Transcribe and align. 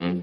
Buenas 0.00 0.14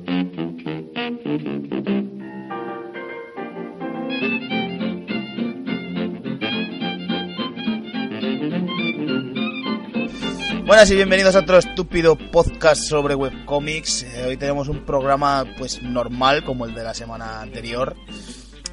y 10.91 10.95
bienvenidos 10.95 11.35
a 11.35 11.39
otro 11.39 11.57
estúpido 11.57 12.15
podcast 12.15 12.83
sobre 12.83 13.15
webcomics. 13.15 14.03
Eh, 14.03 14.25
hoy 14.27 14.37
tenemos 14.37 14.69
un 14.69 14.85
programa 14.85 15.43
pues 15.57 15.83
normal 15.83 16.45
como 16.45 16.65
el 16.65 16.73
de 16.73 16.83
la 16.83 16.93
semana 16.93 17.41
anterior. 17.41 17.97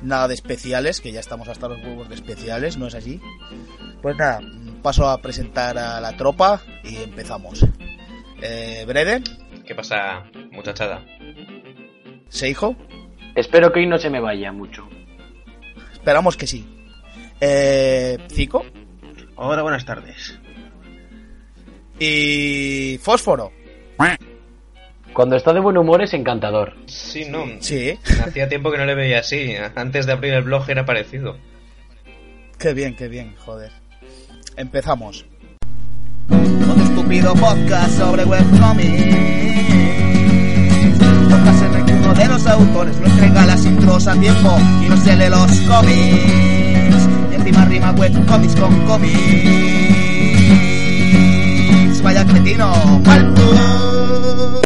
Nada 0.03 0.29
de 0.29 0.35
especiales, 0.35 1.01
que 1.01 1.11
ya 1.11 1.19
estamos 1.19 1.49
hasta 1.49 1.67
los 1.67 1.83
huevos 1.83 2.09
de 2.11 2.15
especiales, 2.15 2.77
¿no 2.77 2.87
es 2.87 2.95
así? 2.95 3.21
Pues 4.01 4.17
nada, 4.17 4.39
paso 4.83 5.09
a 5.09 5.21
presentar 5.21 5.77
a 5.79 6.01
la 6.01 6.17
tropa 6.17 6.63
y 6.85 6.97
empezamos. 6.99 7.67
Eh, 8.41 8.85
¿Qué 9.67 9.75
pasa, 9.75 10.25
muchachada? 10.51 11.05
Seijo, 12.29 12.77
Espero 13.35 13.73
que 13.73 13.81
hoy 13.81 13.87
no 13.87 13.99
se 13.99 14.11
me 14.11 14.21
vaya 14.21 14.53
mucho. 14.53 14.87
esperamos 15.93 16.37
que 16.37 16.47
sí. 16.47 16.67
Eh, 17.41 18.19
Zico 18.31 18.65
Hola, 19.37 19.63
buenas 19.63 19.85
tardes. 19.85 20.39
y 21.99 22.99
Fósforo. 23.03 23.53
Cuando 25.13 25.37
está 25.37 25.53
de 25.53 25.61
buen 25.61 25.77
humor 25.77 26.03
es 26.03 26.15
encantador. 26.15 26.75
Sí, 26.87 27.27
no. 27.29 27.45
Sí, 27.61 27.99
Hacía 28.25 28.49
tiempo 28.49 28.71
que 28.73 28.79
no 28.79 28.87
le 28.87 28.95
veía 28.95 29.19
así. 29.21 29.55
Antes 29.75 30.07
de 30.07 30.13
abrir 30.13 30.33
el 30.35 30.43
blog 30.45 30.69
era 30.71 30.85
parecido. 30.87 31.37
qué 32.59 32.73
bien, 32.75 32.97
qué 32.97 33.09
bien, 33.09 33.35
joder. 33.37 33.73
Empezamos. 34.57 35.27
Estúpido 37.13 37.35
podcast 37.35 37.99
sobre 37.99 38.25
webcomics. 38.25 39.05
Podcast 41.29 41.63
en 41.63 41.75
el 41.75 41.85
que 41.85 41.93
uno 41.93 42.15
de 42.15 42.27
los 42.27 42.47
autores 42.47 42.97
no 42.97 43.07
entrega 43.07 43.45
las 43.45 43.67
intros 43.67 44.07
a 44.07 44.15
tiempo 44.19 44.57
y 44.83 44.89
no 44.89 44.97
se 44.97 45.15
lee 45.17 45.29
los 45.29 45.61
cómics. 45.61 47.09
Y 47.31 47.35
encima 47.35 47.67
rima 47.67 47.93
webcomics 47.93 48.57
con 48.57 48.87
cómics. 48.87 49.21
Vaya 52.03 52.25
cretino, 52.25 52.73
malto. 53.05 54.63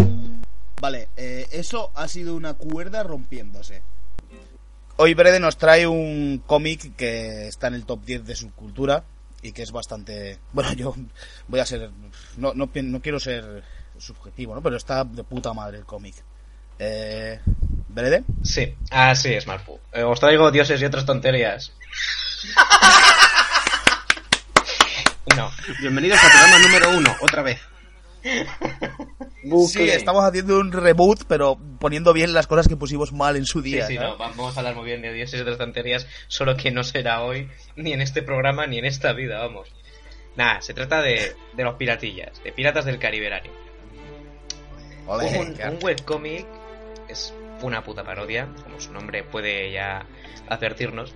Vale, 0.81 1.09
eh, 1.17 1.49
eso 1.51 1.91
ha 1.97 2.07
sido 2.07 2.37
una 2.37 2.55
cuerda 2.55 3.03
rompiéndose. 3.03 3.83
Hoy 4.99 5.15
Brede 5.15 5.41
nos 5.41 5.57
trae 5.57 5.89
un 5.89 6.41
cómic 6.47 6.95
que 6.95 7.49
está 7.49 7.67
en 7.67 7.75
el 7.75 7.85
top 7.85 8.05
10 8.05 8.25
de 8.25 8.37
su 8.37 8.53
cultura 8.53 9.03
y 9.43 9.53
que 9.53 9.63
es 9.63 9.73
bastante... 9.73 10.39
Bueno, 10.53 10.73
yo 10.73 10.95
voy 11.49 11.61
a 11.61 11.67
ser... 11.67 11.91
No, 12.37 12.55
no, 12.55 12.71
no 12.73 13.01
quiero 13.01 13.21
ser 13.21 13.63
subjetivo, 13.99 14.55
¿no? 14.55 14.63
Pero 14.63 14.77
está 14.77 15.05
de 15.05 15.25
puta 15.25 15.53
madre 15.53 15.79
el 15.79 15.85
cómic. 15.85 16.15
Eh, 16.79 17.41
¿Brede? 17.89 18.25
Sí, 18.43 18.75
así 18.91 19.33
es, 19.33 19.47
Marpu. 19.47 19.79
Eh, 19.93 20.03
os 20.03 20.21
traigo 20.21 20.51
dioses 20.51 20.81
y 20.81 20.85
otras 20.85 21.07
tonterías. 21.07 21.73
No, 25.35 25.51
Bienvenidos 25.81 26.19
al 26.23 26.31
programa 26.31 26.59
número 26.61 26.91
uno, 26.97 27.15
otra 27.21 27.43
vez. 27.43 27.61
Sí, 29.69 29.89
estamos 29.89 30.25
haciendo 30.25 30.59
un 30.59 30.73
reboot, 30.73 31.25
pero 31.29 31.57
poniendo 31.79 32.13
bien 32.13 32.33
las 32.33 32.47
cosas 32.47 32.67
que 32.67 32.77
pusimos 32.77 33.13
mal 33.13 33.37
en 33.37 33.47
su 33.47 33.63
sí, 33.63 33.71
día. 33.71 33.87
sí, 33.87 33.97
¿no? 33.97 34.11
no, 34.11 34.17
vamos 34.17 34.57
a 34.57 34.61
hablar 34.61 34.75
muy 34.75 34.85
bien 34.85 35.03
de 35.03 35.13
dioses 35.13 35.39
y 35.39 35.43
otras 35.43 35.59
tonterías, 35.59 36.07
solo 36.27 36.57
que 36.57 36.71
no 36.71 36.83
será 36.83 37.23
hoy, 37.23 37.49
ni 37.77 37.93
en 37.93 38.01
este 38.01 38.23
programa, 38.23 38.67
ni 38.67 38.79
en 38.79 38.85
esta 38.85 39.13
vida, 39.13 39.39
vamos. 39.39 39.69
Nada, 40.37 40.61
se 40.61 40.75
trata 40.75 41.01
de, 41.01 41.35
de 41.55 41.65
los 41.65 41.77
piratillas, 41.77 42.43
de 42.43 42.53
Piratas 42.53 42.85
del 42.85 42.99
Cariberanio. 42.99 43.53
Ole, 45.07 45.39
un, 45.39 45.75
un 45.75 45.79
webcómic 45.83 46.45
es 47.09 47.33
una 47.63 47.83
puta 47.83 48.05
parodia, 48.05 48.49
como 48.65 48.81
su 48.81 48.93
nombre 48.93 49.23
puede 49.23 49.71
ya 49.73 50.07
advertirnos, 50.49 51.15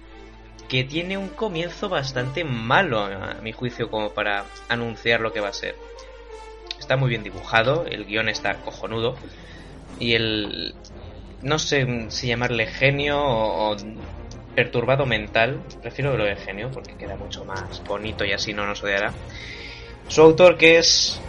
que 0.68 0.84
tiene 0.84 1.18
un 1.18 1.28
comienzo 1.28 1.88
bastante 1.88 2.44
malo, 2.44 3.00
a 3.00 3.34
mi 3.42 3.52
juicio, 3.52 3.90
como 3.90 4.10
para 4.14 4.44
anunciar 4.68 5.20
lo 5.20 5.32
que 5.32 5.40
va 5.40 5.48
a 5.48 5.52
ser. 5.52 5.74
Está 6.90 6.98
muy 6.98 7.10
bien 7.10 7.22
dibujado, 7.22 7.86
el 7.86 8.04
guion 8.04 8.28
está 8.28 8.52
cojonudo, 8.64 9.14
y 10.00 10.14
el... 10.14 10.74
no 11.40 11.56
sé 11.60 11.86
si 12.08 12.26
llamarle 12.26 12.66
genio 12.66 13.16
o, 13.16 13.70
o 13.70 13.76
perturbado 14.56 15.06
mental, 15.06 15.60
prefiero 15.80 16.16
lo 16.16 16.24
de 16.24 16.34
genio 16.34 16.68
porque 16.72 16.96
queda 16.96 17.14
mucho 17.14 17.44
más 17.44 17.80
bonito 17.86 18.24
y 18.24 18.32
así 18.32 18.52
no 18.54 18.66
nos 18.66 18.82
odiará. 18.82 19.12
Su 20.08 20.22
autor 20.22 20.56
que 20.58 20.78
es 20.78 21.20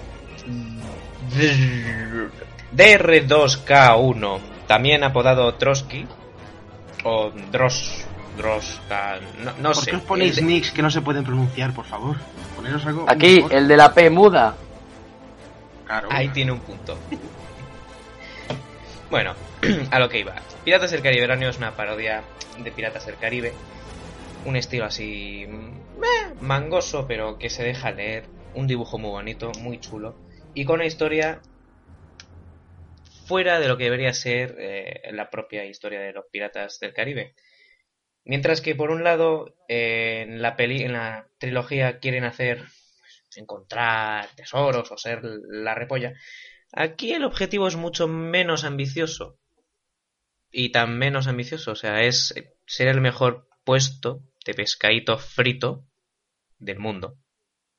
DR2K1, 2.76 4.40
también 4.66 5.04
apodado 5.04 5.54
Trotsky, 5.54 6.08
o 7.04 7.30
Dros, 7.52 8.04
Droska, 8.36 9.20
no, 9.44 9.52
no 9.60 9.74
¿Por 9.74 9.84
sé. 9.84 9.92
qué 9.92 9.98
os 9.98 10.02
ponéis 10.02 10.38
de- 10.38 10.42
nicks 10.42 10.72
que 10.72 10.82
no 10.82 10.90
se 10.90 11.02
pueden 11.02 11.24
pronunciar, 11.24 11.72
por 11.76 11.86
favor? 11.86 12.16
Poneros 12.56 12.84
algo 12.88 13.06
Aquí, 13.08 13.36
mejor. 13.36 13.54
el 13.54 13.68
de 13.68 13.78
la 13.78 13.94
P 13.94 14.10
muda. 14.10 14.56
Ahí 16.10 16.30
tiene 16.30 16.52
un 16.52 16.60
punto. 16.60 16.98
bueno, 19.10 19.36
a 19.92 20.00
lo 20.00 20.10
que 20.10 20.20
iba. 20.20 20.36
Piratas 20.64 20.92
del 20.92 21.02
Cariberanio 21.02 21.50
es 21.50 21.58
una 21.58 21.76
parodia 21.76 22.24
de 22.58 22.72
Piratas 22.72 23.06
del 23.06 23.18
Caribe. 23.18 23.54
Un 24.46 24.56
estilo 24.56 24.86
así. 24.86 25.46
meh, 25.48 26.36
mangoso, 26.42 27.08
pero 27.08 27.38
que 27.38 27.50
se 27.50 27.64
deja 27.64 27.92
leer. 27.92 28.26
Un 28.54 28.68
dibujo 28.68 28.98
muy 28.98 29.12
bonito, 29.12 29.52
muy 29.60 29.80
chulo. 29.80 30.16
Y 30.54 30.66
con 30.66 30.76
una 30.76 30.86
historia. 30.86 31.42
fuera 33.26 33.60
de 33.60 33.68
lo 33.68 33.78
que 33.78 33.86
debería 33.86 34.14
ser 34.14 34.56
eh, 34.60 35.10
la 35.12 35.30
propia 35.30 35.66
historia 35.66 36.02
de 36.02 36.14
los 36.14 36.26
Piratas 36.32 36.80
del 36.80 36.94
Caribe. 36.94 37.34
Mientras 38.24 38.62
que 38.62 38.76
por 38.76 38.92
un 38.92 39.04
lado, 39.04 39.56
eh, 39.68 40.26
en 40.28 40.42
la 40.42 40.56
peli, 40.56 40.84
en 40.84 40.94
la 40.94 41.28
trilogía 41.40 42.00
quieren 42.00 42.24
hacer 42.24 42.66
encontrar 43.38 44.30
tesoros 44.36 44.92
o 44.92 44.98
ser 44.98 45.22
la 45.24 45.76
repolla. 45.76 46.14
Aquí 46.74 47.14
el 47.14 47.24
objetivo 47.24 47.68
es 47.68 47.76
mucho 47.76 48.08
menos 48.08 48.64
ambicioso. 48.64 49.38
Y 50.52 50.72
tan 50.72 50.98
menos 50.98 51.28
ambicioso, 51.28 51.72
o 51.72 51.76
sea, 51.76 52.04
es 52.04 52.34
ser 52.66 52.88
el 52.90 53.02
mejor 53.02 53.48
puesto 53.64 54.22
de 54.46 54.54
pescadito 54.54 55.18
frito 55.18 55.86
del 56.60 56.80
mundo. 56.80 57.18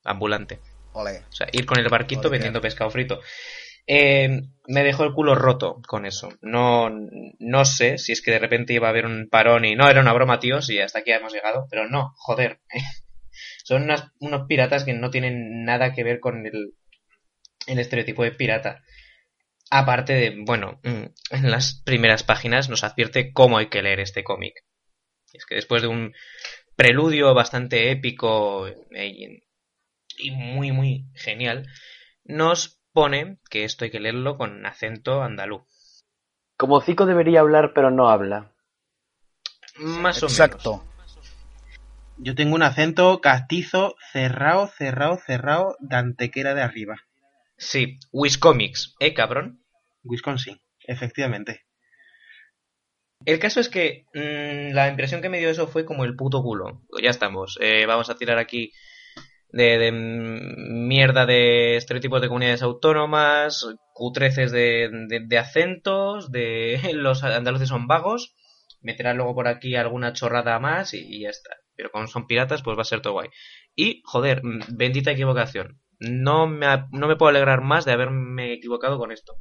Ambulante. 0.05 0.61
Ole. 0.93 1.25
O 1.29 1.33
sea, 1.33 1.49
ir 1.53 1.67
con 1.67 1.79
el 1.79 1.89
barquito 1.89 2.31
vendiendo 2.31 2.61
pescado 2.61 2.91
frito. 2.91 3.21
Eh, 3.87 4.43
me 4.69 4.85
dejó 4.85 5.05
el 5.05 5.13
culo 5.13 5.35
roto 5.35 5.81
con 5.87 6.07
eso. 6.07 6.31
No, 6.41 6.89
no 7.39 7.65
sé 7.65 7.99
si 7.99 8.13
es 8.13 8.23
que 8.23 8.31
de 8.31 8.39
repente 8.39 8.73
iba 8.73 8.87
a 8.87 8.91
haber 8.91 9.07
un 9.07 9.29
parón 9.29 9.65
y 9.65 9.75
no, 9.75 9.89
era 9.89 10.01
una 10.01 10.13
broma, 10.13 10.39
tíos, 10.39 10.71
y 10.71 10.81
hasta 10.81 11.01
aquí 11.01 11.13
hemos 11.13 11.33
llegado. 11.33 11.67
Pero 11.71 11.89
no, 11.89 12.15
joder. 12.17 12.61
Son 13.65 13.83
unas- 13.83 14.11
unos 14.21 14.47
piratas 14.47 14.85
que 14.85 14.93
no 14.95 15.11
tienen 15.11 15.65
nada 15.65 15.93
que 15.93 16.05
ver 16.05 16.21
con 16.21 16.47
el, 16.47 16.75
el 17.67 17.79
estereotipo 17.79 18.23
de 18.25 18.33
pirata. 18.33 18.83
Aparte 19.71 20.13
de, 20.13 20.43
bueno, 20.45 20.81
mm, 20.85 21.35
en 21.35 21.51
las 21.51 21.81
primeras 21.85 22.23
páginas 22.25 22.69
nos 22.69 22.85
advierte 22.85 23.33
cómo 23.33 23.59
hay 23.59 23.67
que 23.69 23.83
leer 23.83 24.01
este 24.01 24.25
cómic. 24.25 24.55
Y 25.33 25.39
es 25.39 25.47
que 25.47 25.55
después 25.55 25.83
de 25.83 25.89
un 25.89 26.13
preludio 26.77 27.33
bastante 27.35 27.91
épico 27.91 28.67
eh, 28.67 29.07
y, 29.07 29.43
y 30.19 30.31
muy, 30.31 30.73
muy 30.73 31.07
genial, 31.15 31.67
nos 32.25 32.81
pone 32.93 33.39
que 33.49 33.65
esto 33.65 33.85
hay 33.85 33.91
que 33.91 34.01
leerlo 34.01 34.37
con 34.37 34.67
acento 34.67 35.23
andaluz. 35.23 35.63
Como 36.59 36.81
Zico 36.81 37.07
debería 37.07 37.41
hablar, 37.41 37.73
pero 37.75 37.91
no 37.91 38.09
habla. 38.09 38.53
Más 39.77 40.23
o 40.23 40.27
Exacto. 40.27 40.85
Yo 42.25 42.37
tengo 42.37 42.55
un 42.55 42.63
acento 42.63 43.21
castizo, 43.21 43.97
cerrado, 44.13 44.69
cerrado, 44.69 45.17
cerrado, 45.17 45.77
de 45.81 45.97
antequera 45.97 46.55
de 46.55 46.63
arriba. 46.63 47.01
Sí, 47.57 47.99
Wiscomics, 48.13 48.95
¿eh, 49.01 49.13
cabrón? 49.13 49.65
Wisconsin, 50.05 50.61
efectivamente. 50.87 51.63
El 53.25 53.41
caso 53.41 53.59
es 53.59 53.69
que 53.69 54.05
mm, 54.15 54.73
la 54.73 54.89
impresión 54.89 55.21
que 55.21 55.29
me 55.29 55.41
dio 55.41 55.51
eso 55.51 55.67
fue 55.67 55.85
como 55.85 56.05
el 56.05 56.15
puto 56.15 56.43
culo. 56.43 56.83
Ya 57.03 57.11
estamos. 57.11 57.59
eh, 57.61 57.87
vamos 57.87 58.09
a 58.09 58.17
tirar 58.17 58.39
aquí 58.39 58.73
de, 59.51 59.79
de 59.79 59.93
mierda 59.93 61.27
de 61.27 61.77
estereotipos 61.77 62.21
de 62.21 62.29
comunidades 62.29 62.63
autónomas, 62.63 63.67
cutreces 63.95 64.53
de, 64.53 64.91
de, 65.09 65.21
de 65.27 65.39
acentos, 65.39 66.31
de 66.31 66.81
los 66.95 67.25
andaluces 67.25 67.69
son 67.69 67.89
vagos, 67.89 68.35
meterá 68.81 69.13
luego 69.13 69.35
por 69.35 69.49
aquí 69.49 69.75
alguna 69.75 70.13
chorrada 70.13 70.61
más 70.61 70.95
y, 70.95 71.01
y 71.01 71.23
ya 71.23 71.31
está. 71.31 71.51
Pero 71.83 71.91
como 71.91 72.07
son 72.07 72.29
piratas, 72.29 72.63
pues 72.63 72.79
va 72.79 72.83
a 72.83 72.85
ser 72.85 73.01
todo 73.01 73.15
guay. 73.15 73.29
Y, 73.75 74.03
joder, 74.05 74.41
bendita 74.69 75.11
equivocación. 75.11 75.81
No 75.99 76.47
me, 76.47 76.67
no 76.93 77.09
me 77.09 77.17
puedo 77.17 77.31
alegrar 77.31 77.61
más 77.61 77.85
de 77.85 77.91
haberme 77.91 78.53
equivocado 78.53 78.99
con 78.99 79.11
esto. 79.11 79.35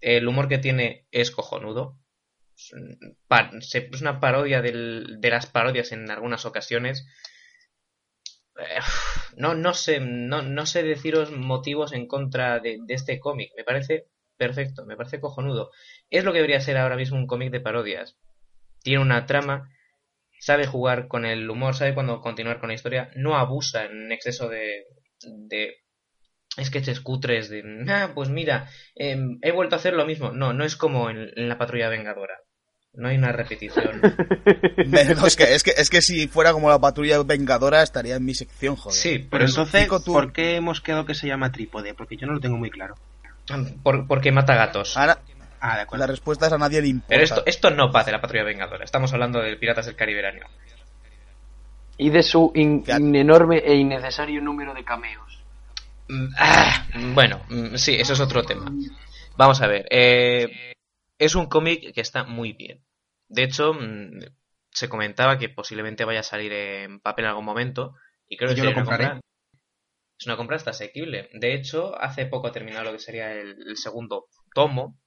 El 0.00 0.28
humor 0.28 0.46
que 0.46 0.58
tiene 0.58 1.08
es 1.10 1.32
cojonudo. 1.32 1.98
Es 2.54 4.00
una 4.00 4.20
parodia 4.20 4.62
de 4.62 5.30
las 5.30 5.46
parodias 5.46 5.90
en 5.90 6.08
algunas 6.08 6.44
ocasiones. 6.46 7.04
Eh, 8.58 8.78
No, 9.36 9.54
no 9.54 9.74
sé, 9.74 9.98
no, 10.00 10.42
no 10.42 10.66
sé 10.66 10.84
deciros 10.84 11.32
motivos 11.32 11.92
en 11.92 12.06
contra 12.06 12.60
de, 12.60 12.78
de 12.86 12.94
este 12.94 13.18
cómic. 13.18 13.50
Me 13.56 13.64
parece 13.64 14.06
perfecto, 14.36 14.86
me 14.86 14.96
parece 14.96 15.20
cojonudo. 15.20 15.72
Es 16.10 16.22
lo 16.24 16.30
que 16.32 16.38
debería 16.38 16.60
ser 16.60 16.76
ahora 16.76 16.96
mismo 16.96 17.18
un 17.18 17.26
cómic 17.26 17.50
de 17.50 17.60
parodias. 17.60 18.16
Tiene 18.82 19.02
una 19.02 19.26
trama, 19.26 19.68
sabe 20.40 20.66
jugar 20.66 21.06
con 21.06 21.24
el 21.24 21.48
humor, 21.48 21.74
sabe 21.74 21.94
cuándo 21.94 22.20
continuar 22.20 22.58
con 22.58 22.68
la 22.70 22.74
historia, 22.74 23.10
no 23.14 23.36
abusa 23.36 23.84
en 23.84 24.10
exceso 24.10 24.48
de, 24.48 24.84
de 25.22 25.74
sketches 26.62 27.00
cutres 27.00 27.48
de, 27.48 27.62
ah, 27.88 28.10
pues 28.14 28.28
mira, 28.28 28.68
em, 28.96 29.38
he 29.42 29.52
vuelto 29.52 29.76
a 29.76 29.78
hacer 29.78 29.94
lo 29.94 30.04
mismo. 30.06 30.32
No, 30.32 30.52
no 30.52 30.64
es 30.64 30.74
como 30.76 31.08
en, 31.10 31.30
en 31.36 31.48
la 31.48 31.58
patrulla 31.58 31.88
vengadora. 31.88 32.34
No 32.92 33.08
hay 33.08 33.16
una 33.18 33.30
repetición. 33.32 34.00
No, 34.86 35.26
es, 35.26 35.36
que, 35.36 35.54
es, 35.54 35.62
que, 35.62 35.72
es 35.76 35.90
que 35.90 36.00
si 36.00 36.26
fuera 36.26 36.52
como 36.52 36.70
la 36.70 36.78
patrulla 36.78 37.22
vengadora 37.22 37.82
estaría 37.82 38.16
en 38.16 38.24
mi 38.24 38.34
sección, 38.34 38.76
joder. 38.76 38.98
Sí, 38.98 39.26
Pero 39.30 39.44
entonces, 39.44 39.88
tú- 40.04 40.12
¿por 40.12 40.32
qué 40.32 40.56
hemos 40.56 40.80
quedado 40.80 41.04
que 41.04 41.14
se 41.14 41.26
llama 41.28 41.52
trípode? 41.52 41.94
Porque 41.94 42.16
yo 42.16 42.26
no 42.26 42.32
lo 42.32 42.40
tengo 42.40 42.56
muy 42.56 42.70
claro. 42.70 42.94
por- 43.82 44.06
porque 44.08 44.32
mata 44.32 44.54
gatos. 44.54 44.96
Ahora, 44.96 45.20
Ah, 45.60 45.76
de 45.76 45.82
acuerdo. 45.82 46.02
la 46.04 46.10
respuesta 46.10 46.46
es 46.46 46.52
a 46.52 46.58
nadie 46.58 46.80
le 46.80 46.88
importa. 46.88 47.08
Pero 47.08 47.22
esto, 47.24 47.42
esto 47.46 47.70
no 47.70 47.92
va 47.92 48.02
de 48.04 48.12
la 48.12 48.20
patrulla 48.20 48.44
vengadora. 48.44 48.84
Estamos 48.84 49.12
hablando 49.12 49.40
de 49.40 49.56
Piratas 49.56 49.86
del 49.86 49.96
Caribe 49.96 50.26
año. 50.26 50.46
Y 51.98 52.10
de 52.10 52.22
su 52.22 52.50
in- 52.54 52.82
enorme 52.88 53.58
e 53.58 53.74
innecesario 53.74 54.40
número 54.40 54.72
de 54.72 54.84
cameos. 54.84 55.42
Mm, 56.08 56.28
ah, 56.38 56.86
bueno, 57.14 57.42
mm, 57.50 57.74
sí, 57.76 57.94
eso 57.96 58.14
es 58.14 58.20
otro 58.20 58.42
tema. 58.42 58.72
Vamos 59.36 59.60
a 59.60 59.66
ver. 59.66 59.86
eh, 59.90 60.72
es 61.18 61.34
un 61.34 61.46
cómic 61.46 61.92
que 61.92 62.00
está 62.00 62.24
muy 62.24 62.52
bien. 62.54 62.82
De 63.28 63.42
hecho, 63.44 63.74
mm, 63.74 64.20
se 64.70 64.88
comentaba 64.88 65.38
que 65.38 65.50
posiblemente 65.50 66.04
vaya 66.06 66.20
a 66.20 66.24
salir 66.24 66.52
en 66.52 67.00
papel 67.00 67.26
en 67.26 67.30
algún 67.30 67.44
momento. 67.44 67.94
Y 68.28 68.36
creo 68.38 68.50
que 68.50 68.56
Yo 68.56 68.64
lo 68.64 68.72
compraré. 68.74 69.04
compra- 69.04 69.20
Es 70.18 70.26
una 70.26 70.36
compra 70.36 70.56
hasta 70.56 70.70
asequible. 70.70 71.28
De 71.34 71.54
hecho, 71.54 71.98
hace 72.00 72.26
poco 72.26 72.48
ha 72.48 72.52
terminado 72.52 72.84
lo 72.84 72.92
que 72.92 72.98
sería 72.98 73.32
el, 73.32 73.56
el 73.68 73.76
segundo 73.76 74.26
tomo, 74.54 74.98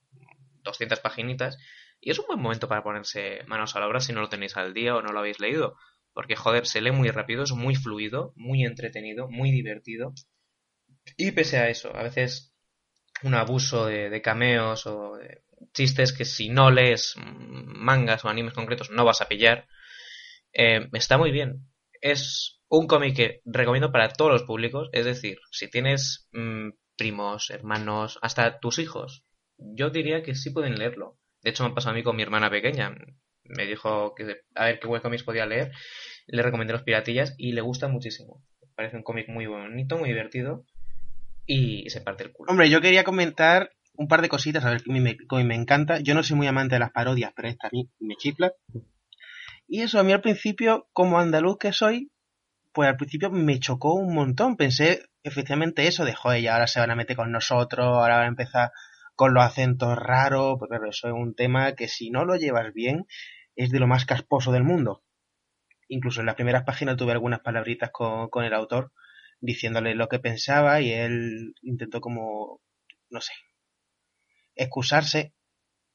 200 0.64 1.00
paginitas, 1.00 1.58
y 2.00 2.12
es 2.12 2.20
un 2.20 2.26
buen 2.28 2.42
momento 2.42 2.68
para 2.68 2.84
ponerse 2.84 3.44
manos 3.48 3.76
a 3.76 3.80
la 3.80 3.88
obra 3.88 4.02
si 4.02 4.12
no 4.12 4.22
lo 4.22 4.30
tenéis 4.30 4.58
al 4.58 4.74
día 4.74 4.96
o 4.96 5.02
no 5.02 5.14
lo 5.14 5.20
habéis 5.20 5.40
leído. 5.40 5.78
Porque, 6.14 6.36
joder, 6.36 6.68
se 6.68 6.82
lee 6.82 6.92
muy 6.92 7.10
rápido, 7.10 7.44
es 7.44 7.52
muy 7.54 7.76
fluido, 7.76 8.34
muy 8.36 8.66
entretenido, 8.66 9.30
muy 9.30 9.52
divertido. 9.52 10.14
Y 11.18 11.32
pese 11.32 11.58
a 11.58 11.70
eso, 11.70 11.96
a 11.96 12.04
veces 12.04 12.54
un 13.24 13.36
abuso 13.36 13.86
de, 13.86 14.22
cameos 14.22 14.86
o 14.86 15.16
de 15.16 15.44
chistes 15.74 16.14
que 16.14 16.26
si 16.26 16.50
no 16.50 16.72
lees 16.72 17.16
mangas 17.18 18.26
o 18.26 18.30
animes 18.30 18.54
concretos 18.54 18.92
no 18.92 19.06
vas 19.06 19.22
a 19.22 19.28
pillar, 19.28 19.68
eh, 20.52 20.90
está 20.94 21.18
muy 21.18 21.32
bien. 21.32 21.68
Es 22.02 22.62
un 22.68 22.88
cómic 22.88 23.16
que 23.16 23.42
recomiendo 23.46 23.92
para 23.92 24.10
todos 24.10 24.32
los 24.32 24.44
públicos, 24.44 24.90
es 24.92 25.06
decir, 25.06 25.40
si 25.52 25.70
tienes 25.70 26.28
mm, 26.34 26.72
primos, 26.98 27.50
hermanos, 27.50 28.20
hasta 28.22 28.60
tus 28.60 28.78
hijos, 28.80 29.24
yo 29.58 29.90
diría 29.90 30.24
que 30.24 30.36
sí 30.36 30.50
pueden 30.52 30.76
leerlo. 30.76 31.18
De 31.42 31.50
hecho, 31.50 31.68
me 31.68 31.74
pasado 31.74 31.94
a 31.94 31.96
mí 31.96 32.04
con 32.04 32.16
mi 32.16 32.24
hermana 32.24 32.50
pequeña. 32.50 32.96
Me 33.44 33.66
dijo 33.66 34.16
que 34.16 34.42
a 34.56 34.66
ver 34.66 34.80
qué 34.80 34.88
webcomics 34.88 35.24
podía 35.24 35.46
leer. 35.46 35.72
Le 36.28 36.42
recomendé 36.42 36.74
los 36.74 36.84
piratillas 36.84 37.36
y 37.38 37.52
le 37.52 37.62
gusta 37.62 37.88
muchísimo. 37.88 38.44
Parece 38.76 38.96
un 38.96 39.04
cómic 39.04 39.28
muy 39.28 39.46
bonito, 39.46 39.98
muy 39.98 40.10
divertido 40.10 40.66
y 41.46 41.90
se 41.90 42.02
parte 42.02 42.24
el 42.24 42.32
culo. 42.32 42.52
Hombre, 42.52 42.70
yo 42.70 42.82
quería 42.82 43.04
comentar 43.04 43.72
un 43.96 44.08
par 44.08 44.22
de 44.22 44.30
cositas, 44.30 44.66
a 44.66 44.72
ver, 44.72 44.82
me, 44.88 45.00
mí 45.02 45.44
me 45.44 45.56
encanta. 45.56 46.00
Yo 46.00 46.16
no 46.16 46.24
soy 46.24 46.38
muy 46.38 46.48
amante 46.48 46.76
de 46.76 46.80
las 46.80 46.92
parodias, 46.92 47.32
pero 47.36 47.48
esta 47.48 47.68
a 47.68 47.72
mí 47.72 47.90
me 48.00 48.16
chifla. 48.16 48.54
Y 49.68 49.82
eso, 49.82 50.00
a 50.00 50.04
mí 50.04 50.12
al 50.12 50.22
principio, 50.22 50.88
como 50.94 51.20
andaluz 51.20 51.58
que 51.58 51.74
soy, 51.74 52.12
pues 52.74 52.90
al 52.90 52.98
principio 52.98 53.30
me 53.30 53.60
chocó 53.60 53.94
un 53.94 54.14
montón. 54.14 54.58
Pensé 54.58 55.04
efectivamente 55.24 55.88
eso 55.88 56.06
de, 56.06 56.14
joder, 56.14 56.48
ahora 56.50 56.68
se 56.68 56.80
van 56.80 56.92
a 56.92 56.96
meter 56.96 57.16
con 57.16 57.32
nosotros, 57.32 57.86
ahora 57.86 58.18
van 58.18 58.26
a 58.26 58.30
empezar 58.30 58.72
con 59.16 59.34
los 59.34 59.44
acentos 59.44 59.98
raros. 59.98 60.58
Pues 60.60 60.70
claro, 60.70 60.90
eso 60.90 61.08
es 61.08 61.14
un 61.14 61.36
tema 61.36 61.74
que 61.76 61.88
si 61.88 62.10
no 62.10 62.26
lo 62.26 62.36
llevas 62.36 62.74
bien, 62.74 63.06
es 63.56 63.72
de 63.72 63.80
lo 63.80 63.88
más 63.88 64.06
casposo 64.06 64.52
del 64.52 64.64
mundo. 64.64 65.04
Incluso 65.88 66.22
en 66.22 66.28
las 66.28 66.36
primeras 66.36 66.64
páginas 66.64 66.98
tuve 66.98 67.12
algunas 67.12 67.42
palabritas 67.42 67.92
con, 67.92 68.30
con 68.30 68.46
el 68.46 68.54
autor 68.54 68.92
diciéndole 69.42 69.96
lo 69.96 70.08
que 70.08 70.20
pensaba 70.20 70.80
y 70.82 70.92
él 70.92 71.54
intentó 71.62 72.02
como, 72.02 72.62
no 73.10 73.22
sé, 73.22 73.34
excusarse. 74.56 75.34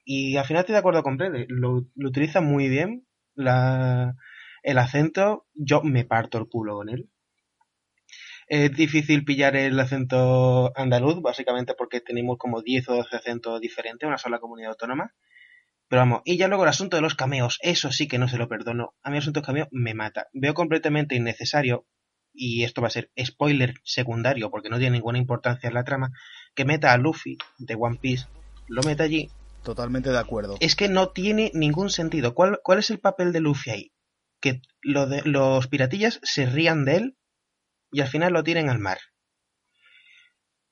Y 0.04 0.36
al 0.36 0.44
final 0.44 0.60
estoy 0.60 0.74
de 0.74 0.78
acuerdo 0.78 1.02
con 1.02 1.20
él, 1.20 1.46
lo, 1.48 1.86
lo 1.94 2.08
utiliza 2.08 2.40
muy 2.40 2.68
bien, 2.68 3.06
la, 3.34 4.16
el 4.62 4.78
acento, 4.78 5.46
yo 5.54 5.82
me 5.82 6.04
parto 6.04 6.38
el 6.38 6.48
culo 6.48 6.76
con 6.76 6.88
él. 6.88 7.10
Es 8.48 8.72
difícil 8.72 9.24
pillar 9.24 9.56
el 9.56 9.78
acento 9.78 10.72
andaluz, 10.74 11.20
básicamente 11.20 11.74
porque 11.74 12.00
tenemos 12.00 12.38
como 12.38 12.62
10 12.62 12.88
o 12.88 12.94
12 12.96 13.16
acentos 13.16 13.60
diferentes, 13.60 14.06
una 14.06 14.16
sola 14.16 14.38
comunidad 14.38 14.70
autónoma. 14.70 15.14
Pero 15.88 16.00
vamos, 16.00 16.22
y 16.24 16.38
ya 16.38 16.48
luego 16.48 16.62
el 16.62 16.70
asunto 16.70 16.96
de 16.96 17.02
los 17.02 17.14
cameos, 17.14 17.58
eso 17.60 17.92
sí 17.92 18.08
que 18.08 18.18
no 18.18 18.26
se 18.26 18.38
lo 18.38 18.48
perdono. 18.48 18.94
A 19.02 19.10
mí 19.10 19.16
el 19.16 19.22
asunto 19.22 19.40
de 19.40 19.42
los 19.42 19.46
cameos 19.46 19.68
me 19.70 19.92
mata. 19.92 20.28
Veo 20.32 20.54
completamente 20.54 21.14
innecesario, 21.14 21.86
y 22.32 22.64
esto 22.64 22.80
va 22.80 22.88
a 22.88 22.90
ser 22.90 23.10
spoiler 23.22 23.74
secundario 23.84 24.50
porque 24.50 24.70
no 24.70 24.78
tiene 24.78 24.96
ninguna 24.96 25.18
importancia 25.18 25.68
en 25.68 25.74
la 25.74 25.84
trama, 25.84 26.12
que 26.54 26.64
meta 26.64 26.92
a 26.92 26.98
Luffy 26.98 27.36
de 27.58 27.74
One 27.74 27.98
Piece, 28.00 28.26
lo 28.66 28.82
meta 28.82 29.04
allí. 29.04 29.28
Totalmente 29.62 30.10
de 30.10 30.18
acuerdo. 30.18 30.56
Es 30.60 30.74
que 30.74 30.88
no 30.88 31.10
tiene 31.10 31.50
ningún 31.52 31.90
sentido. 31.90 32.34
¿Cuál, 32.34 32.60
cuál 32.62 32.78
es 32.78 32.88
el 32.88 33.00
papel 33.00 33.32
de 33.32 33.40
Luffy 33.40 33.70
ahí? 33.70 33.92
Que 34.40 34.62
lo 34.80 35.06
de, 35.06 35.20
los 35.24 35.66
piratillas 35.66 36.20
se 36.22 36.46
rían 36.46 36.86
de 36.86 36.96
él 36.96 37.18
y 37.90 38.00
al 38.00 38.08
final 38.08 38.32
lo 38.32 38.44
tiren 38.44 38.68
al 38.68 38.78
mar. 38.78 38.98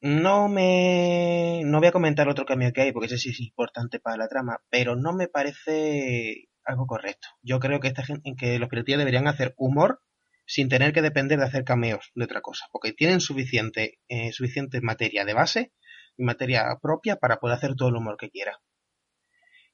No 0.00 0.48
me. 0.48 1.62
No 1.64 1.78
voy 1.78 1.88
a 1.88 1.92
comentar 1.92 2.28
otro 2.28 2.44
cambio 2.44 2.72
que 2.72 2.82
hay, 2.82 2.92
porque 2.92 3.06
ese 3.06 3.18
sí 3.18 3.30
es 3.30 3.40
importante 3.40 3.98
para 3.98 4.16
la 4.16 4.28
trama, 4.28 4.58
pero 4.70 4.94
no 4.94 5.12
me 5.12 5.26
parece 5.28 6.48
algo 6.64 6.86
correcto. 6.86 7.28
Yo 7.42 7.60
creo 7.60 7.80
que, 7.80 7.88
esta 7.88 8.04
gente, 8.04 8.34
que 8.36 8.58
los 8.58 8.68
piratillas 8.68 8.98
deberían 8.98 9.26
hacer 9.26 9.54
humor 9.56 10.02
sin 10.46 10.68
tener 10.68 10.92
que 10.92 11.02
depender 11.02 11.38
de 11.38 11.44
hacer 11.46 11.64
cameos 11.64 12.12
de 12.14 12.24
otra 12.24 12.40
cosa, 12.40 12.66
porque 12.72 12.92
tienen 12.92 13.20
suficiente, 13.20 13.98
eh, 14.08 14.32
suficiente 14.32 14.80
materia 14.80 15.24
de 15.24 15.34
base 15.34 15.72
y 16.16 16.24
materia 16.24 16.66
propia 16.80 17.16
para 17.16 17.38
poder 17.38 17.56
hacer 17.56 17.74
todo 17.74 17.88
el 17.88 17.96
humor 17.96 18.16
que 18.16 18.30
quiera. 18.30 18.60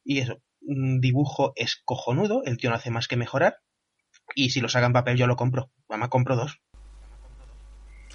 Y 0.05 0.21
eso, 0.21 0.43
dibujo 0.61 1.53
es 1.57 1.83
cojonudo, 1.85 2.43
el 2.45 2.57
tío 2.57 2.71
no 2.71 2.77
hace 2.77 2.91
más 2.91 3.09
que 3.09 3.17
mejorar, 3.17 3.59
y 4.35 4.51
si 4.51 4.61
lo 4.61 4.69
saca 4.69 4.87
en 4.87 4.93
papel 4.93 5.17
yo 5.17 5.27
lo 5.27 5.37
compro, 5.37 5.71
además 5.89 6.09
compro 6.09 6.37
dos. 6.37 6.61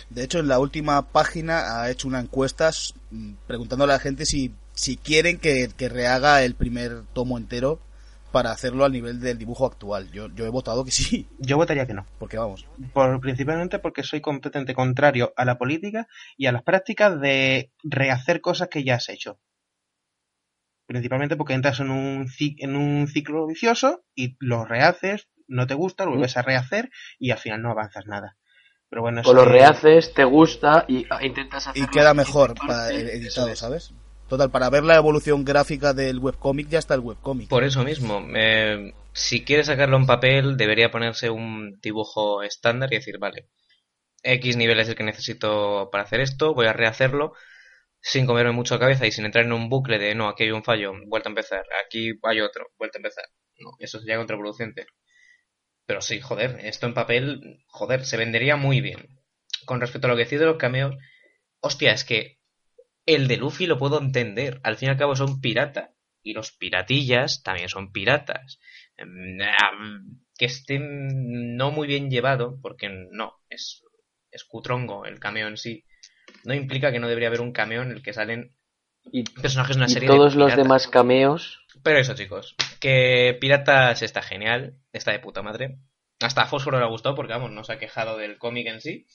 De 0.10 0.24
hecho, 0.24 0.40
en 0.40 0.48
la 0.48 0.60
última 0.60 1.10
página 1.10 1.82
ha 1.82 1.90
hecho 1.90 2.08
una 2.08 2.20
encuesta 2.20 2.72
mm, 3.12 3.34
preguntándole 3.48 3.94
a 3.94 3.98
la 3.98 4.02
gente 4.02 4.26
si, 4.26 4.54
si 4.74 4.98
quieren 4.98 5.38
que, 5.38 5.70
que 5.76 5.90
rehaga 5.90 6.44
el 6.44 6.56
primer 6.56 7.04
tomo 7.14 7.38
entero 7.38 7.80
para 8.32 8.52
hacerlo 8.52 8.86
al 8.86 8.92
nivel 8.92 9.20
del 9.20 9.38
dibujo 9.38 9.66
actual. 9.66 10.12
Yo, 10.12 10.28
yo 10.36 10.46
he 10.46 10.50
votado 10.50 10.86
que 10.86 10.92
sí, 10.92 11.28
Yo 11.40 11.58
votaría 11.58 11.88
que 11.88 11.94
no. 11.94 12.06
porque 12.20 12.38
vamos. 12.38 12.68
Por, 12.94 13.20
principalmente 13.20 13.80
porque 13.80 14.04
soy 14.04 14.22
completamente 14.22 14.74
contrario 14.74 15.34
a 15.36 15.46
la 15.46 15.58
política 15.58 16.08
y 16.38 16.48
a 16.48 16.52
las 16.52 16.64
prácticas 16.64 17.20
de 17.20 17.72
rehacer 17.84 18.42
cosas 18.42 18.68
que 18.70 18.84
ya 18.84 18.96
has 18.96 19.10
hecho. 19.10 19.40
Principalmente 20.86 21.36
porque 21.36 21.54
entras 21.54 21.80
en 21.80 21.92
un, 21.92 22.28
en 22.40 22.76
un 22.76 23.08
ciclo 23.08 23.46
vicioso 23.48 24.06
y 24.16 24.38
lo 24.40 24.66
rehaces, 24.66 25.28
no 25.48 25.68
te 25.68 25.74
gusta, 25.74 26.06
lo 26.06 26.12
vuelves 26.12 26.38
a 26.38 26.42
rehacer 26.42 26.90
y 27.20 27.32
al 27.32 27.40
final 27.40 27.62
no 27.62 27.72
avanzas 27.72 28.06
nada. 28.06 28.38
Pero 28.90 29.02
bueno, 29.02 29.22
O 29.26 29.34
lo 29.34 29.44
que- 29.44 29.50
rehaces, 29.50 30.14
te 30.14 30.24
gusta 30.24 30.86
y 30.88 31.06
ah, 31.10 31.24
intentas 31.24 31.66
Y 31.68 31.70
hacerlo 31.70 31.90
queda 31.92 32.12
en 32.12 32.18
mejor 32.18 32.56
parte, 32.56 32.68
para 32.68 32.92
editado, 32.92 33.50
es. 33.50 33.60
¿sabes? 33.60 33.94
Total, 34.30 34.50
para 34.52 34.70
ver 34.70 34.84
la 34.84 34.96
evolución 34.96 35.46
gráfica 35.46 35.94
del 35.94 36.20
webcómic 36.20 36.68
ya 36.68 36.80
está 36.80 36.94
el 36.94 37.00
webcómic. 37.02 37.50
Por 37.50 37.64
eso 37.64 37.84
mismo, 37.84 38.26
eh, 38.36 38.94
si 39.14 39.44
quiere 39.46 39.64
sacarlo 39.64 39.98
en 39.98 40.06
papel, 40.06 40.58
debería 40.58 40.92
ponerse 40.92 41.30
un 41.30 41.80
dibujo 41.82 42.44
estándar 42.44 42.92
y 42.92 42.98
decir, 42.98 43.18
vale, 43.20 43.48
X 44.24 44.58
nivel 44.58 44.80
es 44.80 44.90
el 44.90 44.96
que 44.96 45.04
necesito 45.04 45.90
para 45.92 46.04
hacer 46.04 46.20
esto, 46.20 46.54
voy 46.54 46.66
a 46.68 46.74
rehacerlo 46.74 47.34
sin 48.02 48.26
comerme 48.26 48.52
mucho 48.52 48.76
la 48.76 48.80
cabeza 48.82 49.08
y 49.08 49.12
sin 49.12 49.26
entrar 49.26 49.46
en 49.46 49.54
un 49.54 49.70
bucle 49.70 49.98
de, 49.98 50.14
no, 50.16 50.28
aquí 50.28 50.44
hay 50.44 50.52
un 50.52 50.64
fallo, 50.64 50.92
vuelta 51.08 51.30
a 51.30 51.32
empezar, 51.32 51.64
aquí 51.86 52.12
hay 52.24 52.42
otro, 52.42 52.68
vuelta 52.78 52.98
a 52.98 53.00
empezar. 53.00 53.26
No, 53.60 53.72
eso 53.80 54.00
sería 54.00 54.18
contraproducente. 54.18 54.86
Pero 55.88 56.02
sí, 56.02 56.20
joder, 56.20 56.60
esto 56.64 56.86
en 56.86 56.94
papel, 56.94 57.64
joder, 57.68 58.06
se 58.06 58.18
vendería 58.18 58.58
muy 58.58 58.82
bien. 58.82 59.20
Con 59.66 59.80
respecto 59.80 60.08
a 60.08 60.12
lo 60.12 60.18
que 60.18 60.26
decís 60.26 60.40
de 60.40 60.46
los 60.46 60.58
cameos, 60.58 60.96
hostia, 61.62 61.94
es 61.94 62.04
que 62.04 62.40
el 63.06 63.30
de 63.30 63.38
Luffy 63.38 63.66
lo 63.66 63.80
puedo 63.80 64.00
entender. 64.00 64.60
Al 64.64 64.76
fin 64.76 64.90
y 64.90 64.92
al 64.92 64.98
cabo 64.98 65.16
son 65.16 65.40
piratas. 65.40 65.92
Y 66.22 66.34
los 66.34 66.52
piratillas 66.52 67.42
también 67.42 67.70
son 67.70 67.94
piratas. 67.94 68.60
Em, 68.98 69.40
que 70.38 70.46
estén 70.46 71.56
no 71.56 71.72
muy 71.72 71.88
bien 71.88 72.12
llevado, 72.12 72.60
porque 72.62 72.90
no, 72.90 73.40
es, 73.50 73.82
es 74.30 74.44
cutrongo 74.44 75.06
el 75.06 75.20
cameo 75.20 75.48
en 75.48 75.56
sí. 75.56 75.86
No 76.44 76.54
implica 76.54 76.92
que 76.92 77.00
no 77.00 77.08
debería 77.08 77.30
haber 77.30 77.42
un 77.42 77.54
cameo 77.54 77.82
en 77.82 77.92
el 77.92 78.04
que 78.04 78.12
salen 78.12 78.54
Y, 79.10 79.24
personajes 79.24 79.78
de 79.78 79.80
una 79.80 79.90
y 79.90 79.94
serie 79.94 80.10
todos 80.10 80.34
de 80.34 80.40
los 80.40 80.56
demás 80.58 80.88
cameos. 80.90 81.66
Pero 81.82 81.98
eso, 82.00 82.14
chicos, 82.14 82.58
que 82.78 83.38
Piratas 83.40 84.02
está 84.02 84.22
genial, 84.22 84.76
está 84.94 85.12
de 85.12 85.20
puta 85.20 85.42
madre. 85.42 85.78
Hasta 86.20 86.44
a 86.44 86.48
Fósforo 86.48 86.80
le 86.80 86.86
ha 86.86 86.90
gustado 86.90 87.16
porque, 87.16 87.34
vamos, 87.34 87.52
no 87.52 87.64
se 87.64 87.74
ha 87.74 87.80
quejado 87.80 88.18
del 88.18 88.38
cómic 88.38 88.68
en 88.68 88.82
sí. 88.82 89.06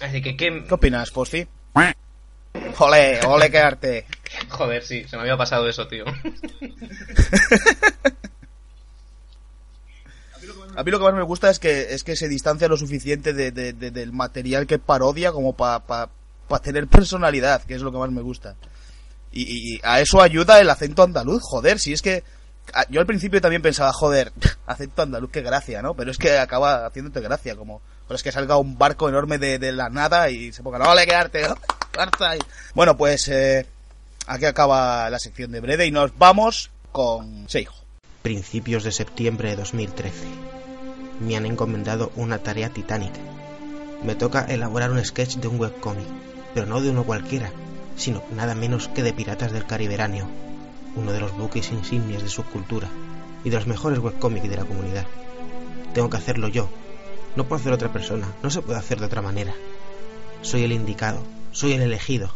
Así 0.00 0.20
que, 0.22 0.36
¿qué? 0.36 0.64
¿Qué 0.66 0.74
opinas, 0.74 1.10
Fosfi? 1.10 1.46
Ole, 2.78 3.20
ole, 3.26 3.50
qué 3.50 3.58
arte. 3.58 4.06
Joder, 4.48 4.82
sí, 4.82 5.04
se 5.08 5.16
me 5.16 5.22
había 5.22 5.36
pasado 5.36 5.68
eso, 5.68 5.86
tío. 5.88 6.04
A 10.76 10.82
mí 10.84 10.90
lo 10.90 10.98
que 10.98 11.04
más 11.04 11.14
me 11.14 11.22
gusta 11.22 11.48
es 11.50 11.58
que 11.58 11.94
es 11.94 12.04
que 12.04 12.16
se 12.16 12.28
distancia 12.28 12.68
lo 12.68 12.76
suficiente 12.76 13.32
de, 13.32 13.50
de- 13.50 13.72
de- 13.72 13.90
del 13.90 14.12
material 14.12 14.66
que 14.66 14.78
parodia 14.78 15.32
como 15.32 15.54
para 15.56 15.80
pa, 15.80 16.10
pa 16.48 16.58
tener 16.60 16.86
personalidad, 16.86 17.62
que 17.62 17.74
es 17.74 17.80
lo 17.82 17.90
que 17.90 17.98
más 17.98 18.10
me 18.10 18.20
gusta. 18.20 18.56
Y, 19.32 19.76
y- 19.76 19.80
a 19.82 20.00
eso 20.00 20.20
ayuda 20.20 20.60
el 20.60 20.68
acento 20.68 21.02
andaluz, 21.02 21.42
joder, 21.42 21.78
si 21.78 21.92
es 21.94 22.02
que 22.02 22.22
yo 22.90 23.00
al 23.00 23.06
principio 23.06 23.40
también 23.40 23.62
pensaba, 23.62 23.92
joder, 23.92 24.32
acento 24.66 25.02
andaluz, 25.02 25.30
qué 25.30 25.42
gracia, 25.42 25.82
¿no? 25.82 25.94
Pero 25.94 26.10
es 26.10 26.18
que 26.18 26.38
acaba 26.38 26.86
haciéndote 26.86 27.20
gracia, 27.20 27.56
como, 27.56 27.80
pero 28.06 28.16
es 28.16 28.22
que 28.22 28.32
salga 28.32 28.56
un 28.56 28.78
barco 28.78 29.08
enorme 29.08 29.38
de, 29.38 29.72
la 29.72 29.88
nada 29.88 30.30
y 30.30 30.52
se 30.52 30.62
ponga, 30.62 30.78
¿no? 30.78 30.90
Arte". 30.90 31.46
Bueno, 32.74 32.96
pues 32.96 33.26
eh, 33.28 33.66
aquí 34.26 34.44
acaba 34.44 35.08
la 35.08 35.18
sección 35.18 35.50
de 35.50 35.60
Brede 35.60 35.86
y 35.86 35.90
nos 35.90 36.16
vamos 36.18 36.70
con 36.92 37.48
Seijo. 37.48 37.74
Principios 38.20 38.84
de 38.84 38.92
septiembre 38.92 39.50
de 39.50 39.56
2013. 39.56 40.26
Me 41.20 41.36
han 41.36 41.46
encomendado 41.46 42.12
una 42.16 42.38
tarea 42.38 42.68
titánica. 42.68 43.20
Me 44.02 44.14
toca 44.14 44.44
elaborar 44.44 44.90
un 44.90 45.02
sketch 45.02 45.36
de 45.36 45.48
un 45.48 45.58
webcómic, 45.58 46.06
pero 46.52 46.66
no 46.66 46.82
de 46.82 46.90
uno 46.90 47.04
cualquiera, 47.04 47.50
sino 47.96 48.22
nada 48.34 48.54
menos 48.54 48.88
que 48.88 49.02
de 49.02 49.14
Piratas 49.14 49.52
del 49.52 49.64
Cariberanio, 49.64 50.28
uno 50.96 51.12
de 51.12 51.20
los 51.20 51.36
buques 51.36 51.70
insignias 51.70 52.22
de 52.22 52.28
su 52.28 52.42
cultura 52.44 52.88
y 53.44 53.50
de 53.50 53.56
los 53.56 53.66
mejores 53.66 53.98
webcómics 54.00 54.48
de 54.48 54.56
la 54.56 54.64
comunidad. 54.64 55.06
Tengo 55.94 56.10
que 56.10 56.16
hacerlo 56.16 56.48
yo, 56.48 56.68
no 57.36 57.44
puedo 57.44 57.60
hacer 57.60 57.72
otra 57.72 57.92
persona, 57.92 58.26
no 58.42 58.50
se 58.50 58.62
puede 58.62 58.78
hacer 58.78 58.98
de 58.98 59.06
otra 59.06 59.22
manera. 59.22 59.54
Soy 60.42 60.64
el 60.64 60.72
indicado, 60.72 61.22
soy 61.52 61.74
el 61.74 61.82
elegido, 61.82 62.30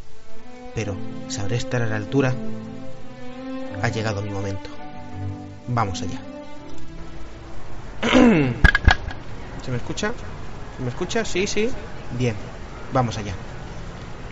pero 0.75 0.95
¿sabré 1.29 1.57
estar 1.57 1.83
a 1.83 1.87
la 1.87 1.97
altura? 1.97 2.35
Ha 3.83 3.89
llegado 3.89 4.23
mi 4.23 4.31
momento. 4.31 4.69
Vamos 5.69 6.03
allá. 6.03 6.21
¿Se 9.65 9.71
me 9.71 9.77
escucha? 9.77 10.13
¿Se 10.77 10.83
me 10.83 10.91
escucha? 10.91 11.25
Sí, 11.25 11.47
sí. 11.47 11.71
Bien, 12.19 12.35
vamos 12.93 13.17
allá. 13.17 13.35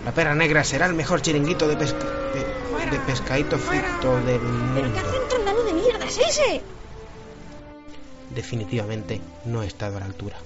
La 0.04 0.12
perra 0.12 0.35
negra 0.35 0.64
será 0.64 0.87
el 0.87 0.94
mejor 0.94 1.23
chiringuito 1.23 1.66
de, 1.68 1.76
pesca... 1.76 2.04
de, 2.35 2.57
de 2.90 2.99
pescadito 3.00 3.58
frito 3.58 4.16
del 4.25 4.40
¿Pero 4.75 4.92
qué 4.92 5.38
mundo. 5.38 5.64
de 5.66 5.73
mierda 5.75 6.04
es 6.06 6.18
ese? 6.18 6.61
Definitivamente 8.35 9.20
no 9.44 9.62
he 9.62 9.66
estado 9.66 9.97
a 9.97 10.00
la 10.00 10.06
altura. 10.06 10.37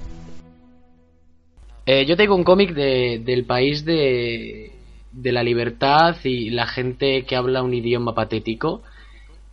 Eh, 1.86 2.06
yo 2.06 2.16
tengo 2.16 2.34
un 2.36 2.44
cómic 2.44 2.74
de, 2.74 3.20
del 3.24 3.44
país 3.44 3.84
de, 3.84 4.72
de 5.12 5.32
la 5.32 5.42
libertad 5.42 6.16
y 6.24 6.50
la 6.50 6.66
gente 6.66 7.24
que 7.24 7.36
habla 7.36 7.62
un 7.62 7.74
idioma 7.74 8.14
patético. 8.14 8.82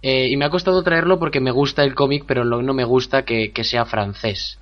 Eh, 0.01 0.29
y 0.29 0.37
me 0.37 0.45
ha 0.45 0.49
costado 0.49 0.81
traerlo 0.83 1.19
porque 1.19 1.41
me 1.41 1.51
gusta 1.51 1.83
el 1.83 1.93
cómic, 1.95 2.23
pero 2.25 2.43
lo- 2.45 2.61
no 2.61 2.73
me 2.73 2.85
gusta 2.85 3.25
que, 3.25 3.51
que 3.51 3.63
sea 3.63 3.85
francés. 3.85 4.57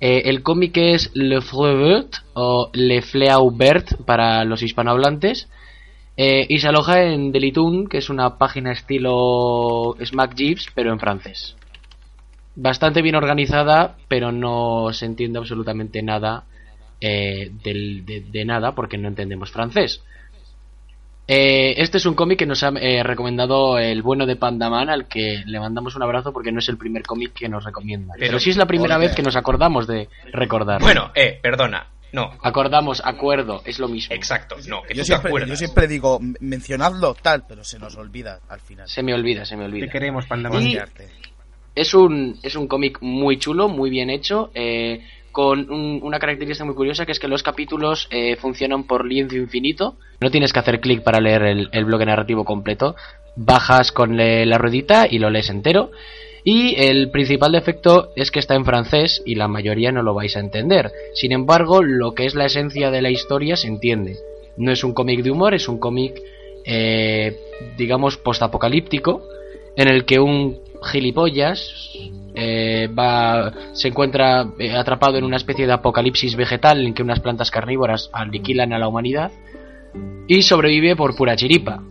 Eh, 0.00 0.22
el 0.26 0.42
cómic 0.42 0.76
es 0.76 1.10
Le 1.14 1.40
Fleuvert 1.40 2.14
o 2.34 2.70
Le 2.72 3.02
Fleaubert 3.02 3.96
para 4.04 4.44
los 4.44 4.62
hispanohablantes. 4.62 5.48
Eh, 6.20 6.46
y 6.48 6.58
se 6.58 6.66
aloja 6.66 7.00
en 7.04 7.30
Delitoon, 7.30 7.86
que 7.86 7.98
es 7.98 8.10
una 8.10 8.38
página 8.38 8.72
estilo 8.72 9.94
Smack 10.04 10.34
Jeeves, 10.34 10.66
pero 10.74 10.92
en 10.92 10.98
francés. 10.98 11.54
Bastante 12.56 13.02
bien 13.02 13.14
organizada, 13.14 13.94
pero 14.08 14.32
no 14.32 14.92
se 14.92 15.06
entiende 15.06 15.38
absolutamente 15.38 16.02
nada 16.02 16.42
eh, 17.00 17.52
del- 17.62 18.04
de, 18.04 18.22
de 18.22 18.44
nada 18.44 18.72
porque 18.74 18.98
no 18.98 19.06
entendemos 19.06 19.52
francés. 19.52 20.02
Eh, 21.30 21.74
este 21.76 21.98
es 21.98 22.06
un 22.06 22.14
cómic 22.14 22.38
que 22.38 22.46
nos 22.46 22.62
ha 22.64 22.70
eh, 22.80 23.02
recomendado 23.02 23.78
el 23.78 24.02
bueno 24.02 24.24
de 24.26 24.34
Pandaman, 24.36 24.88
al 24.88 25.06
que 25.06 25.42
le 25.46 25.60
mandamos 25.60 25.94
un 25.94 26.02
abrazo 26.02 26.32
porque 26.32 26.50
no 26.50 26.58
es 26.58 26.68
el 26.70 26.78
primer 26.78 27.02
cómic 27.02 27.34
que 27.34 27.48
nos 27.50 27.64
recomienda. 27.64 28.14
Pero, 28.18 28.26
Pero- 28.28 28.40
sí 28.40 28.50
es 28.50 28.56
la 28.56 28.66
primera 28.66 28.96
vez 28.98 29.14
que 29.14 29.22
nos 29.22 29.36
acordamos 29.36 29.86
de 29.86 30.08
recordar. 30.32 30.80
Bueno, 30.80 31.12
eh, 31.14 31.38
perdona. 31.40 31.86
No, 32.12 32.32
Acordamos, 32.42 33.02
acuerdo, 33.04 33.62
es 33.64 33.78
lo 33.78 33.88
mismo. 33.88 34.14
exacto, 34.14 34.56
no, 34.66 34.82
que 34.82 34.94
Yo 34.94 35.02
tú 35.02 35.02
te 35.02 35.04
siempre, 35.04 35.28
acuerdas. 35.28 35.50
yo 35.50 35.56
siempre 35.56 35.86
digo, 35.88 36.18
"M- 36.20 36.34
mencionadlo 36.40 37.14
tal, 37.14 37.44
pero 37.46 37.64
se 37.64 37.78
nos 37.78 37.96
olvida 37.96 38.40
al 38.48 38.60
final. 38.60 38.88
Se 38.88 39.02
me 39.02 39.12
olvida, 39.14 39.44
se 39.44 39.56
me 39.56 39.64
Te 39.64 39.68
olvida. 39.68 39.88
queremos, 39.92 40.24
Qué 40.26 40.80
arte. 40.80 41.08
Es 41.74 41.94
un, 41.94 42.38
es 42.42 42.56
un 42.56 42.66
cómic 42.66 42.98
muy 43.02 43.38
chulo, 43.38 43.68
muy 43.68 43.90
bien 43.90 44.10
hecho, 44.10 44.50
eh, 44.54 45.04
con 45.30 45.70
un- 45.70 46.00
una 46.02 46.18
característica 46.18 46.64
muy 46.64 46.74
curiosa 46.74 47.06
que 47.06 47.12
es 47.12 47.20
que 47.20 47.28
los 47.28 47.42
capítulos 47.42 48.08
eh, 48.10 48.36
funcionan 48.36 48.84
por 48.84 49.04
lienzo 49.06 49.36
infinito. 49.36 49.96
No 50.20 50.30
tienes 50.30 50.52
que 50.52 50.58
hacer 50.58 50.80
clic 50.80 51.02
para 51.04 51.20
leer 51.20 51.42
el, 51.42 51.68
el 51.72 51.84
bloque 51.84 52.06
narrativo 52.06 52.44
completo. 52.44 52.96
Bajas 53.36 53.92
con 53.92 54.16
le- 54.16 54.46
la 54.46 54.58
ruedita 54.58 55.06
y 55.08 55.18
lo 55.20 55.30
lees 55.30 55.50
entero. 55.50 55.92
Y 56.44 56.76
el 56.76 57.10
principal 57.10 57.52
defecto 57.52 58.10
es 58.16 58.30
que 58.30 58.38
está 58.38 58.54
en 58.54 58.64
francés 58.64 59.22
y 59.26 59.34
la 59.34 59.48
mayoría 59.48 59.92
no 59.92 60.02
lo 60.02 60.14
vais 60.14 60.36
a 60.36 60.40
entender. 60.40 60.92
Sin 61.14 61.32
embargo, 61.32 61.82
lo 61.82 62.14
que 62.14 62.26
es 62.26 62.34
la 62.34 62.46
esencia 62.46 62.90
de 62.90 63.02
la 63.02 63.10
historia 63.10 63.56
se 63.56 63.68
entiende. 63.68 64.16
No 64.56 64.72
es 64.72 64.84
un 64.84 64.94
cómic 64.94 65.22
de 65.22 65.30
humor, 65.30 65.54
es 65.54 65.68
un 65.68 65.78
cómic, 65.78 66.20
eh, 66.64 67.36
digamos, 67.76 68.16
postapocalíptico, 68.16 69.22
en 69.76 69.88
el 69.88 70.04
que 70.04 70.18
un 70.18 70.58
gilipollas 70.82 71.92
eh, 72.34 72.88
va, 72.88 73.52
se 73.72 73.88
encuentra 73.88 74.48
eh, 74.58 74.72
atrapado 74.72 75.18
en 75.18 75.24
una 75.24 75.36
especie 75.36 75.66
de 75.66 75.72
apocalipsis 75.72 76.36
vegetal 76.36 76.86
en 76.86 76.94
que 76.94 77.02
unas 77.02 77.20
plantas 77.20 77.50
carnívoras 77.50 78.10
aniquilan 78.12 78.72
a 78.72 78.78
la 78.78 78.88
humanidad 78.88 79.32
y 80.28 80.42
sobrevive 80.42 80.94
por 80.94 81.16
pura 81.16 81.36
chiripa. 81.36 81.76
No 81.76 81.88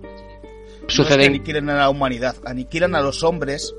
es 0.88 0.88
que 0.88 0.94
Suceden, 0.94 1.27
aniquilen 1.32 1.70
a 1.70 1.75
la 1.75 1.89
humanidad, 1.89 2.36
aniquilan 2.46 2.96
a 2.96 3.01
los 3.01 3.24
hombres 3.24 3.75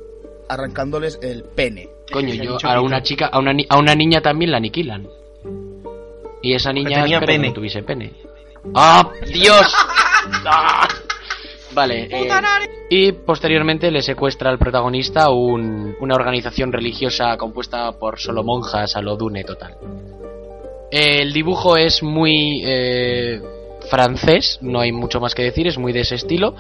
arrancándoles 0.49 1.19
el 1.23 1.45
pene. 1.45 1.89
coño, 2.13 2.35
yo 2.35 2.57
a 2.57 2.75
que 2.75 2.79
una 2.79 3.03
chica, 3.03 3.27
a 3.27 3.39
una, 3.39 3.53
ni- 3.53 3.67
a 3.69 3.79
una 3.79 3.95
niña 3.95 4.21
también 4.21 4.51
la 4.51 4.57
aniquilan. 4.59 5.07
Y 6.43 6.55
esa 6.55 6.73
niña 6.73 7.03
tenía 7.03 7.17
espero 7.17 7.21
que 7.21 7.27
pene. 7.27 7.49
no 7.49 7.55
tuviese 7.55 7.83
pene. 7.83 8.13
¡Ah, 8.75 9.11
Dios! 9.33 9.73
¡Ah! 10.47 10.89
Vale, 11.75 12.09
eh, 12.11 12.29
y 12.91 13.13
posteriormente 13.13 13.91
le 13.91 14.01
secuestra 14.03 14.51
al 14.51 14.59
protagonista 14.59 15.31
un- 15.31 15.95
una 16.01 16.15
organización 16.15 16.73
religiosa 16.73 17.37
compuesta 17.37 17.93
por 17.93 18.19
solo 18.19 18.43
monjas 18.43 18.97
a 18.97 19.03
lo 19.03 19.17
Dune 19.17 19.45
total. 19.45 19.77
El 20.91 21.33
dibujo 21.35 21.77
es 21.77 22.03
muy 22.03 22.63
eh, 22.65 23.41
francés, 23.91 24.59
no 24.63 24.81
hay 24.81 24.91
mucho 24.93 25.21
más 25.21 25.35
que 25.35 25.43
decir, 25.43 25.67
es 25.67 25.77
muy 25.79 25.93
de 25.93 26.01
ese 26.01 26.15
estilo. 26.15 26.55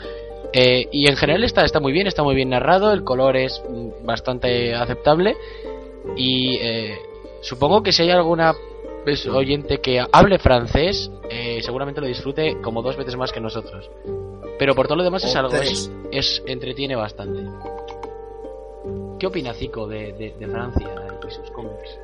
Eh, 0.53 0.89
y 0.93 1.09
en 1.09 1.17
general 1.17 1.45
está, 1.45 1.65
está 1.65 1.79
muy 1.81 1.93
bien, 1.93 2.07
está 2.07 2.23
muy 2.23 2.35
bien 2.35 2.51
narrado, 2.51 2.93
el 2.93 3.05
color 3.05 3.37
es 3.37 3.63
mm, 3.69 4.05
bastante 4.07 4.75
aceptable. 4.75 5.37
Y 6.17 6.57
eh, 6.57 6.97
supongo 7.43 7.83
que 7.83 7.93
si 7.93 8.03
hay 8.03 8.11
alguna 8.11 8.55
pues, 9.05 9.27
oyente 9.27 9.79
que 9.79 10.05
hable 10.11 10.39
francés, 10.39 11.11
eh, 11.31 11.61
seguramente 11.63 12.01
lo 12.01 12.07
disfrute 12.07 12.57
como 12.63 12.83
dos 12.83 12.97
veces 12.97 13.17
más 13.17 13.31
que 13.33 13.41
nosotros. 13.41 13.91
Pero 14.59 14.75
por 14.75 14.87
todo 14.89 14.97
lo 14.97 15.05
demás 15.05 15.23
es 15.25 15.37
algo, 15.37 15.55
es, 15.71 15.91
es- 16.11 16.43
entretiene 16.47 16.97
bastante. 16.97 17.41
¿Qué 19.19 19.27
opina 19.27 19.53
Zico 19.53 19.89
de, 19.89 20.35
Francia 20.39 20.89
y 21.27 21.31
sus 21.31 21.51
cómics? 21.51 21.99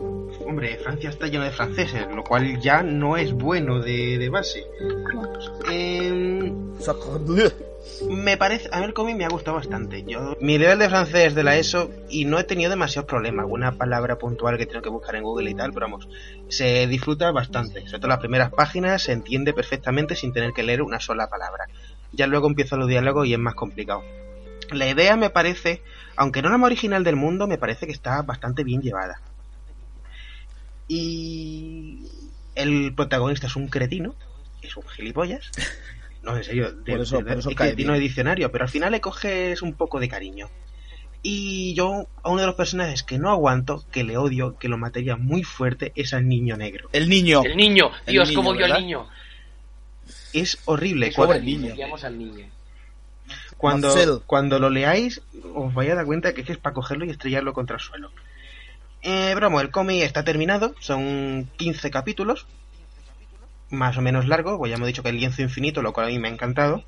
Hombre, 0.46 0.76
Francia 0.78 1.10
está 1.10 1.28
lleno 1.28 1.44
de 1.44 1.50
franceses, 1.50 2.06
lo 2.14 2.24
cual 2.24 2.60
ya 2.60 2.82
no 2.82 3.16
es 3.16 3.32
bueno 3.32 3.78
de, 3.80 4.18
de 4.18 4.28
base. 4.28 4.66
Em, 5.70 6.74
me 8.10 8.36
parece, 8.36 8.68
a 8.72 8.80
mí 8.80 8.86
el 8.86 8.94
cómic 8.94 9.16
me 9.16 9.24
ha 9.24 9.28
gustado 9.28 9.56
bastante. 9.56 10.02
Yo, 10.04 10.36
mi 10.40 10.58
nivel 10.58 10.78
de 10.78 10.88
francés 10.88 11.34
de 11.34 11.44
la 11.44 11.56
ESO 11.56 11.90
y 12.08 12.24
no 12.24 12.38
he 12.38 12.44
tenido 12.44 12.70
demasiados 12.70 13.08
problemas. 13.08 13.44
Alguna 13.44 13.72
palabra 13.72 14.18
puntual 14.18 14.58
que 14.58 14.66
tengo 14.66 14.82
que 14.82 14.88
buscar 14.88 15.14
en 15.14 15.22
Google 15.22 15.50
y 15.50 15.54
tal, 15.54 15.72
pero 15.72 15.86
vamos, 15.86 16.08
se 16.48 16.86
disfruta 16.88 17.30
bastante. 17.30 17.86
Sobre 17.86 17.98
todo 17.98 18.08
las 18.08 18.18
primeras 18.18 18.50
páginas 18.50 19.02
se 19.02 19.12
entiende 19.12 19.52
perfectamente 19.52 20.16
sin 20.16 20.32
tener 20.32 20.52
que 20.52 20.62
leer 20.62 20.82
una 20.82 20.98
sola 20.98 21.28
palabra. 21.28 21.66
Ya 22.12 22.26
luego 22.26 22.48
empiezan 22.48 22.80
los 22.80 22.88
diálogos 22.88 23.26
y 23.26 23.34
es 23.34 23.38
más 23.38 23.54
complicado. 23.54 24.02
La 24.72 24.88
idea 24.88 25.16
me 25.16 25.30
parece, 25.30 25.82
aunque 26.16 26.42
no 26.42 26.48
la 26.50 26.58
más 26.58 26.66
original 26.66 27.04
del 27.04 27.16
mundo, 27.16 27.46
me 27.46 27.58
parece 27.58 27.86
que 27.86 27.92
está 27.92 28.22
bastante 28.22 28.64
bien 28.64 28.80
llevada. 28.82 29.20
Y 30.88 32.00
el 32.54 32.94
protagonista 32.94 33.46
es 33.46 33.56
un 33.56 33.68
cretino, 33.68 34.14
es 34.62 34.76
un 34.76 34.84
gilipollas. 34.84 35.50
No, 36.22 36.36
en 36.36 36.44
serio, 36.44 36.72
de, 36.72 36.92
Por 36.92 37.00
eso- 37.02 37.18
de- 37.18 37.24
por 37.24 37.38
eso 37.38 37.50
es 37.50 37.56
cae 37.56 37.70
que 37.70 37.76
tiene 37.76 37.92
bien. 37.92 38.02
diccionario, 38.04 38.50
pero 38.50 38.64
al 38.64 38.70
final 38.70 38.92
le 38.92 39.00
coges 39.00 39.60
un 39.62 39.74
poco 39.74 40.00
de 40.00 40.08
cariño. 40.08 40.48
Y 41.22 41.74
yo, 41.74 42.06
a 42.22 42.30
uno 42.30 42.40
de 42.42 42.46
los 42.46 42.54
personajes 42.54 43.02
que 43.02 43.18
no 43.18 43.30
aguanto, 43.30 43.84
que 43.90 44.04
le 44.04 44.16
odio, 44.18 44.58
que 44.58 44.68
lo 44.68 44.76
mataría 44.76 45.16
muy 45.16 45.42
fuerte, 45.42 45.92
es 45.96 46.12
al 46.12 46.28
niño 46.28 46.56
negro. 46.56 46.88
El 46.92 47.08
niño. 47.08 47.42
El 47.44 47.56
niño, 47.56 47.90
El 48.06 48.12
Dios, 48.12 48.28
niño, 48.28 48.38
cómo 48.38 48.50
odio 48.50 48.66
al 48.66 48.80
niño. 48.80 49.06
Es 50.34 50.58
horrible. 50.66 51.12
Pobre 51.16 51.38
Cuando, 51.40 51.44
niño. 51.44 51.74
Al 52.02 52.18
niño. 52.18 52.46
Cuando, 53.64 53.88
Marcel. 53.88 54.20
cuando 54.26 54.58
lo 54.58 54.68
leáis, 54.68 55.22
os 55.54 55.72
vais 55.72 55.90
a 55.90 55.94
dar 55.94 56.04
cuenta 56.04 56.34
que 56.34 56.42
es 56.42 56.58
para 56.58 56.74
cogerlo 56.74 57.06
y 57.06 57.10
estrellarlo 57.10 57.54
contra 57.54 57.76
el 57.76 57.80
suelo. 57.80 58.10
Eh, 59.00 59.32
bromo, 59.34 59.62
el 59.62 59.70
cómic 59.70 60.02
está 60.02 60.22
terminado, 60.22 60.74
son 60.80 61.48
15 61.56 61.90
capítulos, 61.90 62.46
más 63.70 63.96
o 63.96 64.02
menos 64.02 64.28
largo, 64.28 64.58
pues 64.58 64.68
ya 64.68 64.76
hemos 64.76 64.86
dicho 64.86 65.02
que 65.02 65.08
el 65.08 65.16
lienzo 65.16 65.40
infinito, 65.40 65.80
lo 65.80 65.94
cual 65.94 66.06
a 66.06 66.10
mí 66.10 66.18
me 66.18 66.28
ha 66.28 66.32
encantado. 66.32 66.84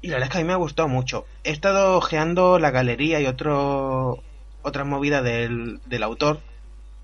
Y 0.00 0.08
la 0.08 0.14
verdad 0.14 0.28
es 0.28 0.32
que 0.32 0.38
a 0.38 0.40
mí 0.40 0.46
me 0.46 0.54
ha 0.54 0.56
gustado 0.56 0.88
mucho. 0.88 1.26
He 1.44 1.50
estado 1.50 1.98
ojeando 1.98 2.58
la 2.58 2.70
galería 2.70 3.20
y 3.20 3.26
otro 3.26 4.22
otra 4.62 4.84
movida 4.84 5.20
del, 5.20 5.80
del 5.84 6.02
autor. 6.04 6.40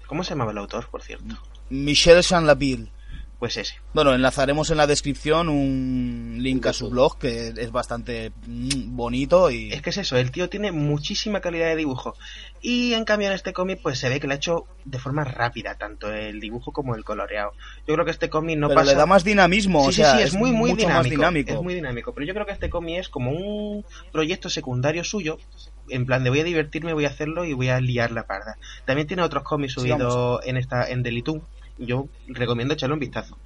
¿Cómo 0.06 0.24
se 0.24 0.30
llamaba 0.30 0.52
el 0.52 0.58
autor, 0.58 0.88
por 0.88 1.02
cierto? 1.02 1.36
Michel 1.68 2.22
Chanlaville. 2.22 2.90
Pues 3.38 3.56
ese. 3.56 3.74
Bueno, 3.92 4.14
enlazaremos 4.14 4.70
en 4.70 4.76
la 4.76 4.86
descripción 4.86 5.48
un 5.48 6.36
link 6.40 6.66
a 6.66 6.72
su 6.72 6.88
blog 6.88 7.18
que 7.18 7.48
es 7.48 7.72
bastante 7.72 8.32
mm, 8.46 8.96
bonito 8.96 9.50
y 9.50 9.72
Es 9.72 9.82
que 9.82 9.90
es 9.90 9.98
eso, 9.98 10.16
el 10.16 10.30
tío 10.30 10.48
tiene 10.48 10.72
muchísima 10.72 11.40
calidad 11.40 11.66
de 11.66 11.76
dibujo. 11.76 12.14
Y 12.62 12.94
en 12.94 13.04
cambio 13.04 13.28
en 13.28 13.34
este 13.34 13.52
cómic 13.52 13.80
pues 13.82 13.98
se 13.98 14.08
ve 14.08 14.20
que 14.20 14.26
lo 14.26 14.32
ha 14.32 14.36
hecho 14.36 14.66
de 14.84 14.98
forma 14.98 15.24
rápida, 15.24 15.74
tanto 15.74 16.12
el 16.12 16.40
dibujo 16.40 16.72
como 16.72 16.94
el 16.94 17.04
coloreado. 17.04 17.52
Yo 17.86 17.94
creo 17.94 18.04
que 18.04 18.12
este 18.12 18.30
cómic 18.30 18.58
no 18.58 18.68
pero 18.68 18.80
pasa... 18.80 18.92
le 18.92 18.98
da 18.98 19.06
más 19.06 19.24
dinamismo, 19.24 19.82
Sí, 19.82 19.88
o 19.88 19.92
sí, 19.92 20.00
sea, 20.02 20.16
sí, 20.16 20.22
es, 20.22 20.34
muy, 20.34 20.52
muy 20.52 20.72
dinámico, 20.72 20.94
más 20.94 21.10
dinámico. 21.10 21.52
Es 21.52 21.62
muy 21.62 21.74
dinámico, 21.74 22.14
pero 22.14 22.26
yo 22.26 22.34
creo 22.34 22.46
que 22.46 22.52
este 22.52 22.70
cómic 22.70 23.00
es 23.00 23.08
como 23.08 23.32
un 23.32 23.84
proyecto 24.12 24.48
secundario 24.48 25.04
suyo, 25.04 25.38
en 25.88 26.06
plan 26.06 26.24
de 26.24 26.30
voy 26.30 26.40
a 26.40 26.44
divertirme, 26.44 26.92
voy 26.92 27.04
a 27.04 27.08
hacerlo 27.08 27.44
y 27.44 27.52
voy 27.52 27.68
a 27.68 27.80
liar 27.80 28.10
la 28.12 28.26
parda. 28.26 28.56
También 28.84 29.06
tiene 29.06 29.22
otros 29.22 29.42
cómics 29.44 29.74
subidos 29.74 30.40
en 30.44 30.56
esta 30.56 30.88
en 30.88 31.02
Delitoon. 31.02 31.42
Yo 31.78 32.08
recomiendo 32.28 32.74
echarle 32.74 32.94
un 32.94 33.00
vistazo. 33.00 33.38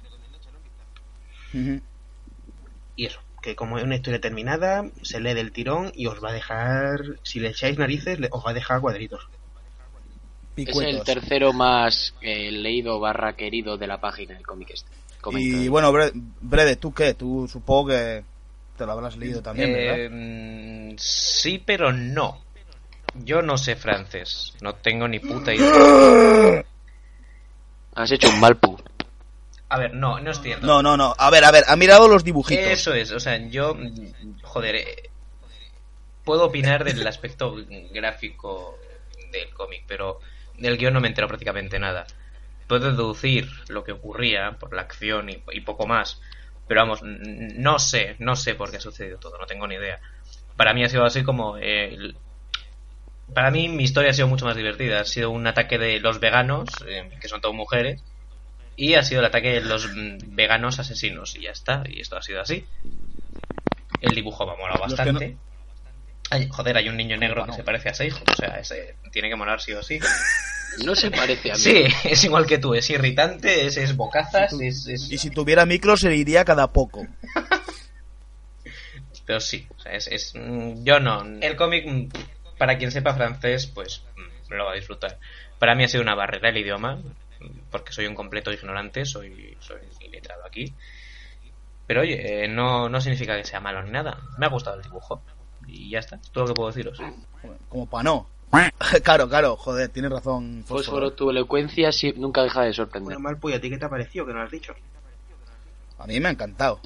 Y 2.95 3.05
eso, 3.05 3.19
que 3.41 3.55
como 3.55 3.77
es 3.77 3.83
una 3.83 3.95
historia 3.95 4.19
terminada, 4.21 4.85
se 5.01 5.19
lee 5.19 5.33
del 5.33 5.51
tirón 5.51 5.91
y 5.95 6.07
os 6.07 6.23
va 6.23 6.29
a 6.29 6.33
dejar, 6.33 6.99
si 7.23 7.39
le 7.39 7.49
echáis 7.49 7.77
narices, 7.77 8.19
le- 8.19 8.29
os 8.31 8.45
va 8.45 8.51
a 8.51 8.53
dejar 8.53 8.81
cuadritos. 8.81 9.27
Es 10.57 10.57
el 10.57 10.65
Picuetos. 10.65 11.05
tercero 11.05 11.53
más 11.53 12.13
eh, 12.21 12.51
leído 12.51 12.99
barra 12.99 13.33
querido 13.37 13.77
de 13.77 13.87
la 13.87 14.01
página 14.01 14.33
del 14.33 14.45
cómic 14.45 14.71
este. 14.71 14.91
Y 15.31 15.67
bueno, 15.67 15.91
Bre- 15.91 16.11
Brede, 16.13 16.75
¿tú 16.75 16.93
qué? 16.93 17.13
Tú 17.13 17.47
supongo 17.47 17.89
que 17.89 18.23
te 18.77 18.85
lo 18.85 18.91
habrás 18.91 19.15
leído 19.17 19.41
también, 19.41 19.71
¿verdad? 19.71 19.95
Eh, 19.97 20.09
mm, 20.09 20.95
sí, 20.97 21.61
pero 21.65 21.91
no. 21.93 22.41
Yo 23.25 23.41
no 23.41 23.57
sé 23.57 23.75
francés. 23.75 24.53
No 24.61 24.75
tengo 24.75 25.07
ni 25.07 25.19
puta 25.19 25.53
idea. 25.53 26.65
Has 27.99 28.11
hecho 28.11 28.29
un 28.29 28.39
mal 28.39 28.55
pu. 28.55 28.79
A 29.67 29.77
ver, 29.77 29.93
no, 29.93 30.21
no 30.21 30.31
es 30.31 30.39
cierto. 30.39 30.65
No, 30.65 30.81
no, 30.81 30.95
no. 30.95 31.13
A 31.17 31.29
ver, 31.29 31.43
a 31.43 31.51
ver, 31.51 31.65
ha 31.67 31.75
mirado 31.75 32.07
los 32.07 32.23
dibujitos. 32.23 32.65
Eso 32.65 32.93
es, 32.93 33.11
o 33.11 33.19
sea, 33.19 33.37
yo, 33.49 33.77
joder, 34.41 34.75
eh, 34.75 35.09
puedo 36.23 36.45
opinar 36.45 36.85
del 36.85 37.05
aspecto 37.05 37.57
gráfico 37.91 38.79
del 39.33 39.49
cómic, 39.53 39.83
pero 39.85 40.21
del 40.57 40.77
guion 40.77 40.93
no 40.93 41.01
me 41.01 41.09
entero 41.09 41.27
prácticamente 41.27 41.77
nada. 41.77 42.07
Puedo 42.67 42.89
deducir 42.89 43.49
lo 43.67 43.83
que 43.83 43.91
ocurría 43.91 44.53
por 44.57 44.73
la 44.73 44.83
acción 44.83 45.29
y, 45.29 45.43
y 45.51 45.59
poco 45.61 45.85
más, 45.85 46.21
pero 46.67 46.79
vamos, 46.79 47.01
no 47.03 47.79
sé, 47.79 48.15
no 48.19 48.37
sé 48.37 48.55
por 48.55 48.71
qué 48.71 48.77
ha 48.77 48.81
sucedido 48.81 49.17
todo, 49.19 49.37
no 49.37 49.45
tengo 49.45 49.67
ni 49.67 49.75
idea. 49.75 49.99
Para 50.55 50.73
mí 50.73 50.85
ha 50.85 50.89
sido 50.89 51.03
así 51.03 51.23
como... 51.23 51.57
eh, 51.57 52.13
para 53.33 53.51
mí 53.51 53.69
mi 53.69 53.83
historia 53.83 54.11
ha 54.11 54.13
sido 54.13 54.27
mucho 54.27 54.45
más 54.45 54.55
divertida. 54.55 55.01
Ha 55.01 55.05
sido 55.05 55.31
un 55.31 55.45
ataque 55.47 55.77
de 55.77 55.99
los 55.99 56.19
veganos, 56.19 56.83
eh, 56.87 57.09
que 57.21 57.27
son 57.27 57.41
todas 57.41 57.55
mujeres, 57.55 58.03
y 58.75 58.95
ha 58.95 59.03
sido 59.03 59.19
el 59.19 59.25
ataque 59.25 59.49
de 59.53 59.61
los 59.61 59.87
mm, 59.87 60.35
veganos 60.35 60.79
asesinos 60.79 61.35
y 61.35 61.43
ya 61.43 61.51
está 61.51 61.83
y 61.87 61.99
esto 61.99 62.17
ha 62.17 62.21
sido 62.21 62.41
así 62.41 62.65
el 64.01 64.15
dibujo 64.15 64.45
me 64.45 64.53
ha 64.53 64.55
molado 64.55 64.79
bastante 64.79 65.37
Ay, 66.31 66.47
joder 66.49 66.77
hay 66.77 66.87
un 66.87 66.95
niño 66.95 67.17
negro 67.17 67.45
que 67.45 67.51
se 67.51 67.63
parece 67.63 67.89
a 67.89 67.93
Seijo 67.93 68.23
o 68.31 68.35
sea 68.37 68.57
ese 68.59 68.95
tiene 69.11 69.29
que 69.29 69.35
molar 69.35 69.59
sí 69.59 69.73
o 69.73 69.83
sí 69.83 69.99
No 70.85 70.95
se 70.95 71.11
parece 71.11 71.51
a 71.51 71.55
mí. 71.55 71.59
sí 71.59 71.83
es 72.05 72.23
igual 72.23 72.45
que 72.45 72.57
tú 72.57 72.73
es 72.73 72.89
irritante 72.89 73.65
es, 73.65 73.75
es 73.75 73.97
bocazas 73.97 74.53
es, 74.53 74.87
es- 74.87 75.11
Y 75.11 75.17
si 75.17 75.29
tuviera 75.29 75.65
micro 75.65 75.97
se 75.97 76.07
le 76.07 76.15
iría 76.15 76.45
cada 76.45 76.71
poco. 76.71 77.05
pero 79.25 79.41
sí 79.41 79.67
o 79.75 79.79
sea, 79.81 79.91
es, 79.93 80.07
es- 80.07 80.33
mm, 80.35 80.85
yo 80.85 81.01
no 81.01 81.21
el 81.41 81.55
cómic 81.57 81.85
mm, 81.85 82.07
para 82.59 82.77
quien 82.77 82.91
sepa 82.91 83.15
francés 83.15 83.65
pues 83.65 84.03
mm, 84.15 84.53
lo 84.53 84.65
va 84.65 84.73
a 84.73 84.75
disfrutar 84.75 85.17
para 85.57 85.73
mí 85.73 85.83
ha 85.83 85.87
sido 85.87 86.03
una 86.03 86.13
barrera 86.13 86.49
el 86.49 86.57
idioma 86.57 86.99
porque 87.71 87.91
soy 87.91 88.05
un 88.05 88.13
completo 88.13 88.51
ignorante 88.51 89.05
soy 89.05 89.57
soy 89.59 89.79
iletrado 90.01 90.45
aquí 90.45 90.73
pero 91.87 92.01
oye 92.01 92.43
eh, 92.43 92.47
no 92.47 92.87
no 92.89 93.01
significa 93.01 93.35
que 93.35 93.43
sea 93.45 93.59
malo 93.59 93.81
ni 93.81 93.89
nada 93.89 94.19
me 94.37 94.45
ha 94.45 94.49
gustado 94.49 94.77
el 94.77 94.83
dibujo 94.83 95.21
y 95.67 95.89
ya 95.89 95.99
está 95.99 96.17
es 96.17 96.29
todo 96.31 96.43
lo 96.43 96.47
que 96.49 96.53
puedo 96.55 96.69
deciros 96.69 96.99
Como 97.69 97.87
pa' 97.89 98.03
no. 98.03 98.27
claro, 99.03 99.29
claro, 99.29 99.55
joder, 99.55 99.89
tienes 99.89 100.11
razón. 100.11 100.63
Fósforo, 100.65 101.11
tu 101.13 101.29
elocuencia 101.29 101.91
sí- 101.91 102.15
nunca 102.17 102.41
deja 102.41 102.63
de 102.63 102.73
sorprender. 102.73 103.05
Bueno, 103.05 103.19
mal 103.19 103.37
pues, 103.37 103.55
¿a 103.55 103.61
ti 103.61 103.69
qué 103.69 103.77
te 103.77 103.85
ha 103.85 103.89
parecido? 103.89 104.25
Que 104.25 104.33
no 104.33 104.39
lo 104.39 104.45
has 104.45 104.51
dicho. 104.51 104.73
A 105.99 106.07
mí 106.07 106.19
me 106.19 106.29
ha 106.29 106.31
encantado. 106.31 106.79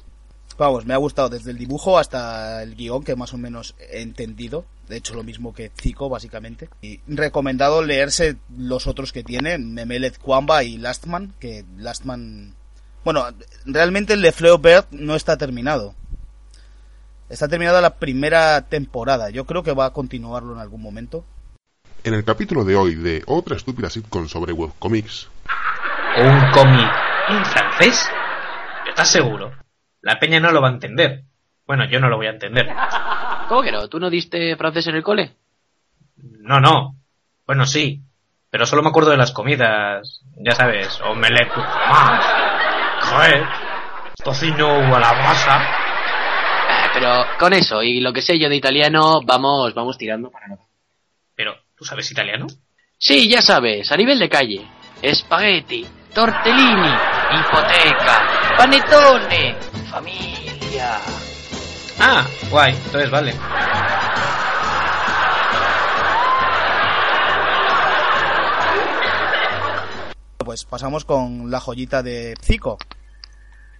Vamos, 0.58 0.84
me 0.84 0.92
ha 0.92 0.98
gustado 0.98 1.30
desde 1.30 1.50
el 1.52 1.56
dibujo 1.58 1.98
hasta 1.98 2.62
el 2.62 2.74
guion, 2.74 3.02
que 3.02 3.16
más 3.16 3.32
o 3.32 3.38
menos 3.38 3.74
he 3.78 4.02
entendido. 4.02 4.66
De 4.88 4.96
hecho, 4.96 5.14
lo 5.14 5.22
mismo 5.22 5.54
que 5.54 5.70
Zico, 5.80 6.08
básicamente. 6.08 6.68
Y 6.82 7.00
recomendado 7.06 7.82
leerse 7.82 8.36
los 8.56 8.86
otros 8.86 9.12
que 9.12 9.24
tiene, 9.24 9.58
Memelez 9.58 10.18
Kwamba 10.18 10.62
y 10.64 10.78
Lastman, 10.78 11.32
que 11.38 11.64
Lastman... 11.76 12.54
Bueno, 13.04 13.26
realmente 13.66 14.14
el 14.14 14.22
de 14.22 14.32
Fleo 14.32 14.58
Bird 14.58 14.86
no 14.90 15.14
está 15.14 15.36
terminado. 15.36 15.94
Está 17.28 17.48
terminada 17.48 17.80
la 17.80 17.96
primera 17.96 18.62
temporada. 18.62 19.30
Yo 19.30 19.44
creo 19.44 19.62
que 19.62 19.72
va 19.72 19.86
a 19.86 19.92
continuarlo 19.92 20.54
en 20.54 20.60
algún 20.60 20.82
momento. 20.82 21.24
En 22.02 22.14
el 22.14 22.24
capítulo 22.24 22.64
de 22.64 22.76
hoy 22.76 22.94
de 22.94 23.22
otra 23.26 23.56
estúpida 23.56 23.88
sitcom 23.88 24.28
sobre 24.28 24.52
webcomics, 24.52 25.28
un 26.16 26.50
cómic 26.52 26.92
en 27.28 27.44
francés 27.44 28.08
¿estás 28.88 29.10
seguro? 29.10 29.52
la 30.00 30.20
peña 30.20 30.38
no 30.38 30.52
lo 30.52 30.62
va 30.62 30.68
a 30.68 30.72
entender 30.72 31.24
bueno 31.66 31.86
yo 31.86 31.98
no 31.98 32.08
lo 32.08 32.16
voy 32.16 32.26
a 32.26 32.30
entender 32.30 32.68
¿Cómo 33.48 33.62
que 33.62 33.72
no? 33.72 33.88
¿Tú 33.88 33.98
no 34.00 34.10
diste 34.10 34.56
francés 34.56 34.86
en 34.88 34.96
el 34.96 35.02
cole? 35.02 35.32
no 36.16 36.60
no 36.60 36.94
bueno 37.46 37.66
sí 37.66 38.00
pero 38.50 38.66
solo 38.66 38.82
me 38.82 38.88
acuerdo 38.88 39.10
de 39.10 39.16
las 39.16 39.32
comidas 39.32 40.20
ya 40.36 40.52
sabes 40.52 41.00
omelette 41.00 41.52
fromage 41.52 42.28
joder 43.00 43.46
tocino 44.22 44.94
a 44.94 45.00
la 45.00 45.12
brasa 45.12 45.84
Ah, 46.66 46.90
pero 46.94 47.24
con 47.38 47.52
eso 47.52 47.82
y 47.82 48.00
lo 48.00 48.12
que 48.12 48.22
sé 48.22 48.38
yo 48.38 48.48
de 48.48 48.56
italiano, 48.56 49.20
vamos, 49.22 49.74
vamos 49.74 49.98
tirando 49.98 50.30
para 50.30 50.48
no. 50.48 50.58
pero 51.34 51.54
¿tú 51.76 51.84
sabes 51.84 52.10
italiano? 52.10 52.46
Sí, 52.96 53.28
ya 53.28 53.42
sabes, 53.42 53.90
a 53.92 53.96
nivel 53.96 54.18
de 54.18 54.28
calle. 54.30 54.66
Spaghetti, 55.12 55.86
tortellini, 56.14 56.94
hipoteca, 57.34 58.56
panettone, 58.56 59.56
familia. 59.90 61.00
Ah 62.00 62.26
guay 62.50 62.74
entonces 62.86 63.10
vale 63.10 63.34
Pues 70.38 70.64
pasamos 70.64 71.04
con 71.04 71.50
la 71.50 71.60
joyita 71.60 72.02
de 72.02 72.34
Zico. 72.42 72.78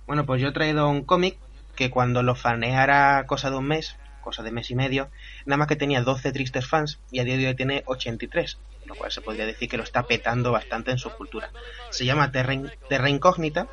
Bueno, 0.07 0.25
pues 0.25 0.41
yo 0.41 0.49
he 0.49 0.53
traído 0.53 0.89
un 0.89 1.05
cómic 1.05 1.37
que 1.77 1.91
cuando 1.91 2.23
lo 2.23 2.35
faneara 2.35 3.25
cosa 3.27 3.51
de 3.51 3.57
un 3.57 3.67
mes, 3.67 3.97
cosa 4.23 4.43
de 4.43 4.51
mes 4.51 4.71
y 4.71 4.75
medio, 4.75 5.11
nada 5.45 5.59
más 5.59 5.69
que 5.69 5.77
tenía 5.77 6.03
12 6.03 6.33
tristes 6.33 6.67
fans 6.67 6.99
y 7.11 7.21
a 7.21 7.25
día 7.25 7.37
de 7.37 7.49
hoy 7.49 7.55
tiene 7.55 7.83
83, 7.87 8.59
lo 8.87 8.95
cual 8.95 9.13
se 9.13 9.21
podría 9.21 9.45
decir 9.47 9.69
que 9.69 9.77
lo 9.77 9.83
está 9.83 10.05
petando 10.05 10.53
bastante 10.53 10.91
en 10.91 10.99
su 10.99 11.11
cultura. 11.11 11.51
Se 11.91 12.05
llama 12.07 12.33
Terra, 12.33 12.55
In- 12.55 12.73
Terra 12.89 13.11
Incógnita, 13.11 13.67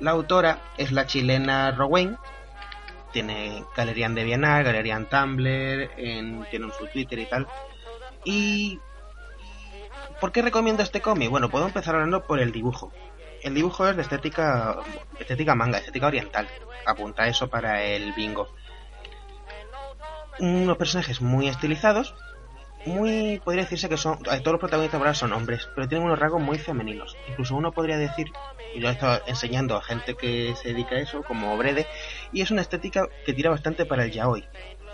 la 0.00 0.10
autora 0.12 0.58
es 0.76 0.90
la 0.90 1.06
chilena 1.06 1.70
Rowen, 1.70 2.16
tiene 3.14 3.64
galería 3.76 4.06
en 4.06 4.16
Devianar, 4.16 4.64
galería 4.64 4.96
en 4.96 5.06
Tumblr, 5.06 5.90
en, 5.96 6.44
tiene 6.50 6.66
un 6.66 6.72
su 6.72 6.86
Twitter 6.88 7.18
y 7.20 7.26
tal. 7.26 7.46
Y... 8.24 8.80
¿Por 10.20 10.32
qué 10.32 10.42
recomiendo 10.42 10.82
este 10.82 11.00
cómic? 11.00 11.30
Bueno, 11.30 11.48
puedo 11.48 11.66
empezar 11.66 11.94
hablando 11.94 12.24
por 12.24 12.40
el 12.40 12.52
dibujo. 12.52 12.92
El 13.42 13.54
dibujo 13.54 13.86
es 13.88 13.96
de 13.96 14.02
estética, 14.02 14.78
estética 15.18 15.54
manga, 15.54 15.78
estética 15.78 16.06
oriental. 16.06 16.48
Apunta 16.86 17.26
eso 17.28 17.48
para 17.48 17.82
el 17.82 18.12
bingo. 18.14 18.48
Unos 20.40 20.76
personajes 20.76 21.20
muy 21.20 21.48
estilizados, 21.48 22.14
muy, 22.86 23.40
podría 23.44 23.62
decirse 23.62 23.88
que 23.88 23.96
son, 23.96 24.18
todos 24.18 24.46
los 24.46 24.60
protagonistas 24.60 24.98
ahora 24.98 25.14
son 25.14 25.32
hombres, 25.32 25.68
pero 25.74 25.88
tienen 25.88 26.06
unos 26.06 26.18
rasgos 26.18 26.42
muy 26.42 26.58
femeninos. 26.58 27.16
Incluso 27.28 27.56
uno 27.56 27.72
podría 27.72 27.98
decir, 27.98 28.26
y 28.74 28.80
lo 28.80 28.88
he 28.88 28.92
estado 28.92 29.22
enseñando 29.26 29.76
a 29.76 29.82
gente 29.82 30.14
que 30.14 30.54
se 30.56 30.68
dedica 30.68 30.96
a 30.96 31.00
eso, 31.00 31.22
como 31.22 31.56
Brede, 31.56 31.86
y 32.32 32.42
es 32.42 32.50
una 32.50 32.62
estética 32.62 33.08
que 33.24 33.32
tira 33.32 33.50
bastante 33.50 33.86
para 33.86 34.04
el 34.04 34.10
yaoi. 34.10 34.44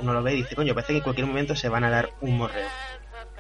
Uno 0.01 0.13
lo 0.13 0.23
ve 0.23 0.35
y 0.35 0.37
dice, 0.39 0.57
coño, 0.57 0.75
parece 0.75 0.93
que 0.93 0.99
en 0.99 1.05
cualquier 1.05 1.27
momento 1.27 1.55
se 1.57 1.69
van 1.69 1.85
a 1.85 1.91
dar 1.91 2.11
un 2.21 2.39
morreo. 2.39 2.69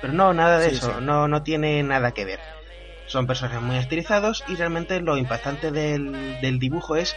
Pero 0.00 0.12
no, 0.12 0.32
nada 0.34 0.58
de 0.58 0.68
eso, 0.68 1.00
no, 1.00 1.28
no 1.28 1.42
tiene 1.42 1.82
nada 1.82 2.12
que 2.12 2.24
ver. 2.24 2.40
Son 3.06 3.26
personajes 3.26 3.60
muy 3.60 3.76
estilizados 3.76 4.44
y 4.48 4.56
realmente 4.56 5.00
lo 5.00 5.16
impactante 5.16 5.72
del, 5.72 6.40
del 6.40 6.58
dibujo 6.58 6.96
es 6.96 7.16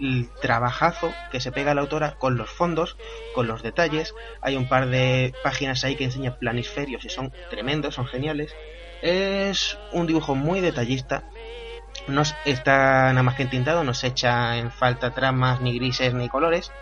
el 0.00 0.28
trabajazo 0.40 1.12
que 1.30 1.40
se 1.40 1.52
pega 1.52 1.74
la 1.74 1.82
autora 1.82 2.14
con 2.18 2.36
los 2.36 2.50
fondos, 2.50 2.96
con 3.34 3.46
los 3.46 3.62
detalles. 3.62 4.14
Hay 4.40 4.56
un 4.56 4.68
par 4.68 4.88
de 4.88 5.34
páginas 5.42 5.84
ahí 5.84 5.96
que 5.96 6.04
enseñan 6.04 6.38
planisferios 6.38 7.04
y 7.04 7.08
son 7.08 7.32
tremendos, 7.50 7.94
son 7.94 8.06
geniales. 8.06 8.54
Es 9.02 9.78
un 9.92 10.06
dibujo 10.06 10.34
muy 10.34 10.60
detallista. 10.60 11.24
No 12.06 12.22
está 12.44 13.10
nada 13.10 13.22
más 13.22 13.34
que 13.34 13.42
entintado, 13.42 13.84
no 13.84 13.94
se 13.94 14.08
echa 14.08 14.56
en 14.56 14.70
falta 14.70 15.14
tramas, 15.14 15.60
ni 15.60 15.78
grises, 15.78 16.14
ni 16.14 16.28
colores. 16.28 16.72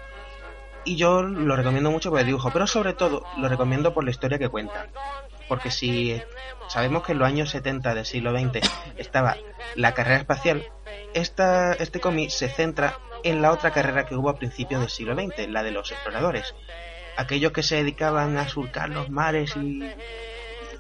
Y 0.85 0.97
yo 0.97 1.23
lo 1.23 1.57
recomiendo 1.57 1.91
mucho 1.91 2.11
por 2.11 2.21
el 2.21 2.27
dibujo, 2.27 2.51
pero 2.53 2.67
sobre 2.67 2.93
todo 2.93 3.25
lo 3.39 3.49
recomiendo 3.49 3.93
por 3.93 4.05
la 4.05 4.11
historia 4.11 4.39
que 4.39 4.49
cuenta. 4.49 4.87
Porque 5.49 5.71
si 5.71 6.21
sabemos 6.69 7.05
que 7.05 7.13
en 7.13 7.19
los 7.19 7.29
años 7.29 7.51
70 7.51 7.95
del 7.95 8.07
siglo 8.07 8.37
XX 8.37 8.69
estaba 8.97 9.37
la 9.75 9.93
carrera 9.95 10.19
espacial, 10.19 10.67
esta, 11.15 11.73
este 11.75 12.01
cómic 12.01 12.31
se 12.31 12.49
centra 12.49 12.99
en 13.23 13.43
la 13.43 13.53
otra 13.53 13.71
carrera 13.71 14.07
que 14.07 14.15
hubo 14.15 14.31
a 14.31 14.39
principios 14.39 14.81
del 14.81 14.91
siglo 14.91 15.15
XX, 15.15 15.49
la 15.49 15.63
de 15.63 15.71
los 15.71 15.91
exploradores. 15.91 16.55
Aquellos 17.17 17.53
que 17.53 17.63
se 17.63 17.77
dedicaban 17.77 18.37
a 18.37 18.49
surcar 18.49 18.91
los 18.91 19.09
mares 19.09 19.57
y, 19.57 19.83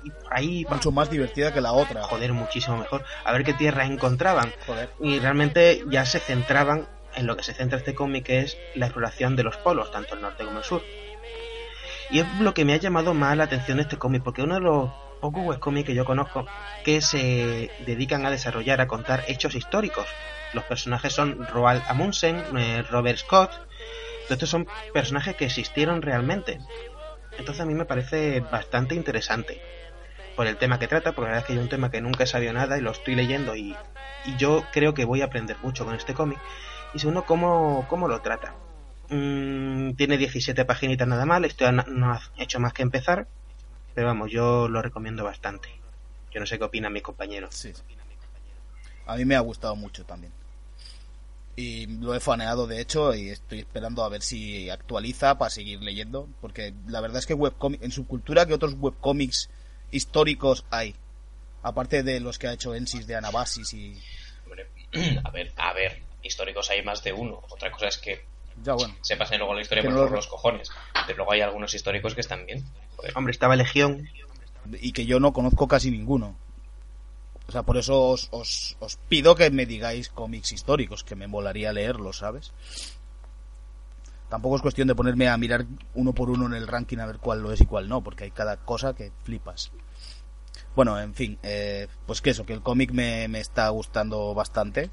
y 0.05 0.11
por 0.11 0.35
ahí... 0.37 0.67
Mucho 0.69 0.93
más 0.93 1.11
divertida 1.11 1.53
que 1.53 1.61
la 1.61 1.73
otra. 1.73 2.03
Joder, 2.03 2.33
muchísimo 2.33 2.77
mejor. 2.77 3.05
A 3.25 3.33
ver 3.33 3.45
qué 3.45 3.55
tierras 3.55 3.89
encontraban. 3.89 4.53
Y 5.01 5.19
realmente 5.19 5.83
ya 5.89 6.05
se 6.05 6.21
centraban 6.21 6.89
en 7.17 7.27
lo 7.27 7.37
que 7.37 7.43
se 7.43 7.55
centra 7.55 7.79
este 7.79 7.95
cómic, 7.95 8.27
que 8.27 8.41
es 8.41 8.57
la 8.75 8.87
exploración 8.87 9.35
de 9.37 9.43
los 9.43 9.57
polos, 9.57 9.91
tanto 9.91 10.15
el 10.15 10.21
norte 10.21 10.45
como 10.45 10.59
el 10.59 10.65
sur. 10.65 10.83
Y 12.11 12.21
es 12.21 12.40
lo 12.40 12.55
que 12.55 12.64
me 12.64 12.75
ha 12.75 12.77
llamado 12.77 13.14
más 13.14 13.37
la 13.37 13.45
atención 13.45 13.79
de 13.79 13.85
este 13.85 13.97
cómic, 13.97 14.23
porque 14.23 14.42
uno 14.42 14.55
de 14.55 14.61
los 14.61 14.90
pocos 15.21 15.45
webcomics 15.45 15.87
que 15.87 15.95
yo 15.95 16.05
conozco 16.05 16.47
que 16.85 17.01
se 17.01 17.71
dedican 17.85 18.25
a 18.27 18.31
desarrollar, 18.31 18.81
a 18.81 18.87
contar 18.87 19.25
hechos 19.29 19.55
históricos. 19.55 20.07
Los 20.53 20.64
personajes 20.64 21.12
son 21.12 21.47
Roald 21.49 21.83
Amundsen, 21.88 22.42
eh, 22.57 22.83
Robert 22.90 23.19
Scott, 23.19 23.51
estos 24.29 24.49
son 24.49 24.66
personajes 24.92 25.37
que 25.37 25.45
existieron 25.45 26.03
realmente. 26.03 26.61
Entonces 27.38 27.61
a 27.61 27.66
mí 27.66 27.75
me 27.75 27.85
parece 27.85 28.40
bastante 28.40 28.95
interesante 28.95 29.61
por 30.35 30.47
el 30.47 30.57
tema 30.57 30.79
que 30.79 30.88
trata, 30.88 31.12
porque 31.12 31.29
la 31.31 31.37
verdad 31.37 31.42
es 31.42 31.47
que 31.47 31.53
hay 31.55 31.59
un 31.59 31.69
tema 31.69 31.90
que 31.90 32.01
nunca 32.01 32.25
he 32.25 32.27
sabido 32.27 32.53
nada 32.53 32.77
y 32.77 32.81
lo 32.81 32.90
estoy 32.90 33.14
leyendo 33.14 33.57
y, 33.57 33.77
yo 34.38 34.64
creo 34.73 34.92
que 34.92 35.05
voy 35.05 35.23
a 35.23 35.27
aprender 35.27 35.57
mucho 35.62 35.85
con 35.85 35.95
este 35.95 36.12
cómic. 36.12 36.38
Y 36.95 36.99
segundo, 36.99 37.25
cómo, 37.25 37.87
cómo 37.88 38.09
lo 38.09 38.21
trata. 38.23 38.55
Mm, 39.09 39.92
tiene 39.92 40.16
17 40.19 40.64
paginitas 40.64 41.07
nada 41.07 41.27
mal, 41.27 41.45
esto 41.45 41.71
no, 41.71 42.12
ha 42.12 42.21
hecho 42.38 42.59
más 42.59 42.73
que 42.73 42.83
empezar, 42.83 43.27
pero 43.95 44.09
vamos, 44.09 44.31
yo 44.31 44.69
lo 44.69 44.83
recomiendo 44.83 45.25
bastante. 45.25 45.69
Yo 46.33 46.40
no 46.40 46.47
sé 46.47 46.59
qué 46.59 46.64
opinan 46.64 46.92
mis 46.92 47.03
compañeros. 47.03 47.55
Sí. 47.55 47.73
A 49.07 49.16
mí 49.16 49.25
me 49.25 49.37
ha 49.37 49.40
gustado 49.40 49.77
mucho 49.77 50.05
también. 50.05 50.33
Y 51.55 51.87
lo 51.87 52.14
he 52.14 52.21
faneado 52.21 52.66
de 52.66 52.81
hecho 52.81 53.14
y 53.14 53.31
estoy 53.31 53.61
esperando 53.61 54.05
a 54.05 54.11
ver 54.11 54.21
si 54.21 54.69
actualiza 54.69 55.38
para 55.38 55.49
seguir 55.49 55.81
leyendo. 55.81 56.29
Porque 56.42 56.75
la 56.87 57.01
verdad 57.01 57.19
es 57.19 57.27
que 57.27 57.33
webcomic, 57.33 57.83
en 57.83 57.92
su 57.92 58.07
cultura, 58.07 58.45
que 58.45 58.53
otros 58.53 58.75
webcomics 58.79 59.49
históricos 59.90 60.66
hay? 60.71 60.95
Aparte 61.62 62.03
de 62.03 62.21
los 62.21 62.38
que 62.38 62.49
ha 62.49 62.53
hecho 62.53 62.75
Ensis 62.75 63.07
de 63.07 63.16
Anabasis 63.16 63.73
y. 63.73 63.99
Hombre, 64.45 64.66
a 65.25 65.31
ver, 65.31 65.53
a 65.57 65.73
ver, 65.73 66.03
históricos 66.23 66.69
hay 66.69 66.83
más 66.83 67.03
de 67.03 67.14
uno. 67.14 67.42
Otra 67.49 67.71
cosa 67.71 67.88
es 67.88 67.97
que 67.97 68.25
Ya 68.62 68.75
bueno. 68.75 68.95
se 69.03 69.16
pasen 69.16 69.38
luego 69.38 69.55
la 69.55 69.61
historia 69.62 69.83
por, 69.85 69.92
no 69.92 69.99
lo- 69.99 70.07
por 70.07 70.16
los 70.16 70.27
cojones. 70.27 70.71
Pero 71.07 71.19
luego 71.19 71.33
hay 71.33 71.40
algunos 71.42 71.73
históricos 71.75 72.14
que 72.14 72.21
están 72.23 72.47
bien. 72.47 72.64
Joder. 72.97 73.12
Hombre, 73.16 73.31
estaba 73.33 73.55
Legión. 73.57 74.09
Y 74.81 74.92
que 74.92 75.07
yo 75.07 75.21
no 75.21 75.33
conozco 75.33 75.69
casi 75.69 75.90
ninguno. 75.90 76.37
O 77.49 77.53
sea, 77.53 77.62
por 77.62 77.77
eso 77.77 78.03
os, 78.09 78.29
os, 78.33 78.77
os 78.81 78.97
pido 79.09 79.37
que 79.37 79.51
me 79.51 79.66
digáis 79.66 80.09
cómics 80.09 80.51
históricos, 80.53 81.05
que 81.05 81.14
me 81.14 81.29
molaría 81.29 81.73
leerlos, 81.73 82.19
¿sabes? 82.19 82.53
Tampoco 84.29 84.57
es 84.57 84.62
cuestión 84.62 84.88
de 84.88 84.97
ponerme 84.97 85.29
a 85.29 85.37
mirar 85.37 85.66
uno 85.95 86.12
por 86.12 86.31
uno 86.31 86.47
en 86.47 86.55
el 86.55 86.66
ranking 86.66 86.99
a 86.99 87.07
ver 87.07 87.19
cuál 87.19 87.42
lo 87.42 87.53
es 87.53 87.61
y 87.61 87.66
cuál 87.66 87.88
no, 87.88 88.03
porque 88.03 88.25
hay 88.25 88.33
cada 88.33 88.57
cosa 88.57 88.95
que 88.95 89.12
flipas. 89.23 89.71
Bueno, 90.75 90.99
en 91.01 91.14
fin, 91.14 91.38
eh, 91.45 91.87
pues 92.07 92.21
que 92.21 92.31
eso, 92.31 92.45
que 92.45 92.53
el 92.53 92.62
cómic 92.62 92.90
me, 92.90 93.29
me 93.29 93.38
está 93.38 93.69
gustando 93.69 94.35
bastante. 94.35 94.90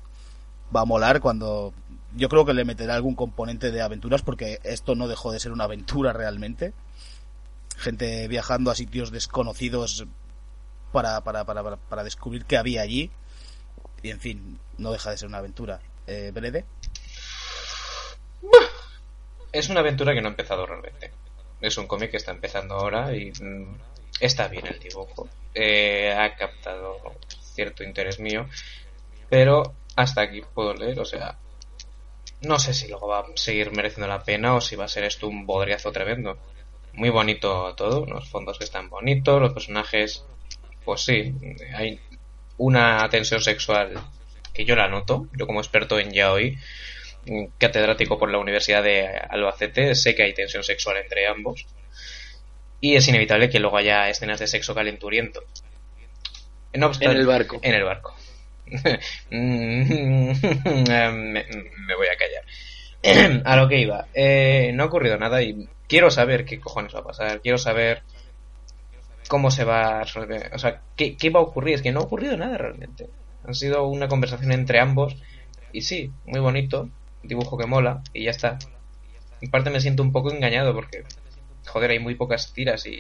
Va 0.76 0.82
a 0.82 0.86
molar 0.86 1.20
cuando... 1.20 1.74
Yo 2.16 2.30
creo 2.30 2.46
que 2.46 2.54
le 2.54 2.66
meterá 2.66 2.96
algún 2.96 3.16
componente 3.16 3.72
de 3.72 3.82
aventuras 3.82 4.22
porque 4.22 4.60
esto 4.64 4.96
no 4.96 5.08
dejó 5.08 5.32
de 5.32 5.40
ser 5.40 5.52
una 5.52 5.64
aventura 5.64 6.14
realmente. 6.14 6.74
Gente 7.78 8.28
viajando 8.28 8.70
a 8.70 8.76
sitios 8.76 9.12
desconocidos 9.12 10.06
para, 10.92 11.22
para, 11.22 11.44
para, 11.44 11.76
para, 11.76 12.04
descubrir 12.04 12.46
qué 12.46 12.58
había 12.58 12.82
allí. 12.82 13.12
Y 14.04 14.12
en 14.12 14.20
fin, 14.20 14.60
no 14.78 14.92
deja 14.92 15.10
de 15.10 15.18
ser 15.18 15.28
una 15.28 15.40
aventura. 15.40 15.80
Eh, 16.06 16.32
Brede, 16.34 16.66
Es 19.52 19.70
una 19.70 19.80
aventura 19.80 20.14
que 20.14 20.22
no 20.22 20.28
ha 20.28 20.32
empezado 20.32 20.66
realmente. 20.66 21.12
Es 21.62 21.78
un 21.78 21.88
cómic 21.88 22.12
que 22.12 22.18
está 22.18 22.32
empezando 22.32 22.76
ahora 22.76 23.16
y 23.16 23.32
mm, 23.32 23.76
está 24.20 24.48
bien 24.50 24.68
el 24.68 24.80
dibujo. 24.80 25.30
Eh, 25.56 26.14
ha 26.14 26.36
captado 26.36 26.98
cierto 27.54 27.84
interés 27.84 28.20
mío, 28.20 28.48
pero 29.30 29.74
hasta 29.96 30.22
aquí 30.22 30.42
puedo 30.54 30.74
leer, 30.74 31.00
o 31.00 31.06
sea, 31.06 31.38
no 32.44 32.60
sé 32.60 32.74
si 32.74 32.88
luego 32.88 33.08
va 33.08 33.20
a 33.20 33.26
seguir 33.36 33.72
mereciendo 33.72 34.08
la 34.08 34.24
pena 34.24 34.56
o 34.56 34.62
si 34.62 34.76
va 34.76 34.86
a 34.86 34.90
ser 34.90 35.04
esto 35.06 35.28
un 35.28 35.46
bodriazo 35.46 35.92
tremendo. 35.92 36.38
Muy 36.94 37.10
bonito 37.10 37.74
todo, 37.76 38.06
los 38.06 38.30
fondos 38.30 38.58
que 38.58 38.66
están 38.66 38.90
bonitos, 38.90 39.42
los 39.42 39.54
personajes, 39.54 40.24
pues 40.86 41.02
sí, 41.02 41.34
hay 41.76 42.00
una 42.58 43.08
tensión 43.10 43.42
sexual 43.42 43.94
que 44.54 44.66
yo 44.66 44.76
la 44.76 44.88
noto, 44.88 45.28
yo 45.38 45.48
como 45.48 45.60
experto 45.62 45.98
en 46.00 46.12
yaoi, 46.12 46.58
catedrático 47.58 48.20
por 48.20 48.30
la 48.30 48.38
Universidad 48.38 48.84
de 48.84 49.08
Albacete, 49.08 49.96
sé 49.96 50.14
que 50.14 50.24
hay 50.24 50.34
tensión 50.34 50.64
sexual 50.64 50.98
entre 50.98 51.26
ambos. 51.28 51.66
Y 52.80 52.96
es 52.96 53.08
inevitable 53.08 53.50
que 53.50 53.60
luego 53.60 53.78
haya 53.78 54.10
escenas 54.10 54.40
de 54.40 54.48
sexo 54.48 54.76
calenturiento. 54.76 55.42
No 56.74 56.88
obstante- 56.88 57.16
En 57.16 57.22
el 57.22 57.26
barco. 57.28 57.60
En 57.64 57.74
el 57.74 57.84
barco. 57.84 58.14
me, 59.30 60.26
voy 61.96 62.08
a 62.08 62.18
callar. 62.18 62.44
a 63.46 63.56
lo 63.58 63.68
que 63.68 63.80
iba. 63.80 64.08
Eh, 64.14 64.72
no 64.74 64.84
ha 64.84 64.86
ocurrido 64.88 65.18
nada 65.18 65.42
y 65.42 65.68
quiero 65.88 66.10
saber 66.10 66.46
qué 66.46 66.60
cojones 66.60 66.96
va 66.96 67.00
a 67.00 67.04
pasar. 67.04 67.42
Quiero 67.42 67.58
saber 67.58 68.04
cómo 69.28 69.52
se 69.52 69.64
va 69.64 70.00
a 70.00 70.04
resolver. 70.04 70.52
O 70.54 70.60
sea, 70.60 70.82
qué, 70.96 71.18
va 71.30 71.40
a 71.40 71.44
ocurrir. 71.44 71.76
Es 71.76 71.82
que 71.82 71.92
no 71.92 72.00
ha 72.02 72.04
ocurrido 72.04 72.38
nada 72.38 72.58
realmente. 72.58 73.10
Ha 73.46 73.54
sido 73.54 73.88
una 73.88 74.08
conversación 74.08 74.52
entre 74.52 74.80
ambos. 74.80 75.18
Y 75.72 75.82
sí, 75.82 76.12
muy 76.26 76.40
bonito. 76.40 76.90
Dibujo 77.24 77.58
que 77.58 77.68
mola. 77.68 78.02
Y 78.14 78.26
ya 78.26 78.32
está. 78.32 78.58
En 79.42 79.52
parte 79.52 79.70
me 79.70 79.82
siento 79.82 80.04
un 80.04 80.12
poco 80.12 80.32
engañado 80.32 80.74
porque, 80.74 81.04
joder, 81.68 81.92
hay 81.92 82.00
muy 82.00 82.16
pocas 82.16 82.54
tiras 82.54 82.86
y 82.86 83.00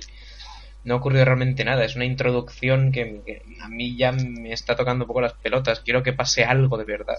no 0.84 0.96
ha 0.96 0.98
ocurrido 0.98 1.26
realmente 1.26 1.64
nada. 1.64 1.86
Es 1.86 1.96
una 1.96 2.06
introducción 2.06 2.92
que, 2.92 3.22
que 3.26 3.42
a 3.62 3.70
mí 3.70 3.96
ya 3.98 4.12
me 4.12 4.52
está 4.52 4.76
tocando 4.76 5.06
un 5.06 5.08
poco 5.08 5.22
las 5.22 5.34
pelotas. 5.34 5.80
Quiero 5.80 6.04
que 6.04 6.14
pase 6.14 6.44
algo 6.44 6.78
de 6.78 6.86
verdad. 6.86 7.18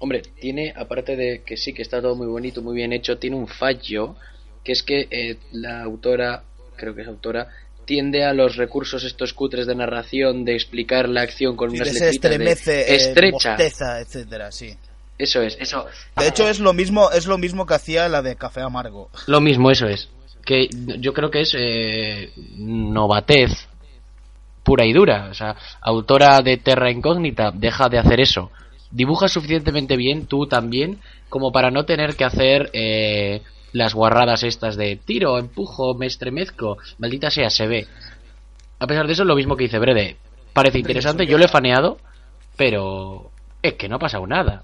Hombre, 0.00 0.22
tiene, 0.40 0.72
aparte 0.76 1.16
de 1.16 1.42
que 1.42 1.56
sí 1.56 1.72
que 1.72 1.82
está 1.82 2.00
todo 2.00 2.14
muy 2.14 2.26
bonito, 2.26 2.62
muy 2.62 2.76
bien 2.76 2.92
hecho, 2.92 3.18
tiene 3.18 3.36
un 3.36 3.48
fallo, 3.48 4.16
que 4.62 4.72
es 4.72 4.82
que 4.82 5.08
eh, 5.10 5.38
la 5.52 5.82
autora, 5.82 6.44
creo 6.76 6.94
que 6.94 7.02
es 7.02 7.08
autora, 7.08 7.48
tiende 7.84 8.24
a 8.24 8.32
los 8.32 8.56
recursos 8.56 9.02
estos 9.02 9.32
cutres 9.32 9.66
de 9.66 9.74
narración, 9.74 10.44
de 10.44 10.54
explicar 10.54 11.08
la 11.08 11.22
acción 11.22 11.56
con 11.56 11.70
unas 11.70 11.88
se 11.88 12.10
estremece, 12.10 12.82
eh, 12.82 12.96
estrecha. 12.96 13.52
bosteza, 13.52 14.00
etcétera, 14.00 14.52
sí. 14.52 14.76
Eso 15.16 15.42
es, 15.42 15.56
eso. 15.58 15.86
De 16.16 16.28
hecho 16.28 16.48
es 16.48 16.60
lo 16.60 16.72
mismo, 16.72 17.10
es 17.10 17.26
lo 17.26 17.38
mismo 17.38 17.66
que 17.66 17.74
hacía 17.74 18.08
la 18.08 18.22
de 18.22 18.36
Café 18.36 18.60
Amargo. 18.60 19.10
Lo 19.26 19.40
mismo, 19.40 19.70
eso 19.70 19.88
es. 19.88 20.08
Que 20.48 20.70
yo 20.72 21.12
creo 21.12 21.30
que 21.30 21.42
es 21.42 21.54
eh, 21.54 22.32
novatez 22.56 23.68
pura 24.64 24.86
y 24.86 24.94
dura. 24.94 25.28
O 25.30 25.34
sea, 25.34 25.56
autora 25.82 26.40
de 26.40 26.56
Terra 26.56 26.90
Incógnita, 26.90 27.50
deja 27.52 27.90
de 27.90 27.98
hacer 27.98 28.18
eso. 28.18 28.50
Dibuja 28.90 29.28
suficientemente 29.28 29.94
bien, 29.94 30.24
tú 30.24 30.46
también, 30.46 31.00
como 31.28 31.52
para 31.52 31.70
no 31.70 31.84
tener 31.84 32.16
que 32.16 32.24
hacer 32.24 32.70
eh, 32.72 33.42
las 33.74 33.92
guarradas 33.92 34.42
estas 34.42 34.76
de 34.76 34.96
tiro, 34.96 35.38
empujo, 35.38 35.92
me 35.92 36.06
estremezco, 36.06 36.78
maldita 36.96 37.30
sea, 37.30 37.50
se 37.50 37.66
ve. 37.66 37.86
A 38.78 38.86
pesar 38.86 39.06
de 39.06 39.12
eso, 39.12 39.24
lo 39.26 39.36
mismo 39.36 39.54
que 39.54 39.64
dice 39.64 39.78
Brede. 39.78 40.16
Parece 40.54 40.78
interesante, 40.78 41.26
yo 41.26 41.36
lo 41.36 41.44
he 41.44 41.48
faneado, 41.48 41.98
pero 42.56 43.30
es 43.60 43.74
que 43.74 43.88
no 43.90 43.96
ha 43.96 44.00
pasado 44.00 44.26
nada. 44.26 44.62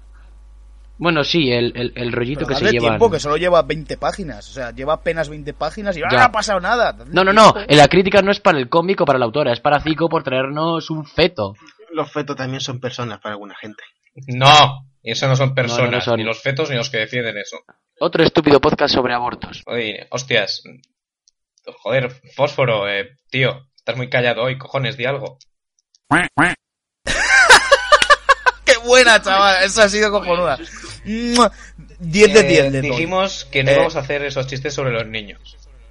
Bueno, 0.97 1.23
sí, 1.25 1.51
el, 1.51 1.73
el, 1.75 1.91
el 1.95 2.11
rollito 2.13 2.45
Pero 2.45 2.59
que 2.59 2.65
se 2.65 2.71
lleva. 2.71 2.87
tiempo, 2.89 3.11
que 3.11 3.19
solo 3.19 3.35
lleva 3.37 3.61
20 3.63 3.97
páginas. 3.97 4.49
O 4.49 4.53
sea, 4.53 4.71
lleva 4.71 4.93
apenas 4.93 5.27
20 5.29 5.53
páginas 5.53 5.97
y 5.97 6.01
ahora 6.01 6.11
Ya. 6.13 6.19
no 6.19 6.25
ha 6.25 6.31
pasado 6.31 6.59
nada. 6.61 6.95
No, 7.11 7.23
no, 7.25 7.33
no. 7.33 7.53
La 7.67 7.87
crítica 7.89 8.21
no 8.21 8.31
es 8.31 8.39
para 8.39 8.57
el 8.59 8.69
cómic 8.69 9.01
o 9.01 9.05
para 9.05 9.19
la 9.19 9.25
autora, 9.25 9.51
es 9.51 9.59
para 9.59 9.81
Zico 9.81 10.07
por 10.07 10.23
traernos 10.23 10.89
un 10.89 11.05
feto. 11.05 11.53
Los 11.91 12.11
fetos 12.11 12.35
también 12.35 12.61
son 12.61 12.79
personas 12.79 13.19
para 13.19 13.33
alguna 13.33 13.55
gente. 13.59 13.83
No, 14.27 14.85
eso 15.03 15.27
no 15.27 15.35
son 15.35 15.53
personas, 15.53 15.91
no 15.91 16.01
son. 16.01 16.17
ni 16.17 16.23
los 16.23 16.41
fetos 16.41 16.69
ni 16.69 16.77
los 16.77 16.89
que 16.89 16.99
defienden 16.99 17.37
eso. 17.37 17.57
Otro 17.99 18.23
estúpido 18.23 18.61
podcast 18.61 18.93
sobre 18.93 19.13
abortos. 19.13 19.63
Oye, 19.65 20.07
hostias. 20.11 20.63
Joder, 21.83 22.09
fósforo, 22.35 22.87
eh, 22.89 23.17
tío. 23.29 23.67
Estás 23.75 23.97
muy 23.97 24.09
callado 24.09 24.43
hoy, 24.43 24.57
cojones, 24.57 24.95
di 24.97 25.05
algo. 25.05 25.37
¡Qué 28.65 28.77
buena, 28.83 29.21
chaval! 29.21 29.63
Esa 29.63 29.83
ha 29.83 29.89
sido 29.89 30.11
cojonuda. 30.11 30.57
¡Mua! 31.05 31.51
10 31.99 32.33
de 32.33 32.39
Eh, 32.39 32.43
10 32.43 32.71
le 32.71 32.81
doy. 32.81 32.89
Dijimos 32.91 33.45
que 33.45 33.63
no 33.63 33.71
Eh, 33.71 33.73
íbamos 33.75 33.95
a 33.95 33.99
hacer 33.99 34.23
esos 34.23 34.47
chistes 34.47 34.73
sobre 34.73 34.91
los 34.91 35.05
niños. 35.07 35.39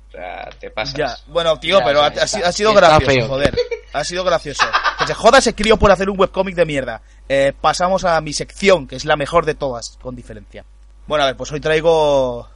O 0.08 0.10
sea, 0.16 0.48
te 0.60 0.70
pasas. 0.70 0.94
Ya, 0.94 1.16
bueno, 1.28 1.58
tío, 1.58 1.78
Ya, 1.80 1.84
pero 1.84 2.02
ha, 2.02 2.10
sido- 2.26 2.46
ha 2.46 2.52
sido 2.52 2.70
está 2.70 2.80
gracioso, 2.80 3.06
feo. 3.12 3.28
joder. 3.28 3.56
Ha 3.92 4.04
sido 4.04 4.22
gracioso. 4.24 4.64
Que 4.98 5.06
se 5.06 5.14
joda 5.14 5.38
ese 5.38 5.54
crío 5.54 5.76
por 5.76 5.90
hacer 5.90 6.08
un 6.10 6.18
webcómic 6.20 6.54
de 6.54 6.64
mierda. 6.66 7.02
Eh, 7.28 7.52
pasamos 7.60 8.04
a 8.04 8.20
mi 8.20 8.32
sección, 8.32 8.86
que 8.86 8.96
es 8.96 9.04
la 9.04 9.16
mejor 9.16 9.44
de 9.46 9.54
todas, 9.54 9.98
con 10.00 10.14
diferencia. 10.14 10.64
Bueno, 11.06 11.24
a 11.24 11.26
ver, 11.28 11.36
pues 11.36 11.50
hoy 11.52 11.60
traigo 11.60 12.48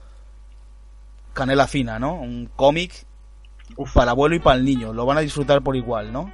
Canela 1.35 1.67
Fina, 1.67 1.99
¿no? 1.99 2.15
Un 2.15 2.51
cómic 2.57 2.93
para 3.95 4.05
el 4.05 4.09
abuelo 4.11 4.35
y 4.37 4.41
para 4.41 4.57
el 4.57 4.65
niño. 4.65 4.93
Lo 4.93 5.05
van 5.07 5.19
a 5.19 5.21
disfrutar 5.21 5.63
por 5.63 5.77
igual, 5.77 6.13
¿no? 6.13 6.33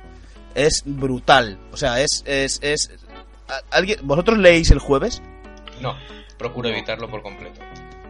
Es 0.54 0.82
brutal. 0.84 1.58
O 1.72 1.76
sea, 1.76 2.00
es... 2.00 2.22
es, 2.26 2.58
es... 2.62 2.90
¿a- 3.48 3.60
¿Alguien, 3.76 3.98
¿Vosotros 4.02 4.38
leéis 4.38 4.70
el 4.70 4.78
jueves? 4.78 5.20
No, 5.80 5.96
procuro 6.38 6.68
evitarlo 6.68 7.08
por 7.08 7.22
completo. 7.22 7.60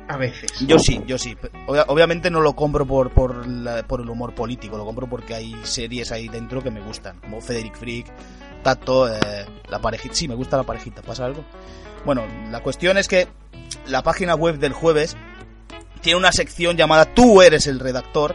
A 0.07 0.17
veces. 0.19 0.53
Yo 0.67 0.79
sí, 0.79 1.01
yo 1.07 1.17
sí. 1.17 1.35
Obvia- 1.67 1.87
obviamente 1.89 2.31
no 2.31 2.41
lo 2.43 2.55
compro 2.55 2.85
por, 2.87 3.11
por, 3.11 3.47
la- 3.47 3.83
por 3.85 4.01
el 4.03 4.11
humor 4.11 4.35
político, 4.35 4.77
lo 4.77 4.85
compro 4.85 5.07
porque 5.09 5.35
hay 5.35 5.55
series 5.63 6.13
ahí 6.13 6.29
dentro 6.29 6.63
que 6.63 6.71
me 6.71 6.81
gustan, 6.83 7.19
como 7.21 7.41
Frederick 7.41 7.75
Freak, 7.77 8.07
Tato, 8.63 9.09
eh, 9.09 9.19
la 9.69 9.79
parejita. 9.79 10.15
Sí, 10.15 10.29
me 10.29 10.35
gusta 10.35 10.57
la 10.59 10.63
parejita, 10.65 11.01
¿pasa 11.03 11.25
algo? 11.25 11.45
Bueno, 12.05 12.25
la 12.51 12.61
cuestión 12.61 12.99
es 12.99 13.09
que 13.09 13.29
la 13.87 14.03
página 14.03 14.35
web 14.35 14.59
del 14.59 14.75
jueves 14.75 15.17
tiene 16.03 16.19
una 16.19 16.33
sección 16.33 16.77
llamada 16.77 17.07
Tú 17.07 17.41
eres 17.41 17.67
el 17.67 17.81
redactor, 17.81 18.35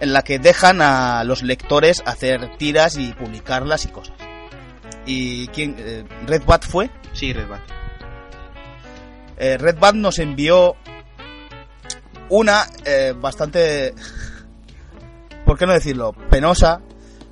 en 0.00 0.12
la 0.12 0.22
que 0.22 0.40
dejan 0.40 0.82
a 0.82 1.22
los 1.22 1.44
lectores 1.44 2.02
hacer 2.06 2.56
tiras 2.56 2.96
y 2.98 3.12
publicarlas 3.12 3.84
y 3.84 3.88
cosas. 3.88 4.16
¿Y 5.06 5.46
quién? 5.48 5.76
eh, 5.78 6.04
¿Red 6.26 6.42
Bat 6.44 6.64
fue? 6.66 6.90
Sí, 7.12 7.32
Red 7.32 7.46
Bat. 7.48 7.60
Eh, 9.36 9.56
Red 9.58 9.78
Band 9.78 10.00
nos 10.00 10.18
envió 10.18 10.76
una 12.28 12.66
eh, 12.84 13.14
bastante, 13.16 13.94
¿por 15.44 15.58
qué 15.58 15.66
no 15.66 15.72
decirlo? 15.72 16.12
Penosa, 16.30 16.80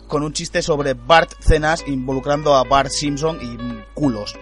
con 0.09 0.23
un 0.23 0.33
chiste 0.33 0.62
sobre 0.62 0.95
Bart 0.95 1.33
Cenas 1.41 1.85
involucrando 1.87 2.55
a 2.55 2.65
Bart 2.65 2.91
Simpson 2.91 3.38
y 3.41 3.57
culos. 3.95 4.35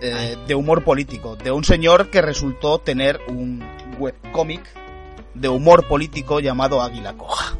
Eh, 0.00 0.36
de 0.46 0.54
humor 0.54 0.84
político, 0.84 1.34
de 1.34 1.50
un 1.50 1.64
señor 1.64 2.10
que 2.10 2.20
resultó 2.20 2.78
tener 2.78 3.20
un 3.26 3.64
webcómic 3.98 4.60
de 5.32 5.48
humor 5.48 5.88
político 5.88 6.40
llamado 6.40 6.82
Águila 6.82 7.14
Coja. 7.14 7.56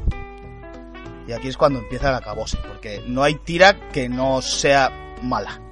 Y 1.27 1.33
aquí 1.33 1.49
es 1.49 1.57
cuando 1.57 1.79
empieza 1.79 2.11
el 2.11 2.17
acabose, 2.17 2.59
porque 2.69 3.03
no 3.07 3.23
hay 3.23 3.37
tira 3.37 3.89
que 3.91 4.11
no 4.11 4.43
sea 4.43 4.91
mala. 5.23 5.64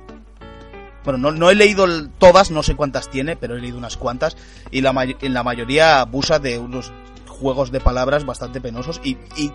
Bueno, 1.05 1.19
no, 1.19 1.33
no 1.33 1.51
he 1.51 1.55
leído 1.55 1.87
todas, 2.19 2.51
no 2.51 2.63
sé 2.63 2.77
cuántas 2.77 3.09
tiene, 3.11 3.37
pero 3.37 3.57
he 3.57 3.61
leído 3.61 3.79
unas 3.79 3.97
cuantas. 3.97 4.37
Y 4.71 4.81
la, 4.83 4.93
en 5.21 5.35
la 5.35 5.43
mayoría 5.43 6.01
abusa 6.01 6.39
de 6.39 6.59
unos 6.59 6.93
juegos 7.29 7.73
de 7.73 7.81
palabras 7.81 8.25
bastante 8.25 8.61
penosos. 8.61 9.01
Y, 9.03 9.17
y, 9.37 9.53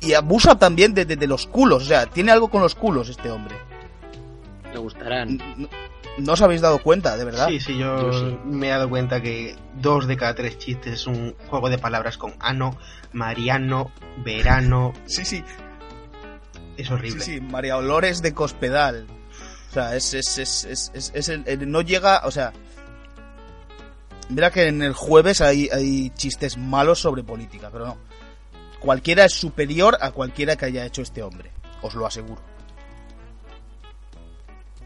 y 0.00 0.12
abusa 0.14 0.58
también 0.58 0.92
de, 0.94 1.04
de- 1.06 1.16
de 1.16 1.26
los 1.26 1.46
culos. 1.46 1.84
O 1.84 1.86
sea, 1.86 2.06
tiene 2.06 2.32
algo 2.32 2.48
con 2.48 2.60
los 2.60 2.74
culos 2.74 3.08
este 3.08 3.30
hombre. 3.30 3.56
Le 4.72 4.78
gustarán. 4.78 5.38
No, 5.56 5.68
no 6.18 6.32
os 6.34 6.42
habéis 6.42 6.60
dado 6.60 6.82
cuenta, 6.82 7.16
de 7.16 7.24
verdad. 7.24 7.48
Sí, 7.48 7.60
sí, 7.60 7.78
yo, 7.78 8.10
Yo 8.10 8.18
sí. 8.18 8.38
me 8.44 8.66
he 8.66 8.70
dado 8.70 8.88
cuenta 8.90 9.22
que 9.22 9.56
dos 9.80 10.06
de 10.06 10.16
cada 10.18 10.34
tres 10.34 10.58
chistes 10.58 10.92
es 10.92 11.06
un 11.06 11.34
juego 11.48 11.70
de 11.70 11.78
palabras 11.78 12.18
con 12.18 12.34
ano, 12.40 12.76
mariano, 13.12 13.90
verano. 14.24 14.92
sí, 15.06 15.24
sí. 15.24 15.42
Es 16.76 16.88
Sí, 16.88 16.92
horrible. 16.92 17.24
sí, 17.24 17.40
María 17.40 17.78
Olores 17.78 18.20
de 18.20 18.34
Cospedal. 18.34 19.06
O 19.70 19.72
sea, 19.72 19.94
es, 19.96 20.14
es, 20.14 20.38
es, 20.38 20.64
es, 20.64 20.90
es- 20.94 21.12
es 21.14 21.28
el- 21.28 21.44
el- 21.46 21.70
no 21.70 21.82
llega, 21.82 22.22
o 22.24 22.30
sea... 22.30 22.52
Mira 24.28 24.50
que 24.50 24.66
en 24.66 24.82
el 24.82 24.92
jueves 24.92 25.40
hay, 25.40 25.68
hay 25.72 26.10
chistes 26.10 26.56
malos 26.58 26.98
sobre 27.00 27.22
política, 27.22 27.68
pero 27.70 27.86
no. 27.86 27.98
Cualquiera 28.80 29.24
es 29.24 29.32
superior 29.32 29.96
a 30.00 30.10
cualquiera 30.10 30.56
que 30.56 30.64
haya 30.64 30.84
hecho 30.84 31.02
este 31.02 31.22
hombre, 31.22 31.50
os 31.82 31.94
lo 31.94 32.06
aseguro. 32.06 32.42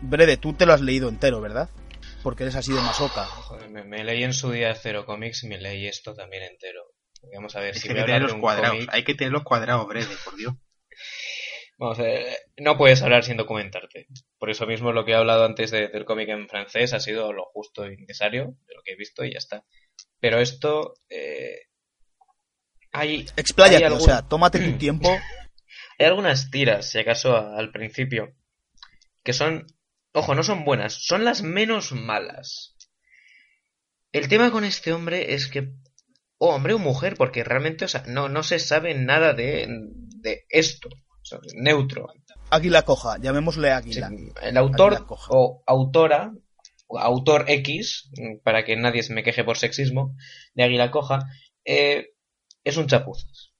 Brede, 0.02 0.36
tú 0.36 0.52
te 0.54 0.66
lo 0.66 0.72
has 0.72 0.80
leído 0.80 1.08
entero, 1.08 1.40
¿verdad? 1.40 1.68
Porque 2.22 2.42
eres 2.44 2.54
así 2.56 2.72
de 2.72 2.80
masoca. 2.80 3.24
Joder, 3.26 3.70
me, 3.70 3.82
me 3.84 4.04
leí 4.04 4.22
en 4.24 4.32
su 4.34 4.50
día 4.50 4.74
Cero 4.74 5.04
Comics 5.06 5.44
y 5.44 5.48
me 5.48 5.58
leí 5.58 5.86
esto 5.86 6.14
también 6.14 6.42
entero. 6.42 6.82
Vamos 7.34 7.54
a 7.56 7.60
ver 7.60 7.74
Es 7.74 7.80
si 7.82 7.88
que 7.88 7.94
voy 7.94 7.98
hay 7.98 8.02
a 8.02 8.06
que 8.06 8.12
hablar 8.12 8.18
tener 8.18 8.20
de 8.20 8.26
los 8.28 8.34
un 8.34 8.40
cuadrados. 8.40 8.86
Hay 8.90 9.04
que 9.04 9.14
tener 9.14 9.32
los 9.32 9.42
cuadrados, 9.42 9.86
Brede, 9.86 10.14
por 10.24 10.36
Dios. 10.36 10.54
Vamos 11.80 11.98
a 11.98 12.02
ver, 12.02 12.26
no 12.58 12.76
puedes 12.76 13.00
hablar 13.00 13.24
sin 13.24 13.38
documentarte. 13.38 14.06
Por 14.38 14.50
eso 14.50 14.66
mismo 14.66 14.92
lo 14.92 15.06
que 15.06 15.12
he 15.12 15.14
hablado 15.14 15.46
antes 15.46 15.70
de- 15.70 15.88
del 15.88 16.04
cómic 16.04 16.28
en 16.28 16.46
francés 16.46 16.92
ha 16.92 17.00
sido 17.00 17.32
lo 17.32 17.44
justo 17.46 17.90
y 17.90 17.96
necesario, 17.96 18.54
de 18.68 18.74
lo 18.74 18.82
que 18.82 18.92
he 18.92 18.96
visto 18.96 19.24
y 19.24 19.32
ya 19.32 19.38
está. 19.38 19.64
Pero 20.20 20.38
esto... 20.40 20.92
Eh, 21.08 21.56
hay, 22.92 23.24
Expláyate, 23.34 23.86
hay 23.86 23.92
o 23.92 23.98
sea, 23.98 24.28
tómate 24.28 24.58
tu 24.58 24.72
tiempo. 24.78 25.08
Hay 25.98 26.06
algunas 26.06 26.50
tiras, 26.50 26.90
si 26.90 26.98
acaso 26.98 27.34
al 27.34 27.72
principio, 27.72 28.34
que 29.24 29.32
son, 29.32 29.66
ojo, 30.12 30.34
no 30.34 30.42
son 30.42 30.66
buenas, 30.66 30.92
son 30.94 31.24
las 31.24 31.40
menos 31.42 31.92
malas. 31.92 32.76
El 34.12 34.28
tema 34.28 34.50
con 34.50 34.64
este 34.64 34.92
hombre 34.92 35.32
es 35.32 35.46
que, 35.48 35.72
o 36.36 36.54
hombre 36.54 36.74
o 36.74 36.78
mujer, 36.78 37.14
porque 37.16 37.42
realmente, 37.42 37.86
o 37.86 37.88
sea, 37.88 38.02
no, 38.06 38.28
no 38.28 38.42
se 38.42 38.58
sabe 38.58 38.94
nada 38.94 39.32
de, 39.32 39.66
de 39.68 40.44
esto, 40.50 40.90
neutro. 41.54 42.08
Águila 42.50 42.82
coja, 42.82 43.18
llamémosle 43.18 43.70
águila. 43.70 44.08
Sí, 44.08 44.32
El 44.42 44.56
autor 44.56 44.94
Águila 44.94 45.06
coja. 45.06 45.28
o 45.32 45.62
autora, 45.66 46.32
autor 46.88 47.44
X, 47.48 48.10
para 48.42 48.64
que 48.64 48.76
nadie 48.76 49.02
se 49.02 49.14
me 49.14 49.22
queje 49.22 49.44
por 49.44 49.56
sexismo, 49.56 50.16
de 50.54 50.64
Águila 50.64 50.90
Coja, 50.90 51.20
eh, 51.64 52.14
es 52.64 52.76
un 52.76 52.86
chapuzas. 52.88 53.52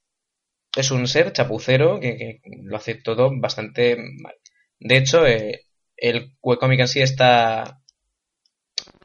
Es 0.76 0.90
un 0.90 1.06
ser 1.06 1.32
chapucero 1.32 2.00
que, 2.00 2.16
que 2.16 2.40
lo 2.62 2.76
hace 2.76 2.94
todo 2.96 3.30
bastante 3.40 3.96
mal. 3.96 4.34
De 4.78 4.96
hecho, 4.96 5.26
eh, 5.26 5.66
el 5.96 6.36
webcomic 6.42 6.80
en 6.80 6.88
sí 6.88 7.00
está. 7.02 7.80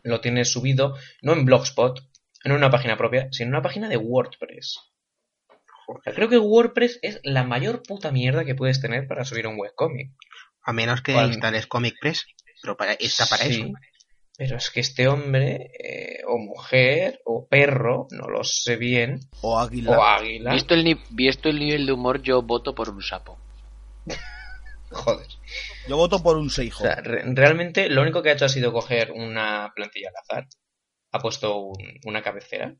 lo 0.03 0.21
tiene 0.21 0.45
subido, 0.45 0.95
no 1.21 1.33
en 1.33 1.45
Blogspot, 1.45 1.99
no 2.45 2.51
en 2.51 2.57
una 2.57 2.69
página 2.71 2.97
propia, 2.97 3.27
sino 3.31 3.47
en 3.47 3.53
una 3.55 3.61
página 3.63 3.89
de 3.89 3.97
WordPress. 3.97 4.79
O 5.87 6.01
sea, 6.03 6.13
creo 6.13 6.29
que 6.29 6.37
WordPress 6.37 6.99
es 7.01 7.19
la 7.23 7.43
mayor 7.43 7.83
puta 7.83 8.11
mierda 8.11 8.43
que 8.45 8.55
puedes 8.55 8.81
tener 8.81 9.07
para 9.07 9.25
subir 9.25 9.47
un 9.47 9.59
webcomic. 9.59 10.11
A 10.63 10.73
menos 10.73 11.01
que 11.01 11.13
instales 11.13 11.67
Comic 11.67 11.95
Press. 11.99 12.25
Pero 12.61 12.75
para, 12.75 12.93
está 12.93 13.25
para 13.27 13.43
Sí, 13.45 13.61
eso. 13.61 13.71
Pero 14.37 14.57
es 14.57 14.69
que 14.69 14.79
este 14.81 15.07
hombre, 15.07 15.71
eh, 15.79 16.17
o 16.27 16.37
mujer, 16.37 17.21
o 17.25 17.47
perro, 17.47 18.07
no 18.11 18.27
lo 18.27 18.43
sé 18.43 18.75
bien, 18.75 19.19
O 19.41 19.57
águila. 19.57 19.97
o 19.97 20.03
águila, 20.03 20.51
Visto 20.53 20.73
el, 20.73 20.99
visto 21.11 21.47
el 21.49 21.59
nivel 21.59 21.85
de 21.85 21.91
humor, 21.93 22.21
yo 22.21 22.41
voto 22.41 22.75
por 22.75 22.89
un 22.89 23.01
sapo. 23.01 23.37
joder. 24.91 25.27
Yo 25.87 25.97
voto 25.97 26.21
por 26.21 26.37
un 26.37 26.47
O 26.47 26.49
seijo. 26.49 26.83
sea, 26.83 26.95
re- 26.95 27.23
realmente 27.33 27.89
lo 27.89 28.01
único 28.01 28.21
que 28.21 28.29
ha 28.29 28.33
hecho 28.33 28.45
ha 28.45 28.49
sido 28.49 28.73
coger 28.73 29.11
una 29.11 29.71
plantilla 29.75 30.09
al 30.09 30.15
azar, 30.21 30.47
ha 31.11 31.19
puesto 31.19 31.57
un- 31.59 31.99
una 32.05 32.21
cabecera, 32.21 32.75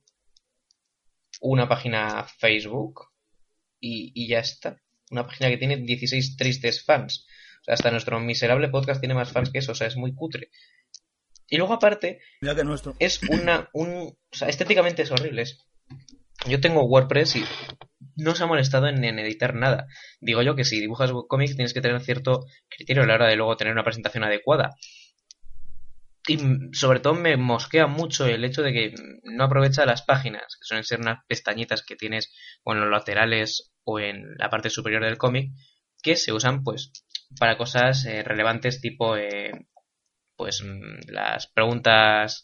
una 1.41 1.67
página 1.67 2.25
Facebook 2.39 3.07
y, 3.79 4.11
y 4.15 4.27
ya 4.27 4.39
está. 4.39 4.81
Una 5.11 5.25
página 5.25 5.49
que 5.49 5.57
tiene 5.57 5.77
16 5.77 6.35
tristes 6.37 6.83
fans. 6.83 7.25
O 7.61 7.63
sea, 7.65 7.73
hasta 7.75 7.91
nuestro 7.91 8.19
miserable 8.19 8.69
podcast 8.69 8.99
tiene 8.99 9.13
más 9.15 9.31
fans 9.31 9.49
que 9.51 9.59
eso, 9.59 9.71
o 9.71 9.75
sea, 9.75 9.87
es 9.87 9.95
muy 9.97 10.13
cutre. 10.13 10.49
Y 11.47 11.57
luego 11.57 11.73
aparte, 11.73 12.19
Mira 12.41 12.55
que 12.55 12.63
nuestro. 12.63 12.95
es 12.99 13.21
una 13.29 13.69
un 13.73 13.89
o 14.31 14.35
sea 14.35 14.47
estéticamente 14.49 15.03
es 15.03 15.11
horrible 15.11 15.43
es- 15.43 15.63
yo 16.47 16.59
tengo 16.59 16.83
WordPress 16.85 17.35
y 17.35 17.45
no 18.15 18.33
se 18.35 18.43
ha 18.43 18.47
molestado 18.47 18.87
en, 18.87 19.03
en 19.03 19.19
editar 19.19 19.53
nada 19.53 19.85
digo 20.19 20.41
yo 20.41 20.55
que 20.55 20.63
si 20.65 20.79
dibujas 20.79 21.11
cómics 21.27 21.55
tienes 21.55 21.73
que 21.73 21.81
tener 21.81 22.01
cierto 22.01 22.45
criterio 22.67 23.03
a 23.03 23.05
la 23.05 23.13
hora 23.15 23.27
de 23.27 23.35
luego 23.35 23.55
tener 23.57 23.73
una 23.73 23.83
presentación 23.83 24.23
adecuada 24.23 24.75
y 26.27 26.37
mm, 26.37 26.73
sobre 26.73 26.99
todo 26.99 27.13
me 27.13 27.37
mosquea 27.37 27.87
mucho 27.87 28.25
el 28.25 28.43
hecho 28.43 28.61
de 28.61 28.73
que 28.73 28.89
mm, 28.91 29.35
no 29.35 29.45
aprovecha 29.45 29.85
las 29.85 30.01
páginas 30.03 30.43
que 30.55 30.65
suelen 30.65 30.83
ser 30.83 30.99
unas 30.99 31.19
pestañitas 31.27 31.83
que 31.83 31.95
tienes 31.95 32.33
o 32.63 32.73
en 32.73 32.81
los 32.81 32.89
laterales 32.89 33.73
o 33.83 33.99
en 33.99 34.35
la 34.37 34.49
parte 34.49 34.69
superior 34.69 35.03
del 35.03 35.17
cómic 35.17 35.51
que 36.01 36.15
se 36.15 36.33
usan 36.33 36.63
pues 36.63 36.91
para 37.39 37.57
cosas 37.57 38.05
eh, 38.05 38.23
relevantes 38.23 38.81
tipo 38.81 39.17
eh, 39.17 39.51
pues 40.35 40.61
mm, 40.63 41.11
las 41.11 41.47
preguntas 41.47 42.43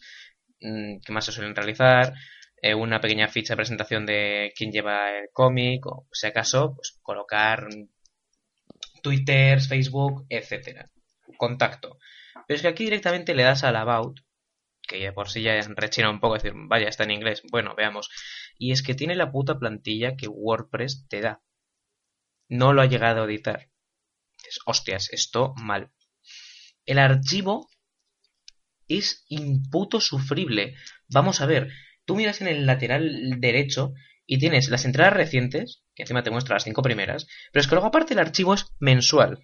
mm, 0.62 1.00
que 1.06 1.14
más 1.14 1.26
se 1.26 1.32
suelen 1.32 1.56
realizar, 1.56 2.14
eh, 2.62 2.74
una 2.74 3.02
pequeña 3.02 3.28
ficha 3.28 3.54
de 3.54 3.58
presentación 3.58 4.06
de 4.06 4.54
quién 4.56 4.72
lleva 4.72 5.12
el 5.18 5.30
cómic, 5.34 5.86
o 5.88 6.08
si 6.12 6.28
acaso, 6.28 6.76
pues 6.76 7.00
colocar 7.02 7.68
Twitter, 9.02 9.60
Facebook, 9.62 10.26
etcétera. 10.30 10.90
Contacto. 11.38 11.98
Pero 12.48 12.56
es 12.56 12.62
que 12.62 12.68
aquí 12.68 12.84
directamente 12.86 13.36
le 13.36 13.44
das 13.44 13.64
al 13.64 13.76
About, 13.76 14.20
que 14.88 15.00
ya 15.00 15.14
por 15.14 15.30
sí 15.30 15.42
ya 15.42 15.60
rechina 15.76 16.10
un 16.10 16.20
poco, 16.20 16.36
decir, 16.36 16.54
vaya, 16.56 16.88
está 16.88 17.04
en 17.04 17.12
inglés. 17.12 17.42
Bueno, 17.52 17.76
veamos. 17.76 18.10
Y 18.58 18.72
es 18.72 18.84
que 18.84 18.96
tiene 18.96 19.16
la 19.16 19.32
puta 19.32 19.58
plantilla 19.60 20.16
que 20.16 20.28
WordPress 20.28 21.08
te 21.08 21.22
da. 21.22 21.42
No 22.50 22.74
lo 22.74 22.82
ha 22.82 22.88
llegado 22.88 23.24
a 23.24 23.26
editar. 23.26 23.70
Es, 24.48 24.60
hostias, 24.66 25.10
esto 25.12 25.54
mal. 25.56 25.92
El 26.86 27.00
archivo 27.00 27.70
es 28.88 29.26
imputo 29.30 30.02
sufrible. 30.02 30.76
Vamos 31.08 31.42
a 31.42 31.46
ver, 31.46 31.72
tú 32.06 32.16
miras 32.16 32.42
en 32.42 32.48
el 32.48 32.66
lateral 32.66 33.40
derecho 33.40 33.94
y 34.26 34.40
tienes 34.40 34.70
las 34.70 34.86
entradas 34.86 35.14
recientes, 35.14 35.84
que 35.96 36.04
encima 36.04 36.24
te 36.24 36.32
muestra 36.32 36.56
las 36.56 36.64
cinco 36.64 36.82
primeras, 36.82 37.28
pero 37.52 37.62
es 37.62 37.68
que 37.68 37.76
luego 37.76 37.88
aparte 37.88 38.14
el 38.14 38.20
archivo 38.20 38.54
es 38.54 38.68
mensual. 38.80 39.40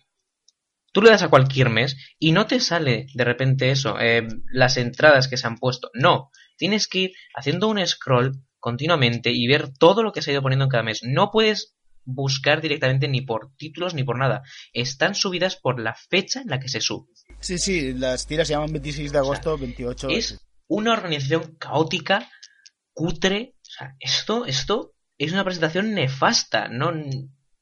Tú 0.98 1.04
le 1.04 1.12
das 1.12 1.22
a 1.22 1.30
cualquier 1.30 1.70
mes 1.70 1.96
y 2.18 2.32
no 2.32 2.48
te 2.48 2.60
sale 2.60 3.06
de 3.14 3.24
repente 3.24 3.70
eso, 3.70 4.00
eh, 4.00 4.28
las 4.52 4.78
entradas 4.78 5.28
que 5.28 5.38
se 5.38 5.46
han 5.46 5.60
puesto. 5.60 5.92
No, 5.94 6.32
tienes 6.58 6.88
que 6.88 6.98
ir 6.98 7.12
haciendo 7.36 7.68
un 7.68 7.86
scroll 7.86 8.42
continuamente 8.58 9.30
y 9.30 9.46
ver 9.46 9.72
todo 9.72 10.02
lo 10.02 10.12
que 10.12 10.24
se 10.24 10.32
ha 10.32 10.34
ido 10.34 10.42
poniendo 10.42 10.66
en 10.66 10.72
cada 10.72 10.82
mes. 10.82 11.04
No 11.04 11.30
puedes 11.30 11.76
buscar 12.04 12.62
directamente 12.62 13.08
ni 13.08 13.22
por 13.22 13.56
títulos 13.58 13.94
ni 13.94 14.04
por 14.04 14.18
nada. 14.18 14.42
Están 14.74 15.14
subidas 15.14 15.56
por 15.56 15.80
la 15.80 15.94
fecha 15.94 16.42
en 16.42 16.48
la 16.48 16.60
que 16.60 16.68
se 16.68 16.82
sube. 16.82 17.06
Sí, 17.42 17.60
sí, 17.60 17.94
las 17.94 18.26
tiras 18.26 18.48
se 18.48 18.56
llaman 18.56 18.74
26 18.74 19.12
de 19.12 19.20
agosto, 19.20 19.56
28. 19.56 20.10
Es 20.10 20.44
una 20.66 20.94
organización 20.94 21.58
caótica, 21.60 22.28
cutre. 22.94 23.54
O 23.62 23.70
sea, 23.70 23.96
esto, 24.00 24.46
esto 24.48 24.96
es 25.20 25.32
una 25.32 25.44
presentación 25.44 25.94
nefasta. 25.94 26.70
No, 26.70 26.92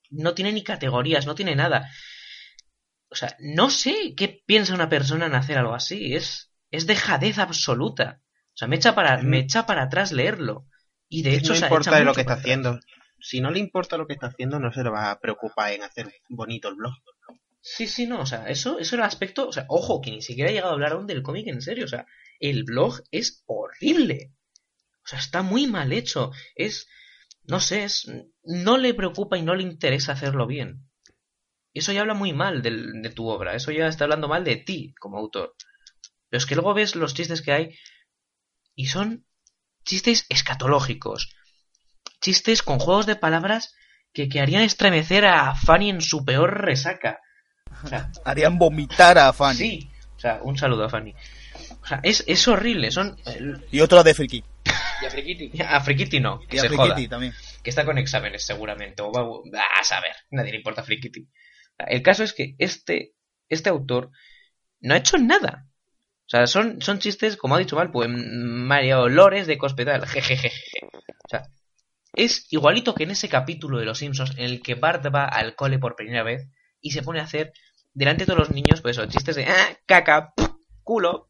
no 0.09 0.33
tiene 0.33 0.53
ni 0.53 0.63
categorías, 0.63 1.25
no 1.25 1.35
tiene 1.35 1.57
nada. 1.57 1.89
O 3.09 3.15
sea, 3.15 3.35
no 3.39 3.69
sé 3.69 4.13
qué 4.15 4.43
piensa 4.45 4.73
una 4.73 4.89
persona 4.89 5.27
en 5.27 5.35
hacer 5.35 5.57
algo 5.57 5.73
así. 5.73 6.15
Es, 6.15 6.51
es 6.71 6.87
dejadez 6.87 7.37
absoluta. 7.37 8.21
O 8.53 8.57
sea, 8.57 8.67
me 8.67 8.75
echa 8.75 8.95
para, 8.95 9.21
me 9.21 9.39
echa 9.39 9.65
para 9.65 9.83
atrás 9.83 10.11
leerlo. 10.11 10.65
Y 11.07 11.23
de 11.23 11.35
hecho, 11.35 11.53
no 11.53 11.59
importa 11.59 11.97
de 11.97 12.05
lo 12.05 12.13
que 12.13 12.21
está 12.21 12.33
atrás. 12.33 12.45
haciendo. 12.45 12.79
Si 13.19 13.41
no 13.41 13.51
le 13.51 13.59
importa 13.59 13.97
lo 13.97 14.07
que 14.07 14.13
está 14.13 14.27
haciendo, 14.27 14.59
no 14.59 14.71
se 14.71 14.83
le 14.83 14.89
va 14.89 15.11
a 15.11 15.19
preocupar 15.19 15.73
en 15.73 15.83
hacer 15.83 16.13
bonito 16.29 16.69
el 16.69 16.75
blog. 16.75 16.93
Sí, 17.67 17.87
sí, 17.87 18.05
no, 18.05 18.21
o 18.21 18.25
sea, 18.27 18.47
eso, 18.47 18.77
eso 18.77 18.95
era 18.95 19.07
aspecto, 19.07 19.47
o 19.47 19.51
sea, 19.51 19.65
ojo, 19.69 19.99
que 19.99 20.11
ni 20.11 20.21
siquiera 20.21 20.51
he 20.51 20.53
llegado 20.53 20.69
a 20.69 20.75
hablar 20.75 20.91
aún 20.91 21.07
del 21.07 21.23
cómic 21.23 21.47
en 21.47 21.63
serio, 21.63 21.85
o 21.85 21.87
sea, 21.87 22.05
el 22.39 22.63
blog 22.63 23.01
es 23.09 23.43
horrible. 23.47 24.33
O 25.03 25.07
sea, 25.07 25.17
está 25.17 25.41
muy 25.41 25.65
mal 25.65 25.91
hecho. 25.91 26.31
Es, 26.55 26.87
no 27.43 27.59
sé, 27.59 27.83
es, 27.83 28.07
no 28.43 28.77
le 28.77 28.93
preocupa 28.93 29.37
y 29.37 29.41
no 29.41 29.55
le 29.55 29.63
interesa 29.63 30.11
hacerlo 30.11 30.45
bien. 30.45 30.87
Eso 31.75 31.91
ya 31.91 32.01
habla 32.01 32.13
muy 32.13 32.31
mal 32.31 32.61
de 32.61 33.09
tu 33.13 33.27
obra, 33.27 33.53
eso 33.53 33.69
ya 33.71 33.87
está 33.87 34.05
hablando 34.05 34.29
mal 34.29 34.45
de 34.45 34.55
ti 34.55 34.95
como 34.97 35.17
autor. 35.17 35.55
Pero 36.29 36.37
es 36.37 36.45
que 36.45 36.55
luego 36.55 36.73
ves 36.73 36.95
los 36.95 37.13
chistes 37.13 37.41
que 37.41 37.51
hay 37.51 37.77
y 38.75 38.87
son 38.87 39.25
chistes 39.83 40.25
escatológicos. 40.29 41.35
Chistes 42.21 42.63
con 42.63 42.79
juegos 42.79 43.05
de 43.05 43.17
palabras 43.17 43.75
que, 44.13 44.29
que 44.29 44.39
harían 44.39 44.61
estremecer 44.63 45.25
a 45.25 45.53
Fanny 45.53 45.89
en 45.89 46.01
su 46.01 46.23
peor 46.23 46.61
resaca. 46.61 47.19
O 47.83 47.87
sea, 47.87 48.09
Harían 48.25 48.57
vomitar 48.57 49.17
a 49.17 49.33
Fanny. 49.33 49.57
Sí, 49.57 49.89
o 50.15 50.19
sea, 50.19 50.39
un 50.43 50.57
saludo 50.57 50.85
a 50.85 50.89
Fanny. 50.89 51.13
O 51.81 51.85
sea, 51.85 51.99
es, 52.03 52.23
es 52.25 52.47
horrible, 52.47 52.89
son... 52.89 53.17
Y 53.69 53.81
otro 53.81 54.01
de 54.01 54.13
Friki. 54.13 54.43
Y 55.01 55.05
a 55.05 55.09
Frikiti. 55.09 55.61
A 55.61 55.81
Frikiti 55.81 56.19
no, 56.21 56.39
que 56.39 56.55
Y 56.55 56.59
a 56.59 56.61
se 56.61 56.67
Frikiti 56.69 56.89
joda. 56.89 57.09
también. 57.09 57.33
Que 57.61 57.69
está 57.69 57.83
con 57.83 57.97
exámenes 57.97 58.45
seguramente, 58.45 59.01
o 59.01 59.11
va 59.11 59.61
a 59.77 59.83
saber, 59.83 60.13
nadie 60.31 60.51
le 60.51 60.57
importa 60.57 60.81
a 60.81 60.83
Frikiti. 60.85 61.27
El 61.77 62.01
caso 62.01 62.23
es 62.23 62.33
que 62.33 62.55
este, 62.57 63.13
este 63.49 63.69
autor 63.69 64.11
no 64.79 64.93
ha 64.93 64.97
hecho 64.97 65.17
nada. 65.17 65.67
O 66.25 66.29
sea, 66.29 66.47
son, 66.47 66.81
son 66.81 66.99
chistes, 66.99 67.37
como 67.37 67.55
ha 67.55 67.59
dicho 67.59 67.75
mal, 67.75 67.91
pues 67.91 68.09
Mario 68.09 69.07
Lores 69.09 69.45
de 69.47 69.57
Cospedal, 69.57 70.07
jejejeje. 70.07 70.61
O 71.25 71.29
sea, 71.29 71.43
es 72.13 72.47
igualito 72.51 72.95
que 72.95 73.03
en 73.03 73.11
ese 73.11 73.29
capítulo 73.29 73.77
de 73.77 73.85
Los 73.85 73.99
Simpsons 73.99 74.31
en 74.37 74.45
el 74.45 74.61
que 74.61 74.75
Bart 74.75 75.05
va 75.13 75.25
al 75.25 75.55
cole 75.55 75.77
por 75.77 75.95
primera 75.95 76.23
vez 76.23 76.47
y 76.81 76.91
se 76.91 77.03
pone 77.03 77.19
a 77.19 77.23
hacer 77.23 77.53
delante 77.93 78.23
de 78.23 78.27
todos 78.27 78.39
los 78.39 78.51
niños, 78.51 78.81
pues 78.81 78.97
eso, 78.97 79.07
chistes 79.07 79.35
de 79.35 79.45
ah, 79.45 79.77
caca, 79.85 80.33
culo, 80.83 81.29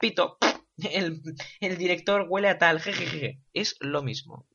pito, 0.00 0.38
el, 0.76 1.22
el 1.60 1.78
director 1.78 2.26
huele 2.28 2.48
a 2.48 2.58
tal, 2.58 2.80
jejeje. 2.80 3.40
Es 3.52 3.76
lo 3.80 4.02
mismo. 4.02 4.46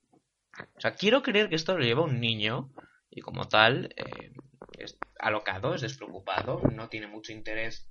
O 0.76 0.82
sea, 0.82 0.96
quiero 0.96 1.22
creer 1.22 1.50
que 1.50 1.56
esto 1.56 1.78
lo 1.78 1.84
lleva 1.84 2.04
un 2.04 2.20
niño 2.20 2.72
y 3.10 3.22
como 3.22 3.48
tal 3.48 3.94
eh, 3.96 4.34
alocado, 5.20 5.76
es 5.76 5.82
despreocupado, 5.82 6.62
no 6.74 6.90
tiene 6.90 7.08
mucho 7.08 7.32
interés 7.32 7.90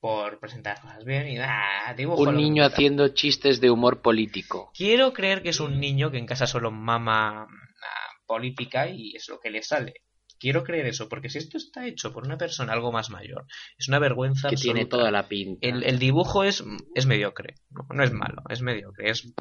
por 0.00 0.38
presentar 0.38 0.80
cosas 0.80 1.04
bien 1.04 1.28
y 1.28 1.38
ah, 1.38 1.92
dibujo 1.96 2.22
Un 2.22 2.36
niño 2.36 2.64
haciendo 2.64 3.08
chistes 3.08 3.60
de 3.60 3.70
humor 3.70 4.00
político. 4.00 4.70
Quiero 4.74 5.12
creer 5.12 5.42
que 5.42 5.48
es 5.48 5.60
un 5.60 5.80
niño 5.80 6.10
que 6.10 6.18
en 6.18 6.26
casa 6.26 6.46
solo 6.46 6.70
mama 6.70 7.48
política 8.28 8.88
y 8.88 9.16
es 9.16 9.28
lo 9.28 9.40
que 9.40 9.50
le 9.50 9.62
sale. 9.62 9.94
Quiero 10.38 10.62
creer 10.62 10.86
eso, 10.86 11.08
porque 11.08 11.30
si 11.30 11.38
esto 11.38 11.56
está 11.56 11.84
hecho 11.84 12.12
por 12.12 12.24
una 12.24 12.38
persona 12.38 12.72
algo 12.72 12.92
más 12.92 13.10
mayor, 13.10 13.46
es 13.76 13.88
una 13.88 13.98
vergüenza 13.98 14.48
Que 14.48 14.54
tiene 14.54 14.86
toda 14.86 15.10
la 15.10 15.26
pinta. 15.26 15.66
El, 15.66 15.82
el 15.82 15.98
dibujo 15.98 16.44
es, 16.44 16.62
es 16.94 17.06
mediocre, 17.06 17.56
no, 17.70 17.88
no 17.92 18.04
es 18.04 18.12
malo, 18.12 18.42
es 18.48 18.62
mediocre, 18.62 19.10
es 19.10 19.32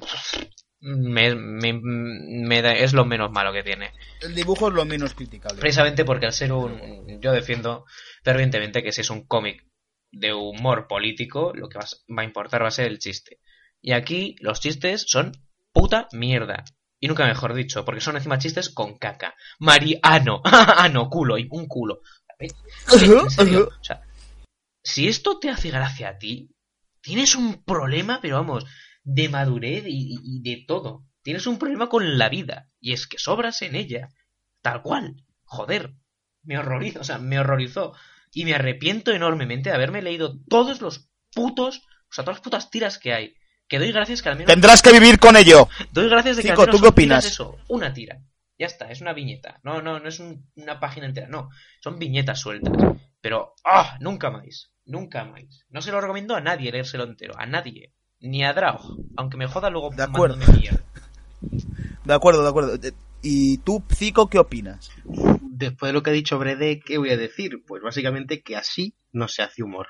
me, 0.80 1.36
me- 1.36 1.74
me 1.82 2.62
da- 2.62 2.74
es 2.76 2.94
lo 2.94 3.06
menos 3.06 3.32
malo 3.32 3.52
que 3.54 3.63
tiene. 3.63 3.92
El 4.22 4.36
dibujo 4.36 4.68
es 4.70 4.74
lo 4.74 4.86
menos 4.86 5.13
criticable. 5.13 5.60
Precisamente 5.60 6.06
porque 6.06 6.26
al 6.28 6.34
ser 6.34 6.52
un... 6.54 7.20
Yo 7.22 7.32
defiendo 7.32 7.86
fervientemente 8.24 8.84
que 8.84 8.92
si 8.92 9.02
es 9.02 9.10
un 9.10 9.26
cómic 9.26 9.66
de 10.12 10.34
humor 10.34 10.88
político, 10.88 11.52
lo 11.56 11.68
que 11.70 11.78
va 11.80 11.86
a- 11.86 12.13
va 12.13 12.22
a 12.22 12.26
importar 12.26 12.63
va 12.63 12.68
a 12.68 12.72
ser 12.72 12.88
el 12.88 13.00
chiste. 13.00 13.40
Y 13.82 13.92
aquí 13.94 14.36
los 14.40 14.60
chistes 14.60 15.06
son 15.08 15.32
puta 15.72 16.08
mierda. 16.12 16.63
Y 17.00 17.08
nunca 17.08 17.26
mejor 17.28 17.54
dicho, 17.54 17.86
porque 17.86 18.02
son 18.02 18.16
encima 18.16 18.40
chistes 18.40 18.70
con 18.70 18.98
caca. 18.98 19.36
Mariano. 19.60 20.42
Ano, 20.78 21.10
culo, 21.10 21.38
y 21.38 21.48
un 21.52 21.68
culo. 21.68 22.02
En 22.40 23.30
serio, 23.30 23.70
o 23.80 23.84
sea, 23.84 24.02
si 24.84 25.08
esto 25.08 25.40
te 25.40 25.50
hace 25.50 25.70
gracia 25.70 26.10
a 26.10 26.18
ti, 26.18 26.50
tienes 27.02 27.36
un 27.36 27.63
problema, 27.63 28.20
pero 28.22 28.36
vamos, 28.38 28.66
de 29.08 29.30
madurez 29.30 29.86
y, 29.88 30.41
de 30.41 30.65
todo. 30.67 31.06
Tienes 31.22 31.48
un 31.48 31.58
problema 31.58 31.88
con 31.88 32.17
la 32.17 32.28
vida, 32.28 32.70
y 32.82 32.91
es 32.91 33.08
que 33.08 33.17
sobras 33.17 33.62
en 33.62 33.76
ella. 33.76 34.10
Tal 34.62 34.82
cual. 34.82 35.24
Joder. 35.46 35.93
Me 36.43 36.58
horrorizó, 36.58 37.00
o 37.00 37.04
sea, 37.06 37.17
me 37.17 37.39
horrorizó. 37.39 37.93
Y 38.34 38.43
me 38.43 38.54
arrepiento 38.54 39.12
enormemente 39.13 39.70
de 39.70 39.76
haberme 39.76 40.02
leído 40.02 40.38
todos 40.50 40.82
los 40.82 41.10
putos, 41.34 41.84
o 42.10 42.13
sea, 42.13 42.26
todas 42.26 42.38
las 42.38 42.43
putas 42.43 42.70
tiras 42.70 42.98
que 42.98 43.13
hay. 43.13 43.36
Que 43.70 43.80
doy 43.80 43.91
gracias 43.93 44.22
que 44.22 44.30
al 44.30 44.36
menos... 44.36 44.52
Tendrás 44.54 44.82
que 44.82 44.91
vivir 44.91 45.20
con 45.20 45.38
ello. 45.38 45.70
Doy 45.91 46.10
gracias 46.10 46.38
de 46.38 46.43
que 46.43 46.50
Chico, 46.50 46.62
al 46.62 46.67
menos 46.67 46.80
¿tú 46.80 46.84
qué 46.84 46.89
opinas? 46.89 47.26
Eso, 47.26 47.58
una 47.70 47.93
tira. 47.93 48.22
Ya 48.60 48.65
está, 48.65 48.91
es 48.91 49.00
una 49.02 49.13
viñeta. 49.13 49.60
No, 49.63 49.82
no, 49.82 50.00
no 50.00 50.10
es 50.10 50.20
un- 50.20 50.50
una 50.56 50.80
página 50.82 51.06
entera, 51.08 51.28
no. 51.28 51.50
Son 51.82 51.98
viñetas 51.98 52.39
sueltas. 52.41 52.74
Pero, 53.22 53.54
¡ah! 53.63 53.98
Nunca 54.02 54.32
más. 54.32 54.72
Nunca 54.86 55.24
más. 55.24 55.65
No 55.70 55.82
se 55.82 55.91
lo 55.91 56.02
recomiendo 56.02 56.36
a 56.36 56.41
nadie 56.41 56.72
leérselo 56.72 57.04
entero. 57.06 57.34
A 57.38 57.46
nadie. 57.46 57.93
Ni 58.19 58.43
a 58.43 58.53
Draug. 58.53 58.82
Aunque 59.15 59.38
me 59.38 59.47
joda 59.47 59.69
luego 59.69 59.89
De 59.91 60.03
acuerdo. 60.03 60.38
De 62.06 62.13
acuerdo, 62.13 62.43
de 62.43 62.49
acuerdo. 62.49 62.75
Eh, 62.75 62.93
¿Y 63.21 63.58
tú, 63.60 63.84
Zico, 63.93 64.30
qué 64.30 64.39
opinas? 64.39 64.91
Después 65.41 65.89
de 65.89 65.93
lo 65.93 66.03
que 66.03 66.12
ha 66.12 66.13
dicho 66.13 66.38
Brede, 66.38 66.80
¿qué 66.80 66.97
voy 66.97 67.10
a 67.10 67.17
decir? 67.17 67.63
Pues 67.65 67.82
básicamente 67.82 68.41
que 68.41 68.56
así 68.56 68.95
no 69.12 69.27
se 69.27 69.41
hace 69.41 69.63
humor. 69.63 69.88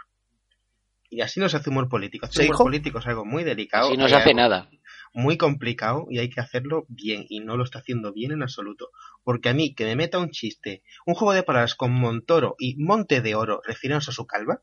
Y 1.09 1.21
así 1.21 1.39
no 1.39 1.47
se 1.47 1.57
hace 1.57 1.69
humor 1.69 1.89
político. 1.89 2.25
Hacer 2.25 2.45
¿Se 2.45 2.49
humor 2.49 2.65
político 2.65 2.99
es 2.99 3.07
algo 3.07 3.25
muy 3.25 3.43
delicado. 3.43 3.89
Si 3.89 3.97
no 3.97 4.07
se 4.07 4.15
hace 4.15 4.33
nada. 4.33 4.69
Muy 5.13 5.37
complicado 5.37 6.07
y 6.09 6.19
hay 6.19 6.29
que 6.29 6.41
hacerlo 6.41 6.85
bien. 6.89 7.25
Y 7.29 7.39
no 7.39 7.55
lo 7.57 7.63
está 7.63 7.79
haciendo 7.79 8.13
bien 8.13 8.31
en 8.31 8.43
absoluto. 8.43 8.89
Porque 9.23 9.49
a 9.49 9.53
mí, 9.53 9.73
que 9.73 9.85
me 9.85 9.95
meta 9.95 10.19
un 10.19 10.31
chiste, 10.31 10.83
un 11.05 11.15
juego 11.15 11.33
de 11.33 11.43
palabras 11.43 11.75
con 11.75 11.93
Montoro 11.93 12.55
y 12.59 12.75
Monte 12.77 13.21
de 13.21 13.35
Oro 13.35 13.61
refiriéndose 13.65 14.11
a 14.11 14.13
su 14.13 14.25
calva, 14.25 14.61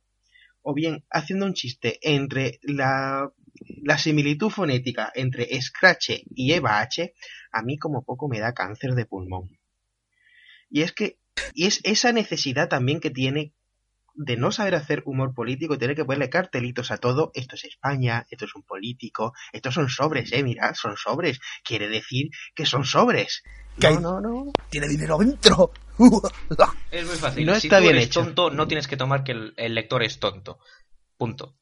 o 0.62 0.74
bien 0.74 1.04
haciendo 1.10 1.46
un 1.46 1.54
chiste 1.54 1.98
entre 2.02 2.58
la, 2.62 3.30
la 3.82 3.98
similitud 3.98 4.50
fonética 4.50 5.12
entre 5.14 5.48
Scratch 5.60 6.10
y 6.34 6.52
Eva 6.52 6.80
H, 6.80 7.14
a 7.52 7.62
mí 7.62 7.78
como 7.78 8.04
poco 8.04 8.28
me 8.28 8.40
da 8.40 8.52
cáncer 8.54 8.92
de 8.92 9.06
pulmón. 9.06 9.58
Y 10.70 10.82
es 10.82 10.92
que, 10.92 11.18
y 11.54 11.66
es 11.66 11.80
esa 11.84 12.12
necesidad 12.12 12.68
también 12.68 13.00
que 13.00 13.10
tiene 13.10 13.52
de 14.16 14.36
no 14.36 14.52
saber 14.52 14.76
hacer 14.76 15.02
humor 15.06 15.34
político 15.34 15.74
y 15.74 15.78
tener 15.78 15.96
que 15.96 16.04
ponerle 16.04 16.30
cartelitos 16.30 16.90
a 16.92 16.98
todo, 16.98 17.32
esto 17.34 17.56
es 17.56 17.64
España, 17.64 18.26
esto 18.30 18.44
es 18.44 18.54
un 18.54 18.62
político, 18.62 19.32
estos 19.52 19.74
son 19.74 19.88
sobres, 19.88 20.32
eh, 20.32 20.44
mirad, 20.44 20.74
son 20.74 20.96
sobres, 20.96 21.40
quiere 21.64 21.88
decir 21.88 22.30
que 22.54 22.64
son 22.64 22.84
sobres. 22.84 23.42
Hay- 23.82 23.96
No, 23.96 24.20
no, 24.20 24.44
no. 24.44 24.52
Tiene 24.70 24.86
dinero 24.88 25.18
dentro. 25.18 25.72
Es 26.90 27.06
muy 27.06 27.16
fácil. 27.16 27.44
No 27.46 27.54
si 27.58 27.66
está 27.66 27.78
tú 27.78 27.82
bien 27.84 27.96
eres 27.96 28.06
hecho. 28.06 28.20
tonto, 28.24 28.50
no 28.50 28.66
tienes 28.68 28.86
que 28.88 28.96
tomar 28.96 29.24
que 29.24 29.32
el, 29.32 29.54
el 29.56 29.74
lector 29.74 30.02
es 30.04 30.18
tonto. 30.20 30.58
Punto. 31.16 31.56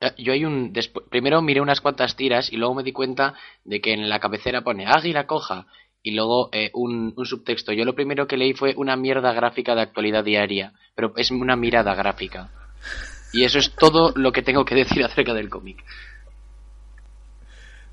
Eh, 0.00 0.12
Yo 0.18 0.32
hay 0.32 0.44
un... 0.44 0.72
Primero 1.10 1.42
miré 1.42 1.60
unas 1.60 1.80
cuantas 1.80 2.16
tiras 2.16 2.52
y 2.52 2.56
luego 2.56 2.74
me 2.74 2.82
di 2.82 2.92
cuenta 2.92 3.34
de 3.64 3.80
que 3.80 3.92
en 3.92 4.08
la 4.08 4.20
cabecera 4.20 4.62
pone 4.62 4.86
Águila 4.86 5.26
coja 5.26 5.66
y 6.02 6.12
luego 6.12 6.50
eh, 6.52 6.70
un, 6.74 7.12
un 7.16 7.26
subtexto. 7.26 7.72
Yo 7.72 7.84
lo 7.84 7.94
primero 7.94 8.26
que 8.26 8.36
leí 8.36 8.52
fue 8.52 8.74
una 8.76 8.96
mierda 8.96 9.32
gráfica 9.32 9.74
de 9.74 9.82
actualidad 9.82 10.24
diaria, 10.24 10.72
pero 10.94 11.12
es 11.16 11.30
una 11.30 11.56
mirada 11.56 11.94
gráfica. 11.94 12.50
Y 13.32 13.44
eso 13.44 13.58
es 13.58 13.72
todo 13.72 14.12
lo 14.14 14.32
que 14.32 14.42
tengo 14.42 14.64
que 14.64 14.76
decir 14.76 15.04
acerca 15.04 15.34
del 15.34 15.48
cómic. 15.48 15.84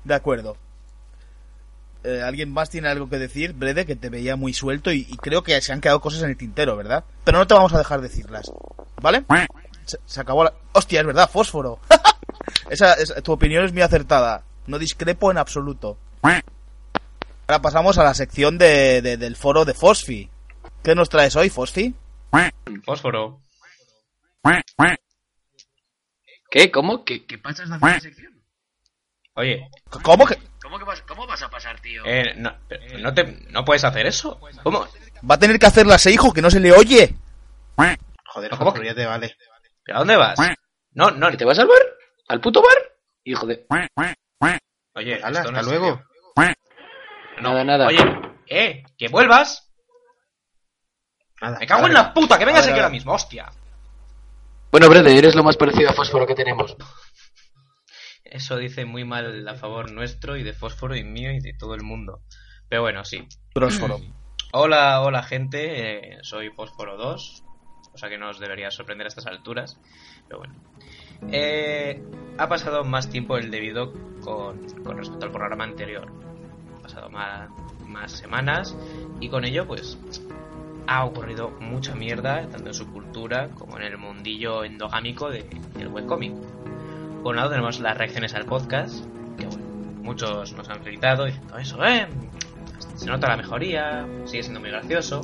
De 0.04 0.14
acuerdo. 0.14 0.56
Eh, 2.04 2.20
¿Alguien 2.22 2.52
más 2.52 2.68
tiene 2.70 2.88
algo 2.88 3.08
que 3.08 3.16
decir? 3.18 3.54
Brede, 3.54 3.86
que 3.86 3.96
te 3.96 4.10
veía 4.10 4.36
muy 4.36 4.52
suelto 4.52 4.92
y, 4.92 5.06
y 5.08 5.16
creo 5.16 5.42
que 5.42 5.58
se 5.62 5.72
han 5.72 5.80
quedado 5.80 6.00
cosas 6.00 6.22
en 6.22 6.30
el 6.30 6.36
tintero, 6.36 6.76
¿verdad? 6.76 7.04
Pero 7.24 7.38
no 7.38 7.46
te 7.46 7.54
vamos 7.54 7.72
a 7.72 7.78
dejar 7.78 8.02
decirlas, 8.02 8.52
¿vale? 9.00 9.24
Se, 9.86 9.98
se 10.06 10.20
acabó 10.20 10.44
la... 10.44 10.52
¡Hostia, 10.72 11.00
es 11.00 11.06
verdad! 11.06 11.28
¡Fósforo! 11.30 11.78
Esa, 12.70 12.94
es- 12.94 13.14
tu 13.22 13.32
opinión 13.32 13.64
es 13.64 13.72
muy 13.72 13.82
acertada. 13.82 14.42
No 14.66 14.78
discrepo 14.78 15.30
en 15.30 15.38
absoluto. 15.38 15.98
Ahora 16.22 17.60
pasamos 17.60 17.98
a 17.98 18.04
la 18.04 18.14
sección 18.14 18.56
de, 18.58 19.02
de- 19.02 19.16
del 19.18 19.36
foro 19.36 19.64
de 19.64 19.74
Fosfi. 19.74 20.30
¿Qué 20.82 20.94
nos 20.94 21.08
traes 21.10 21.36
hoy, 21.36 21.50
Fosfi? 21.50 21.94
Fósforo. 22.84 23.40
¿Qué? 26.50 26.70
¿Cómo? 26.70 27.04
¿Qué, 27.04 27.26
qué 27.26 27.38
pasas 27.38 27.68
de 27.68 27.78
la 27.78 28.00
sección? 28.00 28.32
Oye, 29.36 29.68
¿Cómo 30.02 30.26
que 30.26 30.38
¿Cómo, 30.62 30.78
que 30.78 30.84
vas, 30.84 31.02
¿Cómo 31.02 31.26
vas 31.26 31.42
a 31.42 31.50
pasar, 31.50 31.80
tío? 31.80 32.02
eh, 32.06 32.34
no, 32.36 32.54
no, 33.00 33.12
te, 33.12 33.24
no 33.50 33.64
puedes 33.64 33.82
hacer 33.84 34.06
eso. 34.06 34.40
¿Cómo? 34.62 34.86
va 35.28 35.34
a 35.34 35.38
tener 35.38 35.58
que 35.58 35.66
hacerla 35.66 35.96
ese 35.96 36.12
hijo 36.12 36.32
que 36.32 36.40
no 36.42 36.50
se 36.50 36.60
le 36.60 36.72
oye? 36.72 37.14
Joder, 38.26 38.50
¿Cómo 38.50 38.64
Fósforo, 38.64 38.80
que- 38.82 38.86
ya 38.88 38.94
te 38.94 39.04
vale. 39.06 39.36
¿Pero 39.84 39.96
a 39.96 39.98
dónde 40.00 40.16
vas? 40.16 40.38
No, 40.92 41.10
no, 41.10 41.30
¿Que 41.30 41.36
te 41.36 41.44
vas 41.44 41.58
al 41.58 41.66
bar? 41.66 41.78
¿Al 42.28 42.40
puto 42.40 42.62
bar? 42.62 42.76
Hijo 43.24 43.46
de... 43.46 43.66
Oye, 44.96 45.20
Hala, 45.22 45.40
esto 45.40 45.52
no 45.52 45.58
hasta 45.58 45.60
es 45.60 45.66
luego. 45.66 45.86
serio. 46.36 46.54
No, 47.40 47.50
Nada, 47.50 47.64
nada. 47.64 47.86
Oye, 47.88 47.98
eh, 48.46 48.84
que 48.96 49.08
vuelvas. 49.08 49.72
Nada, 51.40 51.58
Me 51.58 51.66
cago 51.66 51.86
en 51.88 51.94
la 51.94 52.14
puta, 52.14 52.38
que 52.38 52.44
vengas 52.44 52.62
ahora- 52.62 52.72
aquí 52.72 52.80
ahora 52.80 52.92
mismo, 52.92 53.12
hostia. 53.12 53.50
Bueno, 54.70 54.88
Brede, 54.88 55.16
eres 55.18 55.34
lo 55.34 55.42
más 55.42 55.56
parecido 55.56 55.90
a 55.90 55.92
Fósforo 55.92 56.26
que 56.26 56.34
tenemos. 56.34 56.76
Eso 58.24 58.56
dice 58.56 58.84
muy 58.84 59.04
mal 59.04 59.46
a 59.48 59.54
favor 59.54 59.90
nuestro 59.92 60.36
y 60.36 60.42
de 60.42 60.52
Fósforo 60.52 60.96
y 60.96 61.04
mío 61.04 61.32
y 61.32 61.40
de 61.40 61.54
todo 61.54 61.74
el 61.74 61.82
mundo. 61.82 62.22
Pero 62.68 62.82
bueno, 62.82 63.04
sí. 63.04 63.26
Prósforo. 63.52 63.98
Hola, 64.52 65.00
hola 65.02 65.22
gente, 65.24 66.14
eh, 66.14 66.18
soy 66.22 66.50
Fósforo 66.50 66.96
2, 66.96 67.44
cosa 67.94 68.08
que 68.08 68.18
no 68.18 68.28
os 68.28 68.40
debería 68.40 68.70
sorprender 68.72 69.06
a 69.06 69.08
estas 69.08 69.26
alturas, 69.26 69.78
pero 70.26 70.40
bueno. 70.40 70.54
Eh, 71.30 72.02
ha 72.38 72.48
pasado 72.48 72.82
más 72.82 73.08
tiempo 73.08 73.36
del 73.36 73.52
debido 73.52 73.92
con, 74.20 74.60
respecto 74.96 75.26
al 75.26 75.30
programa 75.30 75.62
anterior. 75.62 76.10
Ha 76.78 76.82
pasado 76.82 77.08
más, 77.08 77.48
más 77.86 78.10
semanas 78.12 78.76
y 79.20 79.28
con 79.28 79.44
ello 79.44 79.64
pues 79.66 79.96
ha 80.88 81.04
ocurrido 81.04 81.50
mucha 81.60 81.94
mierda, 81.94 82.48
tanto 82.48 82.66
en 82.68 82.74
su 82.74 82.90
cultura 82.92 83.48
como 83.50 83.76
en 83.78 83.84
el 83.84 83.96
mundillo 83.96 84.64
endogámico 84.64 85.30
de- 85.30 85.46
del 85.74 85.86
webcomic. 85.88 86.34
Por 87.22 87.30
un 87.30 87.36
lado 87.36 87.50
tenemos 87.50 87.78
las 87.78 87.96
reacciones 87.96 88.34
al 88.34 88.44
podcast, 88.44 89.04
que 89.38 89.46
bueno, 89.46 89.64
muchos 90.02 90.52
nos 90.52 90.68
han 90.68 90.80
felicitado 90.82 91.26
diciendo 91.26 91.56
eso, 91.58 91.82
eh, 91.84 92.08
se 92.96 93.06
nota 93.06 93.28
la 93.28 93.36
mejoría, 93.36 94.04
sigue 94.24 94.42
siendo 94.42 94.58
muy 94.60 94.70
gracioso. 94.70 95.20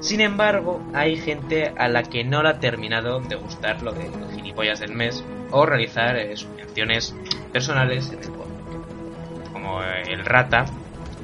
Sin 0.00 0.22
embargo, 0.22 0.80
hay 0.94 1.16
gente 1.16 1.74
a 1.76 1.88
la 1.88 2.02
que 2.02 2.24
no 2.24 2.42
le 2.42 2.48
ha 2.48 2.58
terminado 2.58 3.20
de 3.20 3.36
gustar 3.36 3.82
lo 3.82 3.92
de 3.92 4.10
gilipollas 4.34 4.80
del 4.80 4.94
mes 4.94 5.22
o 5.50 5.66
realizar 5.66 6.16
eh, 6.16 6.34
sus 6.36 6.48
menciones 6.50 7.14
personales 7.52 8.10
en 8.10 8.20
el 8.20 8.30
podcast. 8.30 9.52
Como 9.52 9.82
eh, 9.82 10.02
el 10.08 10.24
Rata, 10.24 10.64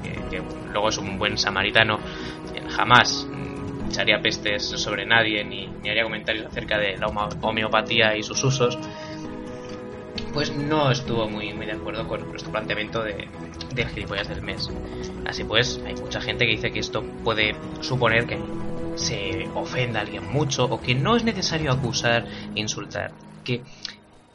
que, 0.03 0.43
luego 0.73 0.91
es 0.91 0.99
un 0.99 1.19
buen 1.19 1.39
samaritano, 1.39 1.99
él 2.55 2.69
jamás 2.69 3.27
mm, 3.31 3.89
echaría 3.89 4.21
pestes 4.21 4.63
sobre 4.63 5.07
nadie 5.07 5.43
ni, 5.43 5.69
ni 5.83 5.89
haría 5.89 6.03
comentarios 6.03 6.45
acerca 6.45 6.77
de 6.77 6.99
la 6.99 7.07
homeopatía 7.07 8.15
y 8.15 8.23
sus 8.23 8.45
usos, 8.45 8.79
pues 10.35 10.55
no 10.55 10.91
estuvo 10.91 11.27
muy, 11.31 11.55
muy 11.55 11.65
de 11.65 11.73
acuerdo 11.73 12.07
con 12.07 12.29
nuestro 12.29 12.53
planteamiento 12.53 13.03
de, 13.03 13.27
del 13.75 13.89
gilipollas 13.89 14.29
del 14.29 14.43
mes. 14.43 14.69
Así 15.25 15.45
pues, 15.45 15.81
hay 15.87 15.95
mucha 15.95 16.21
gente 16.21 16.45
que 16.45 16.53
dice 16.53 16.71
que 16.71 16.81
esto 16.81 17.03
puede 17.25 17.57
suponer 17.81 18.27
que 18.27 18.39
se 18.97 19.49
ofenda 19.55 20.01
a 20.01 20.03
alguien 20.03 20.31
mucho 20.31 20.65
o 20.65 20.81
que 20.81 20.95
no 20.95 21.17
es 21.17 21.25
necesario 21.25 21.73
acusar 21.73 22.27
e 22.55 22.61
insultar. 22.61 23.13
Que 23.45 23.63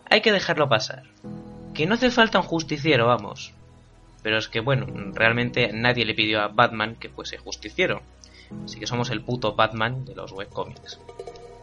hay 0.10 0.22
que 0.22 0.32
dejarlo 0.32 0.70
pasar. 0.70 1.04
Que 1.74 1.86
no 1.86 1.96
hace 1.96 2.12
falta 2.12 2.40
un 2.40 2.46
justiciero, 2.46 3.08
vamos. 3.08 3.54
Pero 4.24 4.38
es 4.38 4.48
que, 4.48 4.60
bueno, 4.60 4.86
realmente 5.14 5.72
nadie 5.74 6.06
le 6.06 6.14
pidió 6.14 6.42
a 6.42 6.48
Batman 6.48 6.96
que 6.96 7.10
fuese 7.10 7.38
justiciero. 7.38 8.02
Así 8.66 8.80
que 8.80 8.88
somos 8.88 9.10
el 9.10 9.22
puto 9.22 9.56
Batman 9.56 10.06
de 10.06 10.16
los 10.16 10.32
webcomics. 10.32 11.00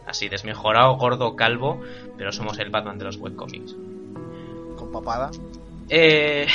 Así, 0.07 0.27
desmejorado, 0.27 0.97
gordo, 0.97 1.35
calvo, 1.35 1.81
pero 2.17 2.31
somos 2.31 2.57
el 2.59 2.69
Batman 2.69 2.97
de 2.97 3.05
los 3.05 3.17
webcomics. 3.17 3.75
Con 4.75 4.91
papada. 4.91 5.29
Eh, 5.87 6.47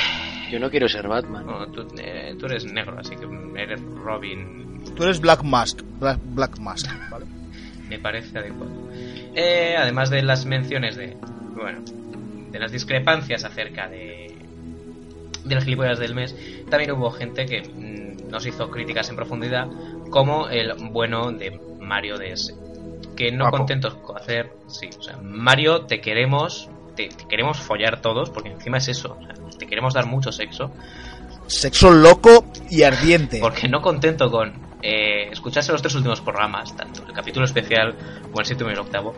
Yo 0.50 0.58
no 0.58 0.70
quiero 0.70 0.88
ser 0.88 1.08
Batman. 1.08 1.72
tú, 1.72 1.86
eh, 1.98 2.34
tú 2.38 2.46
eres 2.46 2.64
negro, 2.64 2.98
así 2.98 3.16
que 3.16 3.26
eres 3.60 3.80
Robin 3.80 4.73
Tú 4.96 5.02
eres 5.04 5.20
Black 5.20 5.42
Mask. 5.42 5.80
Black, 6.00 6.18
Black 6.34 6.58
Mask, 6.58 6.86
¿vale? 7.10 7.26
me 7.88 7.98
parece 7.98 8.38
adecuado. 8.38 8.72
Eh, 9.34 9.74
además 9.78 10.10
de 10.10 10.22
las 10.22 10.46
menciones 10.46 10.96
de, 10.96 11.16
bueno, 11.54 11.80
de 12.50 12.58
las 12.58 12.72
discrepancias 12.72 13.44
acerca 13.44 13.88
de 13.88 14.24
de 15.44 15.54
las 15.54 15.64
gilipollas 15.64 15.98
del 15.98 16.14
mes, 16.14 16.34
también 16.70 16.92
hubo 16.92 17.10
gente 17.10 17.46
que 17.46 17.62
mm, 17.62 18.30
nos 18.30 18.46
hizo 18.46 18.70
críticas 18.70 19.08
en 19.10 19.16
profundidad, 19.16 19.68
como 20.10 20.48
el 20.48 20.72
bueno 20.90 21.30
de 21.32 21.60
Mario 21.80 22.16
DS, 22.18 22.54
que 23.16 23.30
no 23.30 23.44
Guapo. 23.44 23.58
contentos 23.58 23.94
con 23.96 24.16
hacer, 24.16 24.52
sí, 24.66 24.88
o 24.98 25.02
sea, 25.02 25.18
Mario 25.18 25.82
te 25.82 26.00
queremos, 26.00 26.68
te, 26.96 27.08
te 27.08 27.28
queremos 27.28 27.58
follar 27.58 28.00
todos, 28.00 28.30
porque 28.30 28.50
encima 28.50 28.78
es 28.78 28.88
eso, 28.88 29.18
o 29.20 29.24
sea, 29.24 29.34
te 29.58 29.66
queremos 29.66 29.94
dar 29.94 30.06
mucho 30.06 30.32
sexo, 30.32 30.70
Sexo 31.46 31.90
loco 31.90 32.46
y 32.70 32.84
ardiente. 32.84 33.38
porque 33.38 33.68
no 33.68 33.82
contento 33.82 34.30
con 34.30 34.54
eh, 34.86 35.30
escucharse 35.32 35.72
los 35.72 35.80
tres 35.80 35.94
últimos 35.94 36.20
programas, 36.20 36.76
tanto 36.76 37.06
el 37.06 37.14
capítulo 37.14 37.46
especial 37.46 37.94
como 38.24 38.40
el 38.40 38.44
séptimo 38.44 38.68
y 38.68 38.74
el 38.74 38.80
octavo, 38.80 39.14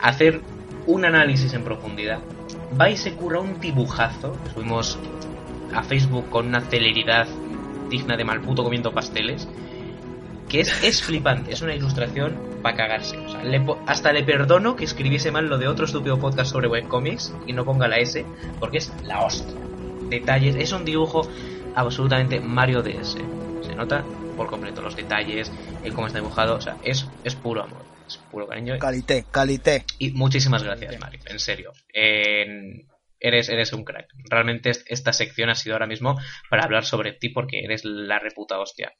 hacer 0.00 0.40
un 0.88 1.04
análisis 1.04 1.54
en 1.54 1.62
profundidad, 1.62 2.18
va 2.78 2.90
y 2.90 2.96
se 2.96 3.14
curra 3.14 3.38
un 3.38 3.60
dibujazo, 3.60 4.36
subimos 4.52 4.98
a 5.72 5.84
Facebook 5.84 6.28
con 6.30 6.48
una 6.48 6.62
celeridad 6.62 7.28
digna 7.88 8.16
de 8.16 8.24
malputo 8.24 8.64
comiendo 8.64 8.92
pasteles, 8.92 9.48
que 10.48 10.58
es, 10.58 10.82
es 10.82 11.00
flipante, 11.00 11.52
es 11.52 11.62
una 11.62 11.76
ilustración 11.76 12.36
para 12.60 12.76
cagarse. 12.76 13.16
O 13.18 13.28
sea, 13.28 13.44
le 13.44 13.64
hasta 13.86 14.12
le 14.12 14.24
perdono 14.24 14.74
que 14.74 14.84
escribiese 14.84 15.30
mal 15.30 15.46
lo 15.46 15.58
de 15.58 15.68
otro 15.68 15.84
estúpido 15.84 16.18
podcast 16.18 16.50
sobre 16.50 16.66
webcomics 16.66 17.32
y 17.46 17.52
no 17.52 17.64
ponga 17.64 17.86
la 17.86 17.98
S, 17.98 18.26
porque 18.58 18.78
es 18.78 18.92
la 19.04 19.20
hostia. 19.20 19.54
Detalles, 20.08 20.56
es 20.56 20.72
un 20.72 20.84
dibujo 20.84 21.22
absolutamente 21.76 22.40
Mario 22.40 22.82
DS. 22.82 23.16
Se 23.62 23.76
nota 23.76 24.04
por 24.34 24.48
completo 24.48 24.82
los 24.82 24.96
detalles, 24.96 25.52
el 25.82 25.92
cómo 25.92 26.06
está 26.06 26.18
dibujado, 26.18 26.56
o 26.56 26.60
sea, 26.60 26.78
es, 26.82 27.10
es 27.22 27.36
puro 27.36 27.62
amor, 27.62 27.86
es 28.06 28.26
puro 28.30 28.46
cariño. 28.46 28.78
Calité, 28.78 29.26
calité. 29.30 29.84
Y 29.98 30.12
muchísimas 30.12 30.62
gracias, 30.62 30.98
Mario, 30.98 31.20
en 31.26 31.38
serio. 31.38 31.72
Eres, 33.24 33.48
eres 33.48 33.72
un 33.72 33.84
crack. 33.84 34.06
Realmente 34.28 34.70
est- 34.70 34.84
esta 34.90 35.12
sección 35.12 35.48
ha 35.48 35.54
sido 35.54 35.74
ahora 35.76 35.86
mismo 35.86 36.18
para 36.50 36.64
hablar 36.64 36.84
sobre 36.84 37.12
ti 37.12 37.28
porque 37.28 37.60
eres 37.64 37.84
la 37.84 38.18
reputa 38.18 38.58
hostia. 38.58 38.92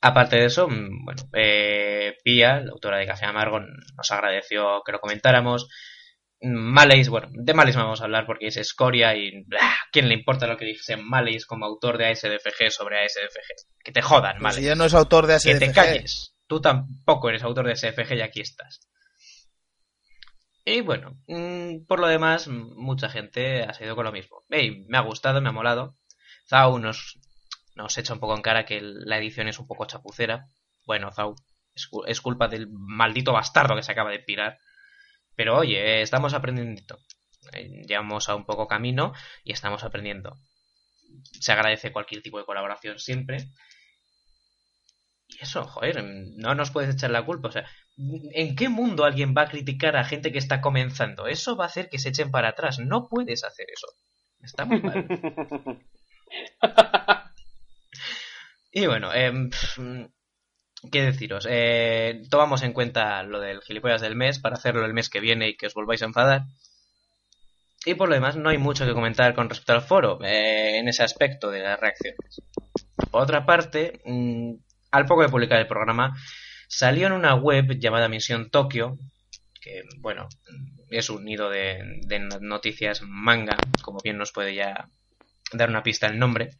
Aparte 0.00 0.36
de 0.36 0.46
eso, 0.46 0.68
mm, 0.68 1.04
bueno, 1.04 1.22
eh, 1.34 2.16
Pia, 2.24 2.60
la 2.60 2.72
autora 2.72 2.98
de 2.98 3.06
Café 3.06 3.26
Amargo, 3.26 3.60
nos 3.60 4.10
agradeció 4.10 4.82
que 4.84 4.92
lo 4.92 5.00
comentáramos. 5.00 5.68
Maleis, 6.40 7.08
bueno, 7.08 7.28
de 7.32 7.52
Maleis 7.54 7.74
no 7.76 7.82
vamos 7.84 8.00
a 8.00 8.04
hablar 8.04 8.24
porque 8.26 8.46
es 8.46 8.56
escoria 8.56 9.16
y 9.16 9.42
blah, 9.44 9.74
¿quién 9.90 10.08
le 10.08 10.14
importa 10.14 10.46
lo 10.46 10.56
que 10.56 10.64
dice 10.66 10.96
Maleis 10.96 11.44
como 11.46 11.66
autor 11.66 11.98
de 11.98 12.06
ASDFG 12.06 12.70
sobre 12.70 13.04
ASDFG? 13.04 13.82
Que 13.82 13.92
te 13.92 14.02
jodan, 14.02 14.34
Pero 14.34 14.42
Maleis. 14.44 14.60
si 14.60 14.66
ya 14.66 14.74
no 14.76 14.84
es 14.84 14.94
autor 14.94 15.26
de 15.26 15.32
Que 15.42 15.50
ASDFG. 15.52 15.58
te 15.58 15.72
calles. 15.72 16.36
Tú 16.46 16.60
tampoco 16.60 17.28
eres 17.28 17.42
autor 17.42 17.66
de 17.66 17.76
SFG 17.76 18.14
y 18.14 18.20
aquí 18.22 18.40
estás. 18.40 18.80
Y 20.64 20.80
bueno, 20.82 21.18
mm, 21.26 21.86
por 21.86 21.98
lo 21.98 22.06
demás, 22.06 22.46
mucha 22.48 23.08
gente 23.08 23.62
ha 23.64 23.72
seguido 23.74 23.96
con 23.96 24.04
lo 24.04 24.12
mismo. 24.12 24.44
Ey, 24.50 24.84
me 24.88 24.98
ha 24.98 25.02
gustado, 25.02 25.40
me 25.40 25.48
ha 25.48 25.52
molado. 25.52 25.96
Zau 26.48 26.78
nos, 26.78 27.18
nos 27.74 27.96
echa 27.98 28.12
un 28.12 28.20
poco 28.20 28.36
en 28.36 28.42
cara 28.42 28.64
que 28.64 28.80
la 28.82 29.18
edición 29.18 29.48
es 29.48 29.58
un 29.58 29.66
poco 29.66 29.86
chapucera. 29.86 30.46
Bueno, 30.86 31.10
Zau, 31.12 31.34
es 32.06 32.20
culpa 32.20 32.48
del 32.48 32.68
maldito 32.70 33.32
bastardo 33.32 33.74
que 33.76 33.82
se 33.82 33.92
acaba 33.92 34.10
de 34.10 34.20
pirar. 34.20 34.58
Pero 35.38 35.56
oye, 35.56 35.78
eh, 35.78 36.02
estamos 36.02 36.34
aprendiendo. 36.34 36.98
Eh, 37.52 37.84
Llevamos 37.86 38.28
a 38.28 38.34
un 38.34 38.44
poco 38.44 38.66
camino 38.66 39.12
y 39.44 39.52
estamos 39.52 39.84
aprendiendo. 39.84 40.36
Se 41.40 41.52
agradece 41.52 41.92
cualquier 41.92 42.22
tipo 42.22 42.40
de 42.40 42.44
colaboración 42.44 42.98
siempre. 42.98 43.48
Y 45.28 45.40
eso, 45.40 45.64
joder, 45.64 46.02
no 46.02 46.56
nos 46.56 46.72
puedes 46.72 46.92
echar 46.92 47.12
la 47.12 47.24
culpa. 47.24 47.48
O 47.48 47.52
sea, 47.52 47.64
¿En 48.32 48.56
qué 48.56 48.68
mundo 48.68 49.04
alguien 49.04 49.32
va 49.36 49.42
a 49.42 49.48
criticar 49.48 49.96
a 49.96 50.02
gente 50.02 50.32
que 50.32 50.38
está 50.38 50.60
comenzando? 50.60 51.28
Eso 51.28 51.56
va 51.56 51.64
a 51.64 51.68
hacer 51.68 51.88
que 51.88 52.00
se 52.00 52.08
echen 52.08 52.32
para 52.32 52.48
atrás. 52.48 52.80
No 52.80 53.08
puedes 53.08 53.44
hacer 53.44 53.66
eso. 53.72 53.86
Está 54.40 54.64
muy 54.64 54.82
mal. 54.82 55.06
y 58.72 58.86
bueno, 58.86 59.14
em, 59.14 59.50
¿qué 60.90 61.02
deciros? 61.02 61.46
Eh, 61.48 62.22
tomamos 62.30 62.62
en 62.62 62.72
cuenta 62.72 63.22
lo 63.22 63.40
del 63.40 63.60
gilipollas 63.62 64.00
del 64.00 64.16
mes 64.16 64.38
para 64.38 64.56
hacerlo 64.56 64.84
el 64.84 64.94
mes 64.94 65.08
que 65.08 65.20
viene 65.20 65.48
y 65.48 65.56
que 65.56 65.66
os 65.66 65.74
volváis 65.74 66.02
a 66.02 66.06
enfadar. 66.06 66.42
Y 67.84 67.94
por 67.94 68.08
lo 68.08 68.14
demás, 68.14 68.36
no 68.36 68.50
hay 68.50 68.58
mucho 68.58 68.86
que 68.86 68.92
comentar 68.92 69.34
con 69.34 69.48
respecto 69.48 69.72
al 69.72 69.82
foro 69.82 70.18
eh, 70.24 70.78
en 70.78 70.88
ese 70.88 71.02
aspecto 71.02 71.50
de 71.50 71.60
las 71.60 71.78
reacciones. 71.78 72.42
Por 73.10 73.22
otra 73.22 73.46
parte, 73.46 74.00
mm, 74.04 74.54
al 74.90 75.06
poco 75.06 75.22
de 75.22 75.28
publicar 75.28 75.58
el 75.58 75.66
programa, 75.66 76.16
salió 76.68 77.06
en 77.06 77.12
una 77.12 77.34
web 77.34 77.78
llamada 77.78 78.08
Misión 78.08 78.50
Tokio, 78.50 78.98
que, 79.60 79.82
bueno, 79.98 80.28
es 80.90 81.08
un 81.10 81.24
nido 81.24 81.50
de, 81.50 82.00
de 82.06 82.18
noticias 82.40 83.02
manga, 83.02 83.56
como 83.82 84.00
bien 84.02 84.18
nos 84.18 84.32
puede 84.32 84.54
ya 84.54 84.88
dar 85.52 85.70
una 85.70 85.82
pista 85.82 86.06
el 86.06 86.18
nombre, 86.18 86.50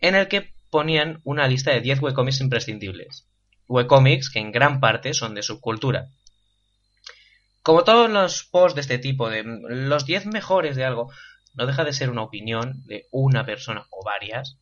en 0.00 0.14
el 0.14 0.28
que 0.28 0.54
ponían 0.70 1.20
una 1.24 1.46
lista 1.46 1.72
de 1.72 1.80
10 1.80 2.00
webcomics 2.00 2.40
imprescindibles. 2.40 3.26
Webcomics 3.68 4.30
que 4.30 4.38
en 4.38 4.52
gran 4.52 4.80
parte 4.80 5.14
son 5.14 5.34
de 5.34 5.42
subcultura. 5.42 6.08
Como 7.62 7.84
todos 7.84 8.10
los 8.10 8.44
posts 8.44 8.74
de 8.74 8.80
este 8.80 8.98
tipo, 8.98 9.30
de 9.30 9.44
los 9.44 10.04
10 10.04 10.26
mejores 10.26 10.74
de 10.76 10.84
algo, 10.84 11.12
no 11.54 11.66
deja 11.66 11.84
de 11.84 11.92
ser 11.92 12.10
una 12.10 12.22
opinión 12.22 12.82
de 12.86 13.06
una 13.10 13.44
persona 13.44 13.86
o 13.90 14.04
varias 14.04 14.58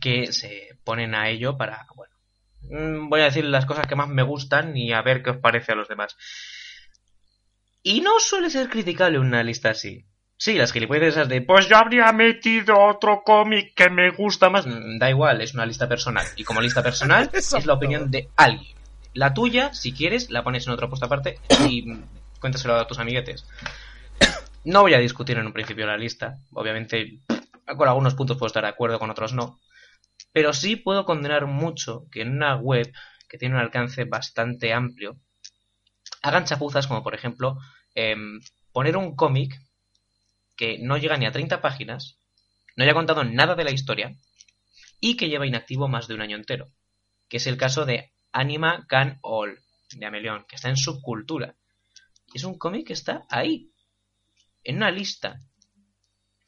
que 0.00 0.32
se 0.32 0.78
ponen 0.84 1.14
a 1.14 1.28
ello 1.28 1.56
para, 1.56 1.86
bueno, 1.94 2.14
mm, 2.62 3.08
voy 3.08 3.20
a 3.20 3.24
decir 3.24 3.44
las 3.44 3.66
cosas 3.66 3.86
que 3.86 3.96
más 3.96 4.08
me 4.08 4.22
gustan 4.22 4.76
y 4.76 4.92
a 4.92 5.02
ver 5.02 5.22
qué 5.22 5.30
os 5.30 5.38
parece 5.38 5.72
a 5.72 5.76
los 5.76 5.88
demás. 5.88 6.16
Y 7.82 8.00
no 8.00 8.20
suele 8.20 8.48
ser 8.48 8.68
criticable 8.68 9.18
una 9.18 9.42
lista 9.42 9.70
así. 9.70 10.06
Sí, 10.44 10.56
las 10.56 10.72
gilipollas 10.72 11.14
esas 11.14 11.26
de, 11.30 11.40
pues 11.40 11.70
yo 11.70 11.78
habría 11.78 12.12
metido 12.12 12.78
otro 12.78 13.22
cómic 13.24 13.72
que 13.74 13.88
me 13.88 14.10
gusta 14.10 14.50
más. 14.50 14.66
Mm, 14.66 14.98
Da 14.98 15.08
igual, 15.08 15.40
es 15.40 15.54
una 15.54 15.64
lista 15.64 15.88
personal. 15.88 16.26
Y 16.36 16.44
como 16.44 16.60
lista 16.60 16.82
personal, 16.82 17.30
es 17.32 17.64
la 17.64 17.72
opinión 17.72 18.10
de 18.10 18.28
alguien. 18.36 18.76
La 19.14 19.32
tuya, 19.32 19.72
si 19.72 19.94
quieres, 19.94 20.28
la 20.28 20.44
pones 20.44 20.66
en 20.66 20.74
otro 20.74 20.90
puesto 20.90 21.06
aparte 21.06 21.38
y 21.66 21.86
cuéntaselo 22.40 22.74
a 22.74 22.86
tus 22.86 22.98
amiguetes. 22.98 23.46
No 24.64 24.82
voy 24.82 24.92
a 24.92 24.98
discutir 24.98 25.38
en 25.38 25.46
un 25.46 25.54
principio 25.54 25.86
la 25.86 25.96
lista. 25.96 26.36
Obviamente, 26.52 27.20
con 27.78 27.88
algunos 27.88 28.14
puntos 28.14 28.36
puedo 28.36 28.48
estar 28.48 28.64
de 28.64 28.68
acuerdo, 28.68 28.98
con 28.98 29.08
otros 29.08 29.32
no. 29.32 29.60
Pero 30.30 30.52
sí 30.52 30.76
puedo 30.76 31.06
condenar 31.06 31.46
mucho 31.46 32.04
que 32.12 32.20
en 32.20 32.32
una 32.32 32.56
web 32.56 32.92
que 33.30 33.38
tiene 33.38 33.54
un 33.54 33.62
alcance 33.62 34.04
bastante 34.04 34.74
amplio 34.74 35.16
hagan 36.20 36.44
chapuzas 36.44 36.86
como, 36.86 37.02
por 37.02 37.14
ejemplo, 37.14 37.56
em, 37.94 38.42
poner 38.72 38.98
un 38.98 39.16
cómic 39.16 39.58
que 40.56 40.78
no 40.78 40.96
llega 40.96 41.16
ni 41.16 41.26
a 41.26 41.32
30 41.32 41.60
páginas, 41.60 42.18
no 42.76 42.84
haya 42.84 42.94
contado 42.94 43.24
nada 43.24 43.54
de 43.54 43.64
la 43.64 43.70
historia 43.70 44.16
y 45.00 45.16
que 45.16 45.28
lleva 45.28 45.46
inactivo 45.46 45.88
más 45.88 46.08
de 46.08 46.14
un 46.14 46.22
año 46.22 46.36
entero. 46.36 46.70
Que 47.28 47.38
es 47.38 47.46
el 47.46 47.56
caso 47.56 47.84
de 47.84 48.12
Anima 48.32 48.86
Can 48.88 49.18
All, 49.22 49.58
de 49.92 50.06
Amelion, 50.06 50.44
que 50.48 50.56
está 50.56 50.68
en 50.68 50.76
subcultura. 50.76 51.56
Y 52.32 52.38
es 52.38 52.44
un 52.44 52.58
cómic 52.58 52.86
que 52.86 52.92
está 52.92 53.26
ahí, 53.28 53.70
en 54.62 54.76
una 54.76 54.90
lista. 54.90 55.40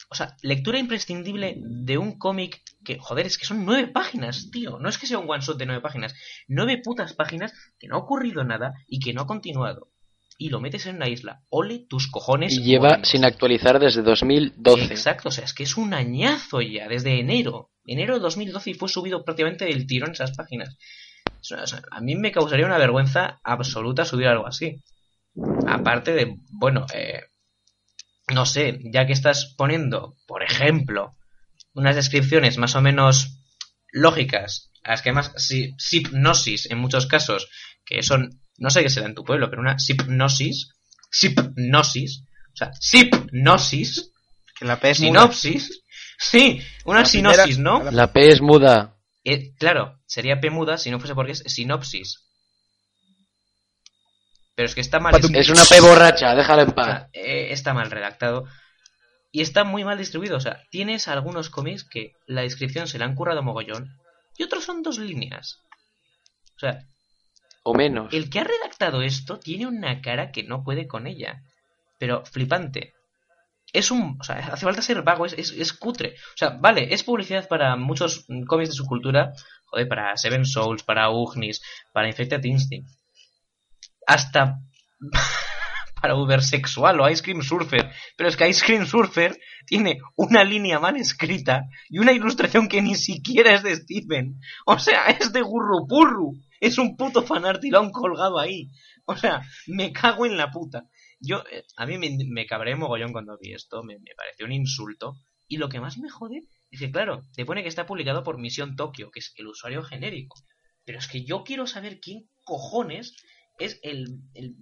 O 0.09 0.15
sea, 0.15 0.37
lectura 0.43 0.79
imprescindible 0.79 1.57
de 1.59 1.99
un 1.99 2.19
cómic 2.19 2.63
que, 2.85 2.99
joder, 2.99 3.27
es 3.27 3.39
que 3.39 3.45
son 3.45 3.65
nueve 3.65 3.89
páginas, 3.89 4.51
tío. 4.51 4.79
No 4.79 4.89
es 4.89 4.99
que 4.99 5.07
sea 5.07 5.19
un 5.19 5.29
one 5.29 5.43
shot 5.43 5.59
de 5.59 5.67
nueve 5.67 5.83
páginas. 5.83 6.15
Nueve 6.49 6.81
putas 6.83 7.13
páginas 7.15 7.53
que 7.79 7.89
no 7.89 7.97
ha 7.97 7.99
ocurrido 7.99 8.45
nada 8.45 8.75
y 8.87 9.01
que 9.01 9.13
no 9.13 9.23
ha 9.23 9.27
continuado. 9.27 9.91
Y 10.39 10.51
lo 10.51 10.61
metes 10.61 10.87
en 10.87 10.97
una 10.97 11.09
isla. 11.09 11.43
Ole 11.49 11.87
tus 11.89 12.09
cojones. 12.09 12.53
Y 12.53 12.63
lleva 12.63 13.03
sin 13.05 13.25
actualizar 13.25 13.79
desde 13.79 14.03
2012. 14.03 14.85
Exacto, 14.85 15.31
o 15.31 15.33
sea, 15.33 15.45
es 15.45 15.55
que 15.55 15.63
es 15.63 15.77
un 15.77 15.95
añazo 15.95 16.61
ya, 16.61 16.89
desde 16.89 17.19
enero. 17.19 17.71
Enero 17.87 18.15
de 18.15 18.21
2012 18.21 18.71
y 18.71 18.75
fue 18.75 18.89
subido 18.89 19.25
prácticamente 19.25 19.65
del 19.65 19.87
tirón 19.87 20.13
esas 20.13 20.37
páginas. 20.37 20.77
O 21.41 21.45
sea, 21.45 21.65
a 21.91 22.01
mí 22.01 22.17
me 22.17 22.33
causaría 22.33 22.67
una 22.67 22.79
vergüenza 22.79 23.41
absoluta 23.43 24.05
subir 24.05 24.27
algo 24.27 24.47
así. 24.47 24.83
Aparte 25.67 26.13
de, 26.13 26.37
bueno, 26.51 26.87
eh, 26.93 27.21
no 28.33 28.47
sé, 28.47 28.81
ya 28.93 29.07
que 29.07 29.13
estás 29.13 29.55
poniendo, 29.57 30.17
por 30.27 30.43
ejemplo, 30.43 31.17
unas 31.75 31.95
descripciones 31.95 32.59
más 32.59 32.75
o 32.75 32.83
menos 32.83 33.39
lógicas, 33.93 34.73
las 34.85 35.03
que 35.03 35.11
además 35.11 35.33
si, 35.37 35.77
hipnosis 35.93 36.71
en 36.71 36.79
muchos 36.79 37.07
casos, 37.07 37.49
que 37.85 38.03
son, 38.03 38.41
no 38.59 38.71
sé 38.71 38.83
qué 38.83 38.91
será 38.91 39.07
en 39.07 39.15
tu 39.15 39.25
pueblo, 39.25 39.49
pero 39.51 39.63
una 39.63 39.77
hipnosis, 39.79 40.71
hipnosis, 41.23 42.23
o 42.53 42.57
sea, 42.57 42.71
hipnosis, 42.93 44.11
Que 44.59 44.65
la 44.65 44.79
P 44.81 44.91
es 44.91 45.01
muda. 45.01 45.09
sinopsis, 45.21 45.83
sí, 46.19 46.61
una 46.85 47.03
La 47.03 47.09
primera- 47.09 47.35
sinosis, 47.35 47.59
¿no? 47.59 47.83
la- 47.91 48.13
P 48.13 48.29
es 48.29 48.41
muda. 48.41 48.97
Eh, 49.25 49.55
claro, 49.59 50.01
sería 50.07 50.41
P 50.41 50.51
muda 50.51 50.79
si 50.79 50.91
no 50.91 50.99
fuese 50.99 51.15
porque 51.15 51.33
es 51.33 51.43
sinopsis. 51.47 52.23
Pero 54.55 54.67
es 54.67 54.75
que 54.75 54.81
está 54.81 55.01
mal 55.01 55.15
escrito. 55.15 55.39
Es 55.39 55.49
una 55.51 55.65
P 55.65 55.81
borracha, 55.81 56.35
déjala 56.35 56.63
en 56.63 56.71
O 56.71 56.75
paz. 56.75 56.87
sea, 56.87 57.09
eh, 57.13 57.53
está 57.53 57.75
mal 57.75 57.91
redactado. 57.91 58.45
Y 59.31 59.43
está 59.43 59.65
muy 59.65 59.85
mal 59.85 59.99
distribuido. 59.99 60.37
O 60.39 60.41
sea, 60.41 60.63
tienes 60.71 61.09
algunos 61.09 61.51
cómics 61.51 61.85
que 61.85 62.13
la 62.27 62.41
descripción 62.43 62.89
se 62.89 62.99
la 62.99 63.05
han 63.05 63.15
currado 63.15 63.43
mogollón 63.43 63.99
y 64.39 64.45
otros 64.45 64.65
son 64.65 64.83
dos 64.83 64.99
líneas. 64.99 65.59
O 66.57 66.59
sea, 66.61 66.79
O 67.69 67.75
menos. 67.75 68.15
el 68.15 68.31
que 68.31 68.39
ha 68.39 68.45
redactado 68.45 69.03
esto 69.03 69.41
tiene 69.41 69.67
una 69.67 70.01
cara 70.01 70.31
que 70.31 70.45
no 70.45 70.63
puede 70.63 70.87
con 70.87 71.09
ella. 71.09 71.43
Pero 71.99 72.25
flipante. 72.25 72.95
Es 73.73 73.91
un. 73.91 74.17
O 74.21 74.23
sea, 74.23 74.37
hace 74.37 74.65
falta 74.65 74.83
ser 74.83 75.03
vago, 75.03 75.27
es, 75.27 75.35
es, 75.35 75.73
cutre. 75.73 76.15
O 76.35 76.37
sea, 76.37 76.51
vale, 76.51 76.95
es 76.95 77.03
publicidad 77.03 77.49
para 77.49 77.75
muchos 77.75 78.25
cómics 78.47 78.69
de 78.71 78.77
su 78.77 78.87
cultura. 78.87 79.33
Joder, 79.65 79.89
para 79.89 80.17
Seven 80.17 80.47
Souls, 80.47 80.85
para 80.85 81.11
Ugnis, 81.11 81.61
para 81.93 82.07
Infected 82.07 82.45
Instinct. 82.45 82.89
Hasta. 84.07 84.61
para 86.01 86.15
Ubersexual 86.15 87.01
o 87.01 87.11
Ice 87.11 87.23
Cream 87.25 87.43
Surfer. 87.43 87.91
Pero 88.17 88.29
es 88.29 88.37
que 88.37 88.49
Ice 88.49 88.65
Cream 88.65 88.87
Surfer 88.87 89.37
tiene 89.67 89.99
una 90.15 90.45
línea 90.45 90.79
mal 90.79 90.97
escrita 90.97 91.65
y 91.89 91.99
una 91.99 92.13
ilustración 92.13 92.69
que 92.69 92.81
ni 92.81 92.95
siquiera 92.95 93.55
es 93.55 93.65
de 93.65 93.75
Stephen. 93.75 94.41
O 94.67 94.79
sea, 94.79 95.07
es 95.07 95.33
de 95.33 95.43
Gurrupurru. 95.43 96.46
Es 96.61 96.79
un 96.79 96.97
puto 96.97 97.23
fanartilón 97.23 97.91
colgado 97.91 98.39
ahí. 98.39 98.71
O 99.05 99.17
sea, 99.17 99.43
me 99.67 99.93
cago 99.93 100.27
en 100.27 100.37
la 100.37 100.51
puta. 100.51 100.89
Yo, 101.21 101.45
eh, 101.51 101.65
a 101.77 101.87
mí 101.87 101.99
me, 101.99 102.17
me 102.29 102.47
cabré 102.47 102.77
mogollón 102.77 103.13
cuando 103.13 103.39
vi 103.39 103.53
esto, 103.53 103.83
me, 103.83 103.99
pareció 104.17 104.47
un 104.47 104.53
insulto. 104.53 105.15
Y 105.49 105.59
lo 105.59 105.69
que 105.69 105.81
más 105.81 105.99
me 105.99 106.11
jode 106.11 106.43
es 106.71 106.81
que, 106.81 106.91
claro, 106.91 107.25
te 107.35 107.45
pone 107.45 107.63
que 107.63 107.69
está 107.69 107.87
publicado 107.87 108.25
por 108.25 108.39
Misión 108.39 108.75
Tokio, 108.75 109.11
que 109.11 109.21
es 109.21 109.33
el 109.37 109.47
usuario 109.47 109.83
genérico. 109.83 110.37
Pero 110.85 110.99
es 110.99 111.09
que 111.09 111.25
yo 111.25 111.45
quiero 111.45 111.67
saber 111.67 112.01
quién 112.01 112.29
cojones 112.45 113.15
es 113.59 113.79
el, 113.83 114.21
el 114.35 114.57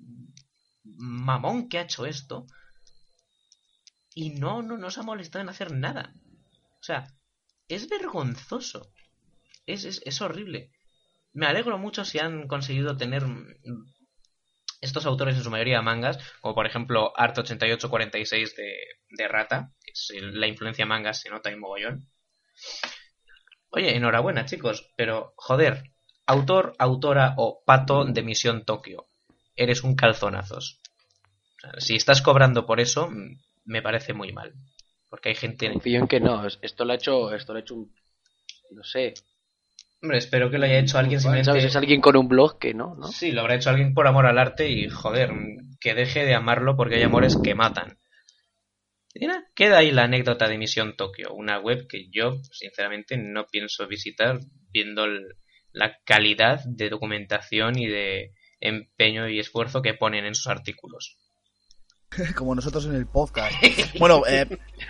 mamón 0.84 1.68
que 1.68 1.78
ha 1.78 1.82
hecho 1.82 2.07
esto. 2.07 2.47
Y 4.14 4.30
no, 4.30 4.62
no, 4.62 4.76
no 4.76 4.90
se 4.90 5.01
ha 5.01 5.05
molestado 5.05 5.42
en 5.42 5.49
hacer 5.49 5.72
nada. 5.72 6.14
O 6.80 6.82
sea, 6.82 7.07
es 7.68 7.88
vergonzoso. 7.88 8.92
Es, 9.66 9.84
es, 9.84 10.03
es 10.05 10.20
horrible. 10.20 10.70
Me 11.35 11.47
alegro 11.47 11.78
mucho 11.78 12.05
si 12.05 12.18
han 12.18 12.49
conseguido 12.49 12.97
tener 12.97 13.24
estos 14.80 15.05
autores 15.07 15.37
en 15.37 15.43
su 15.43 15.51
mayoría 15.51 15.82
mangas, 15.82 16.18
como 16.41 16.55
por 16.55 16.66
ejemplo 16.66 17.12
Art 17.16 17.37
8846 17.37 18.57
de, 18.57 18.76
de 19.11 19.28
Rata, 19.28 19.72
que 19.85 19.93
es 19.93 20.12
la 20.20 20.47
influencia 20.47 20.87
manga 20.87 21.12
se 21.12 21.30
nota 21.30 21.51
en 21.51 21.59
mogollón. 21.59 22.09
Oye, 23.70 23.97
enhorabuena 23.97 24.45
chicos, 24.45 24.93
pero 24.97 25.35
joder, 25.37 25.91
autor, 26.26 26.74
autora 26.78 27.35
o 27.37 27.64
pato 27.64 28.05
de 28.05 28.22
Misión 28.22 28.64
Tokio, 28.64 29.09
eres 29.57 29.82
un 29.82 29.97
calzonazos. 29.97 30.80
O 31.57 31.61
sea, 31.61 31.72
si 31.78 31.97
estás 31.97 32.22
cobrando 32.22 32.66
por 32.66 32.80
eso, 32.80 33.11
me 33.64 33.82
parece 33.82 34.12
muy 34.12 34.32
mal. 34.32 34.55
Porque 35.09 35.30
hay 35.30 35.35
gente... 35.35 35.72
Confío 35.72 36.01
en 36.01 36.09
que 36.09 36.20
no. 36.20 36.47
Esto 36.47 36.85
lo 36.85 36.93
ha 36.93 36.97
hecho, 36.97 37.35
esto 37.35 37.53
lo 37.53 37.59
ha 37.59 37.62
hecho 37.62 37.74
un. 37.74 37.95
No 38.70 38.85
sé. 38.85 39.14
Hombre, 40.05 40.18
espero 40.18 40.50
que 40.50 40.59
lo 40.59 40.66
haya 40.66 40.80
hecho 40.80 40.98
alguien 40.98 41.18
simplemente... 41.18 41.46
¿Sabes? 41.50 41.64
Es 41.64 41.76
alguien 41.76 42.02
con 42.02 42.14
un 42.14 42.28
blog 42.28 42.59
que 42.59 42.74
no, 42.74 42.94
¿no? 42.94 43.09
Sí, 43.09 43.32
lo 43.32 43.40
habrá 43.40 43.55
hecho 43.55 43.70
alguien 43.70 43.94
por 43.94 44.07
amor 44.07 44.26
al 44.26 44.36
arte 44.38 44.68
y, 44.68 44.90
joder, 44.90 45.30
que 45.80 45.94
deje 45.94 46.26
de 46.26 46.34
amarlo 46.34 46.76
porque 46.76 46.96
hay 46.96 47.02
amores 47.05 47.38
que 47.42 47.55
matan. 47.55 47.96
Y 49.14 49.26
nada, 49.26 49.46
queda 49.55 49.78
ahí 49.78 49.92
la 49.92 50.02
anécdota 50.02 50.46
de 50.46 50.59
Misión 50.59 50.94
Tokio, 50.94 51.32
una 51.32 51.59
web 51.59 51.86
que 51.88 52.11
yo, 52.11 52.36
sinceramente, 52.52 53.16
no 53.16 53.46
pienso 53.46 53.86
visitar 53.88 54.40
viendo 54.70 55.05
el- 55.07 55.36
la 55.72 55.96
calidad 56.05 56.62
de 56.66 56.90
documentación 56.90 57.78
y 57.78 57.86
de 57.86 58.32
empeño 58.61 59.26
y 59.26 59.38
esfuerzo 59.38 59.80
que 59.80 59.94
ponen 59.94 60.26
en 60.26 60.34
sus 60.34 60.48
artículos. 60.48 61.16
Como 62.36 62.55
nosotros 62.55 62.84
en 62.84 62.94
el 62.96 63.07
podcast. 63.07 63.55
Bueno, 63.98 64.20
eh, 64.28 64.46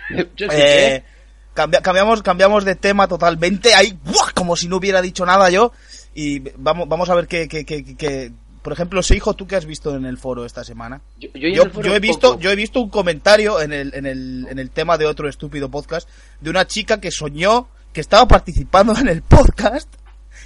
Yo 0.35 0.49
sí 0.49 0.57
que- 0.57 0.95
eh, 0.97 1.03
cambia- 1.55 1.81
cambiamos, 1.81 2.21
cambiamos 2.21 2.63
de 2.65 2.75
tema 2.75 3.07
totalmente. 3.07 3.73
Ahí, 3.73 3.97
¡buah! 4.03 4.31
como 4.35 4.55
si 4.55 4.67
no 4.67 4.77
hubiera 4.77 5.01
dicho 5.01 5.25
nada 5.25 5.49
yo. 5.49 5.71
Y 6.13 6.39
vamos, 6.57 6.87
vamos 6.87 7.09
a 7.09 7.15
ver 7.15 7.27
qué, 7.27 7.47
qué, 7.47 7.65
qué, 7.65 7.95
qué- 7.95 8.31
Por 8.61 8.73
ejemplo, 8.73 8.99
ese 8.99 9.15
hijo, 9.15 9.33
¿tú 9.33 9.45
qué 9.47 9.55
has 9.55 9.65
visto 9.65 9.95
en 9.95 10.05
el 10.05 10.17
foro 10.17 10.45
esta 10.45 10.63
semana? 10.63 11.01
Yo, 11.19 11.29
yo 11.33 11.95
he 11.95 11.99
visto, 11.99 12.29
poco. 12.33 12.39
yo 12.41 12.51
he 12.51 12.55
visto 12.55 12.79
un 12.81 12.89
comentario 12.89 13.61
en 13.61 13.73
el, 13.73 13.93
en, 13.93 14.05
el, 14.05 14.47
en 14.49 14.59
el 14.59 14.69
tema 14.71 14.97
de 14.97 15.05
otro 15.05 15.27
estúpido 15.29 15.69
podcast 15.69 16.07
de 16.41 16.49
una 16.49 16.65
chica 16.65 16.99
que 16.99 17.11
soñó 17.11 17.67
que 17.93 18.01
estaba 18.01 18.27
participando 18.27 18.93
en 18.97 19.07
el 19.07 19.21
podcast 19.21 19.87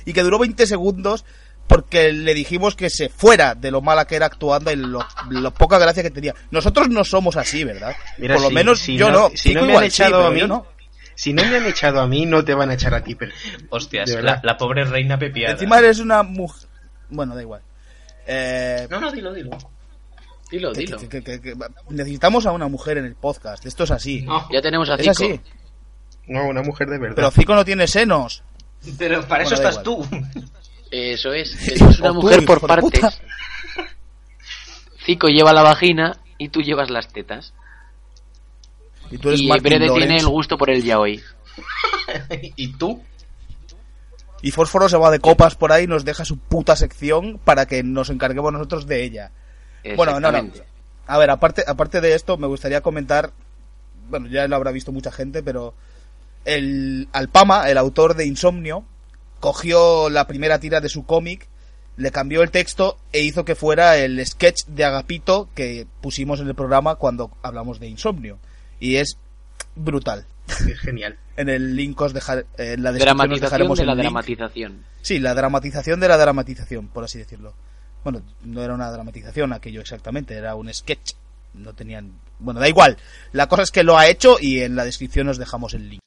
y 0.05 0.13
que 0.13 0.21
duró 0.23 0.37
20 0.39 0.67
segundos 0.67 1.23
porque 1.67 2.11
le 2.11 2.33
dijimos 2.33 2.75
que 2.75 2.89
se 2.89 3.09
fuera 3.09 3.53
de 3.55 3.69
lo 3.71 3.81
mala 3.81 4.05
que 4.05 4.15
era 4.15 4.25
actuando 4.25 4.71
y 4.71 4.75
lo, 4.75 5.05
lo 5.29 5.53
poca 5.53 5.77
gracia 5.77 6.01
que 6.03 6.09
tenía. 6.09 6.33
Nosotros 6.51 6.89
no 6.89 7.03
somos 7.05 7.37
así, 7.37 7.63
¿verdad? 7.63 7.95
Mira, 8.17 8.35
Por 8.35 8.41
lo 8.43 8.49
si- 8.49 8.55
menos 8.55 8.79
si 8.79 8.97
yo 8.97 9.11
no- 9.11 9.29
no. 9.29 9.29
si 9.35 9.49
Kiko 9.49 9.59
no 9.61 9.65
me 9.65 9.71
igual 9.73 9.83
han 9.85 9.91
sí, 9.91 10.01
echado 10.01 10.25
a 10.27 10.31
mí, 10.31 10.39
yo 10.39 10.47
no. 10.47 10.65
Si 11.19 11.33
no 11.33 11.43
me 11.43 11.57
han 11.57 11.65
echado 11.65 11.99
a 11.99 12.07
mí, 12.07 12.25
no 12.25 12.45
te 12.45 12.53
van 12.53 12.69
a 12.69 12.75
echar 12.75 12.93
a 12.93 13.03
ti, 13.03 13.13
pero... 13.13 13.33
Hostias, 13.71 14.09
la, 14.21 14.39
la 14.41 14.55
pobre 14.57 14.85
reina 14.85 15.19
pepiada. 15.19 15.51
Encima 15.53 15.77
eres 15.79 15.99
una 15.99 16.23
mujer... 16.23 16.69
Bueno, 17.09 17.35
da 17.35 17.41
igual. 17.41 17.61
Eh, 18.25 18.87
No, 18.89 19.01
no, 19.01 19.11
dilo, 19.11 19.33
dilo. 19.33 19.49
Dilo, 20.49 20.71
que- 20.71 20.79
dilo. 20.79 20.97
que- 20.97 21.09
que- 21.09 21.21
que- 21.21 21.41
que- 21.41 21.55
necesitamos 21.89 22.45
a 22.45 22.53
una 22.53 22.69
mujer 22.69 22.99
en 22.99 23.05
el 23.05 23.15
podcast. 23.15 23.65
Esto 23.65 23.83
es 23.83 23.91
así. 23.91 24.21
No, 24.21 24.47
Ya 24.49 24.61
tenemos 24.61 24.89
a 24.89 24.95
es 24.95 25.01
Zico. 25.01 25.11
así. 25.11 25.41
No, 26.27 26.45
una 26.47 26.61
mujer 26.61 26.87
de 26.89 26.99
verdad. 26.99 27.15
Pero 27.17 27.31
Zico 27.31 27.53
no 27.53 27.65
tiene 27.65 27.85
senos. 27.87 28.41
pero 28.97 29.27
para 29.27 29.43
eso 29.43 29.55
Bueno, 29.55 29.69
estás 29.69 29.83
tú. 29.83 30.07
Eso 30.89 31.33
es. 31.33 31.51
Es 31.67 31.81
una 31.99 32.09
tú, 32.09 32.13
mujer 32.15 32.45
por 32.45 32.61
puta. 32.61 32.75
partes. 32.75 33.21
Zico 35.05 35.27
lleva 35.27 35.53
la 35.53 35.63
vagina 35.63 36.17
y 36.37 36.49
tú 36.49 36.61
llevas 36.61 36.89
las 36.89 37.11
tetas. 37.11 37.53
Y 39.11 39.17
tú 39.17 39.29
eres 39.29 39.41
Y 39.41 39.47
Martin 39.47 39.63
Brede 39.63 39.87
Lawrence. 39.87 40.07
tiene 40.07 40.21
el 40.21 40.27
gusto 40.27 40.57
por 40.57 40.69
el 40.69 40.83
yaoi. 40.83 41.21
¿Y 42.55 42.73
tú? 42.73 43.01
Y 44.41 44.51
Fósforo 44.51 44.87
se 44.87 44.97
va 44.97 45.11
de 45.11 45.19
copas 45.19 45.55
por 45.55 45.71
ahí 45.71 45.83
y 45.83 45.87
nos 45.87 46.05
deja 46.05 46.23
su 46.23 46.37
puta 46.37 46.75
sección 46.75 47.39
para 47.43 47.65
que 47.65 47.83
nos 47.83 48.09
encarguemos 48.09 48.53
nosotros 48.53 48.87
de 48.87 49.03
ella. 49.03 49.31
Bueno, 49.95 50.19
no, 50.19 50.31
no. 50.31 50.49
A 51.07 51.17
ver, 51.17 51.29
aparte, 51.29 51.63
aparte 51.67 52.01
de 52.01 52.13
esto, 52.13 52.37
me 52.37 52.47
gustaría 52.47 52.81
comentar. 52.81 53.31
Bueno, 54.09 54.27
ya 54.27 54.47
lo 54.47 54.55
habrá 54.55 54.71
visto 54.71 54.91
mucha 54.91 55.11
gente, 55.11 55.43
pero. 55.43 55.73
El 56.45 57.09
Alpama, 57.11 57.69
el 57.69 57.77
autor 57.77 58.15
de 58.15 58.25
Insomnio, 58.25 58.85
cogió 59.41 60.09
la 60.09 60.25
primera 60.25 60.59
tira 60.59 60.79
de 60.79 60.87
su 60.87 61.05
cómic, 61.05 61.47
le 61.97 62.11
cambió 62.11 62.41
el 62.43 62.49
texto 62.49 62.97
e 63.11 63.21
hizo 63.21 63.43
que 63.43 63.55
fuera 63.55 63.97
el 63.97 64.25
sketch 64.25 64.65
de 64.67 64.85
Agapito 64.85 65.49
que 65.53 65.85
pusimos 66.01 66.39
en 66.39 66.47
el 66.47 66.55
programa 66.55 66.95
cuando 66.95 67.29
hablamos 67.43 67.79
de 67.81 67.87
Insomnio. 67.87 68.39
Y 68.79 68.95
es 68.97 69.17
brutal. 69.75 70.25
Es 70.47 70.79
genial. 70.79 71.17
En 71.37 71.47
el 71.49 71.75
link 71.75 71.99
os 72.01 72.13
dejar, 72.13 72.45
en 72.57 72.83
la 72.83 72.91
descripción 72.91 73.31
os 73.33 73.41
dejaremos 73.41 73.77
de 73.79 73.85
la 73.85 73.91
el 73.93 73.97
link. 73.99 74.05
dramatización. 74.05 74.85
Sí, 75.01 75.19
la 75.19 75.33
dramatización 75.35 75.99
de 75.99 76.07
la 76.07 76.17
dramatización, 76.17 76.87
por 76.89 77.03
así 77.03 77.17
decirlo. 77.19 77.53
Bueno, 78.03 78.21
no 78.43 78.63
era 78.63 78.73
una 78.73 78.91
dramatización 78.91 79.53
aquello 79.53 79.81
exactamente, 79.81 80.35
era 80.35 80.55
un 80.55 80.73
sketch. 80.73 81.13
No 81.53 81.73
tenían... 81.73 82.19
Bueno, 82.39 82.59
da 82.59 82.67
igual. 82.69 82.97
La 83.31 83.47
cosa 83.47 83.63
es 83.63 83.71
que 83.71 83.83
lo 83.83 83.97
ha 83.97 84.07
hecho 84.07 84.37
y 84.39 84.61
en 84.61 84.75
la 84.75 84.85
descripción 84.85 85.27
os 85.29 85.37
dejamos 85.37 85.73
el 85.73 85.89
link. 85.89 85.99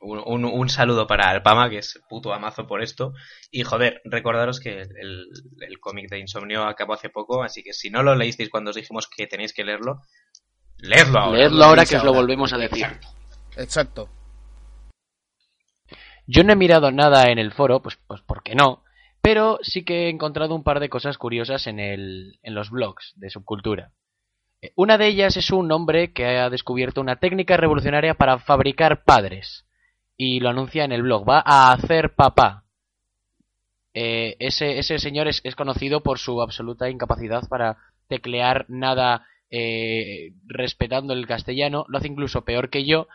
Un, 0.00 0.18
un- 0.24 0.44
un 0.44 0.68
saludo 0.68 1.06
para 1.06 1.30
Alpama, 1.30 1.70
que 1.70 1.78
es 1.78 2.00
puto 2.08 2.32
amazo 2.32 2.66
por 2.66 2.82
esto. 2.82 3.12
Y 3.50 3.62
joder, 3.62 4.00
recordaros 4.04 4.60
que 4.60 4.82
el, 4.82 4.88
el- 5.00 5.26
el 5.60 5.80
cómic 5.80 6.08
de 6.10 6.18
Insomnio 6.18 6.64
acabó 6.64 6.94
hace 6.94 7.10
poco, 7.10 7.42
así 7.42 7.62
que 7.62 7.72
si 7.72 7.88
no 7.90 8.02
lo 8.02 8.14
leísteis 8.16 8.50
cuando 8.50 8.70
os 8.70 8.76
dijimos 8.76 9.08
que 9.14 9.26
tenéis 9.26 9.52
que 9.52 9.64
leerlo, 9.64 10.02
leedlo 10.78 11.18
ahora. 11.18 11.38
Leedlo 11.38 11.64
ahora 11.64 11.76
leéis 11.76 11.90
que 11.90 11.96
os 11.96 12.04
lo 12.04 12.12
volvemos 12.12 12.52
a 12.52 12.58
decir. 12.58 12.86
Exacto. 13.56 14.08
Yo 16.26 16.44
no 16.44 16.52
he 16.52 16.56
mirado 16.56 16.90
nada 16.90 17.30
en 17.30 17.38
el 17.38 17.52
foro, 17.52 17.80
pues, 17.80 17.98
pues 18.06 18.20
porque 18.20 18.54
no, 18.54 18.84
pero 19.22 19.58
sí 19.62 19.84
que 19.84 20.06
he 20.06 20.08
encontrado 20.10 20.54
un 20.54 20.62
par 20.62 20.80
de 20.80 20.88
cosas 20.88 21.18
curiosas 21.18 21.66
en, 21.66 21.80
el, 21.80 22.38
en 22.42 22.54
los 22.54 22.70
blogs 22.70 23.12
de 23.16 23.30
subcultura. 23.30 23.92
Eh, 24.60 24.72
Una 24.76 24.98
de 24.98 25.06
ellas 25.06 25.36
es 25.36 25.50
un 25.50 25.70
hombre 25.72 26.12
que 26.12 26.26
ha 26.26 26.50
descubierto 26.50 27.00
una 27.00 27.16
técnica 27.16 27.56
revolucionaria 27.56 28.14
para 28.14 28.38
fabricar 28.38 29.04
padres. 29.04 29.64
Y 30.16 30.40
lo 30.40 30.48
anuncia 30.48 30.84
en 30.84 30.92
el 30.92 31.02
blog. 31.02 31.28
Va 31.28 31.42
a 31.44 31.72
hacer 31.72 32.14
papá. 32.14 32.64
Eh, 33.94 34.36
ese, 34.40 34.78
ese 34.78 34.98
señor 34.98 35.28
es, 35.28 35.40
es 35.44 35.54
conocido 35.54 36.02
por 36.02 36.18
su 36.18 36.42
absoluta 36.42 36.90
incapacidad 36.90 37.48
para 37.48 37.78
teclear 38.08 38.66
nada 38.68 39.26
eh, 39.50 40.32
respetando 40.46 41.12
el 41.14 41.26
castellano. 41.26 41.84
Lo 41.88 41.98
hace 41.98 42.08
incluso 42.08 42.44
peor 42.44 42.70
que 42.70 42.84
yo. 42.84 43.08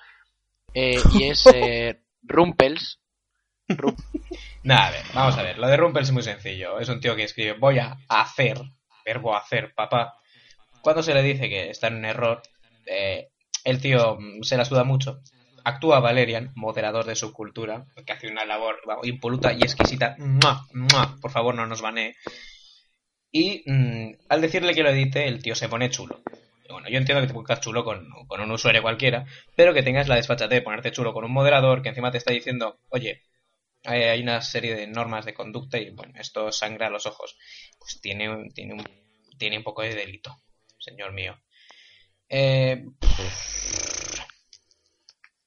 Eh, 0.73 1.01
y 1.15 1.23
es 1.23 1.45
eh, 1.53 2.01
Rumpels. 2.23 2.99
Rum- 3.67 3.95
Nada, 4.63 4.87
a 4.87 4.91
ver, 4.91 5.03
vamos 5.13 5.37
a 5.37 5.43
ver. 5.43 5.57
Lo 5.57 5.67
de 5.67 5.77
Rumpel 5.77 6.03
es 6.03 6.11
muy 6.11 6.23
sencillo. 6.23 6.79
Es 6.79 6.89
un 6.89 6.99
tío 6.99 7.15
que 7.15 7.23
escribe 7.23 7.53
voy 7.53 7.79
a 7.79 7.97
hacer, 8.09 8.57
verbo 9.05 9.35
hacer, 9.35 9.73
papá. 9.73 10.13
Cuando 10.81 11.01
se 11.03 11.13
le 11.13 11.21
dice 11.21 11.49
que 11.49 11.69
está 11.69 11.87
en 11.87 11.95
un 11.95 12.05
error, 12.05 12.41
eh, 12.85 13.29
el 13.63 13.79
tío 13.81 14.17
mm, 14.19 14.43
se 14.43 14.57
la 14.57 14.65
suda 14.65 14.83
mucho. 14.83 15.21
Actúa 15.65 16.01
Valerian, 16.01 16.51
moderador 16.55 17.05
de 17.05 17.15
subcultura, 17.15 17.85
que 18.05 18.11
hace 18.11 18.27
una 18.27 18.43
labor 18.43 18.79
impoluta 19.03 19.53
y 19.53 19.61
exquisita. 19.61 20.15
¡Mua! 20.19 20.65
¡Mua! 20.73 21.15
Por 21.21 21.31
favor, 21.31 21.55
no 21.55 21.65
nos 21.65 21.81
banee. 21.81 22.15
Y 23.33 23.63
mm, 23.69 24.13
al 24.29 24.41
decirle 24.41 24.73
que 24.73 24.83
lo 24.83 24.89
edite, 24.89 25.27
el 25.27 25.41
tío 25.43 25.55
se 25.55 25.67
pone 25.67 25.89
chulo. 25.89 26.21
Bueno, 26.69 26.87
yo 26.89 26.97
entiendo 26.97 27.21
que 27.21 27.27
te 27.27 27.33
pongas 27.33 27.59
chulo 27.59 27.83
con, 27.83 28.07
con 28.27 28.39
un 28.41 28.51
usuario 28.51 28.81
cualquiera, 28.81 29.25
pero 29.55 29.73
que 29.73 29.83
tengas 29.83 30.07
la 30.07 30.15
desfachate 30.15 30.55
de 30.55 30.61
ponerte 30.61 30.91
chulo 30.91 31.13
con 31.13 31.25
un 31.25 31.31
moderador 31.33 31.81
que 31.81 31.89
encima 31.89 32.11
te 32.11 32.17
está 32.19 32.31
diciendo, 32.31 32.79
oye, 32.89 33.21
hay, 33.85 34.21
una 34.23 34.41
serie 34.41 34.75
de 34.75 34.87
normas 34.87 35.25
de 35.25 35.33
conducta 35.35 35.79
y 35.79 35.91
bueno, 35.91 36.13
esto 36.19 36.51
sangra 36.51 36.87
a 36.87 36.91
los 36.91 37.05
ojos. 37.07 37.37
Pues 37.79 37.99
tiene, 38.01 38.29
un- 38.29 38.51
tiene, 38.53 38.75
un, 38.75 38.85
tiene 39.37 39.57
un 39.57 39.63
poco 39.63 39.83
de 39.83 39.95
delito, 39.95 40.37
señor 40.79 41.13
mío. 41.13 41.37
Eh, 42.29 42.85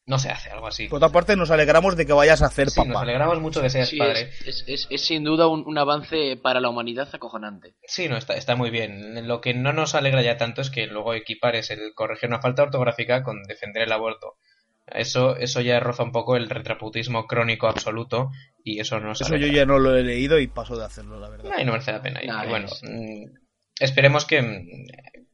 no 0.06 0.18
se 0.20 0.28
hace 0.30 0.50
algo 0.50 0.68
así. 0.68 0.86
Por 0.88 0.98
otra 0.98 1.08
parte, 1.10 1.34
nos 1.36 1.50
alegramos 1.50 1.96
de 1.96 2.06
que 2.06 2.12
vayas 2.12 2.40
a 2.42 2.46
hacer 2.46 2.70
Sí, 2.70 2.78
nos 2.80 2.88
papá. 2.88 3.00
alegramos 3.02 3.40
mucho 3.40 3.60
de 3.60 3.70
seas 3.70 3.88
Sí, 3.88 3.98
padre. 3.98 4.30
es, 4.40 4.46
es- 4.46 4.64
es- 4.68 4.86
es 4.88 5.00
sin 5.04 5.24
duda 5.24 5.48
un, 5.48 5.64
un 5.66 5.76
avance 5.78 6.36
para 6.40 6.60
la 6.60 6.68
humanidad 6.68 7.08
acojonante. 7.12 7.74
Sí, 7.86 8.08
no, 8.08 8.16
está, 8.16 8.34
está 8.34 8.54
muy 8.54 8.70
bien. 8.70 9.26
Lo 9.26 9.40
que 9.40 9.52
no 9.52 9.72
nos 9.72 9.94
alegra 9.96 10.22
ya 10.22 10.36
tanto 10.36 10.60
es 10.62 10.70
que 10.70 10.86
luego 10.86 11.12
equipares 11.14 11.70
el 11.70 11.92
corregir 11.94 12.28
una 12.28 12.40
falta 12.40 12.62
ortográfica 12.62 13.22
con 13.24 13.42
defender 13.42 13.82
el 13.82 13.92
aborto. 13.92 14.34
Eso, 14.86 15.36
eso 15.36 15.60
ya 15.60 15.80
roza 15.80 16.04
un 16.04 16.12
poco 16.12 16.36
el 16.36 16.48
retraputismo 16.48 17.26
crónico 17.26 17.66
absoluto 17.66 18.30
y 18.62 18.78
eso 18.78 19.00
no 19.00 19.08
nos 19.08 19.20
Eso 19.20 19.34
yo 19.36 19.48
ya 19.48 19.66
no 19.66 19.80
lo 19.80 19.96
he 19.96 20.04
leído 20.04 20.38
y 20.38 20.46
paso 20.46 20.76
de 20.78 20.84
hacerlo, 20.84 21.18
la 21.18 21.28
verdad. 21.28 21.50
Ay, 21.56 21.64
no 21.64 21.72
merece 21.72 21.90
la 21.90 22.02
pena. 22.02 22.22
Y, 22.22 22.28
Nah, 22.28 22.44
y 22.44 22.48
bueno, 22.48 22.68
mm, 22.82 23.24
esperemos 23.80 24.24
que 24.24 24.42
mm, 24.42 24.66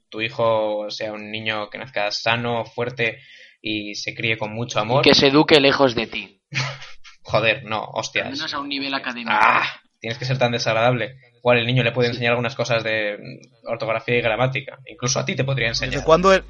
tu 0.08 0.22
hijo 0.22 0.90
sea 0.90 1.12
un 1.12 1.30
niño 1.30 1.68
que 1.68 1.76
nazca 1.76 2.10
sano, 2.10 2.64
fuerte 2.64 3.18
y 3.62 3.94
se 3.94 4.14
críe 4.14 4.36
con 4.36 4.52
mucho 4.52 4.78
Y 4.80 4.82
amor. 4.82 5.02
que 5.02 5.14
se 5.14 5.28
eduque 5.28 5.60
lejos 5.60 5.94
de 5.94 6.06
ti. 6.08 6.40
Joder, 7.22 7.64
no, 7.64 7.84
Al 7.84 7.90
hostias. 7.94 8.30
menos 8.30 8.52
a 8.52 8.58
un 8.60 8.68
nivel 8.68 8.92
académico. 8.92 9.30
Ah, 9.32 9.62
tienes 10.00 10.18
que 10.18 10.24
ser 10.24 10.36
tan 10.38 10.52
desagradable. 10.52 11.14
Igual 11.38 11.58
el 11.58 11.66
niño 11.66 11.82
le 11.84 11.92
puede 11.92 12.08
enseñar 12.08 12.32
algunas 12.32 12.54
cosas 12.54 12.82
de 12.84 13.16
ortografía 13.64 14.18
y 14.18 14.22
gramática. 14.22 14.78
Incluso 14.86 15.18
a 15.20 15.24
ti 15.24 15.34
te 15.36 15.44
podría 15.44 15.68
enseñar. 15.68 15.94
¿Desde 15.94 16.04
cuándo, 16.04 16.34
er- 16.34 16.44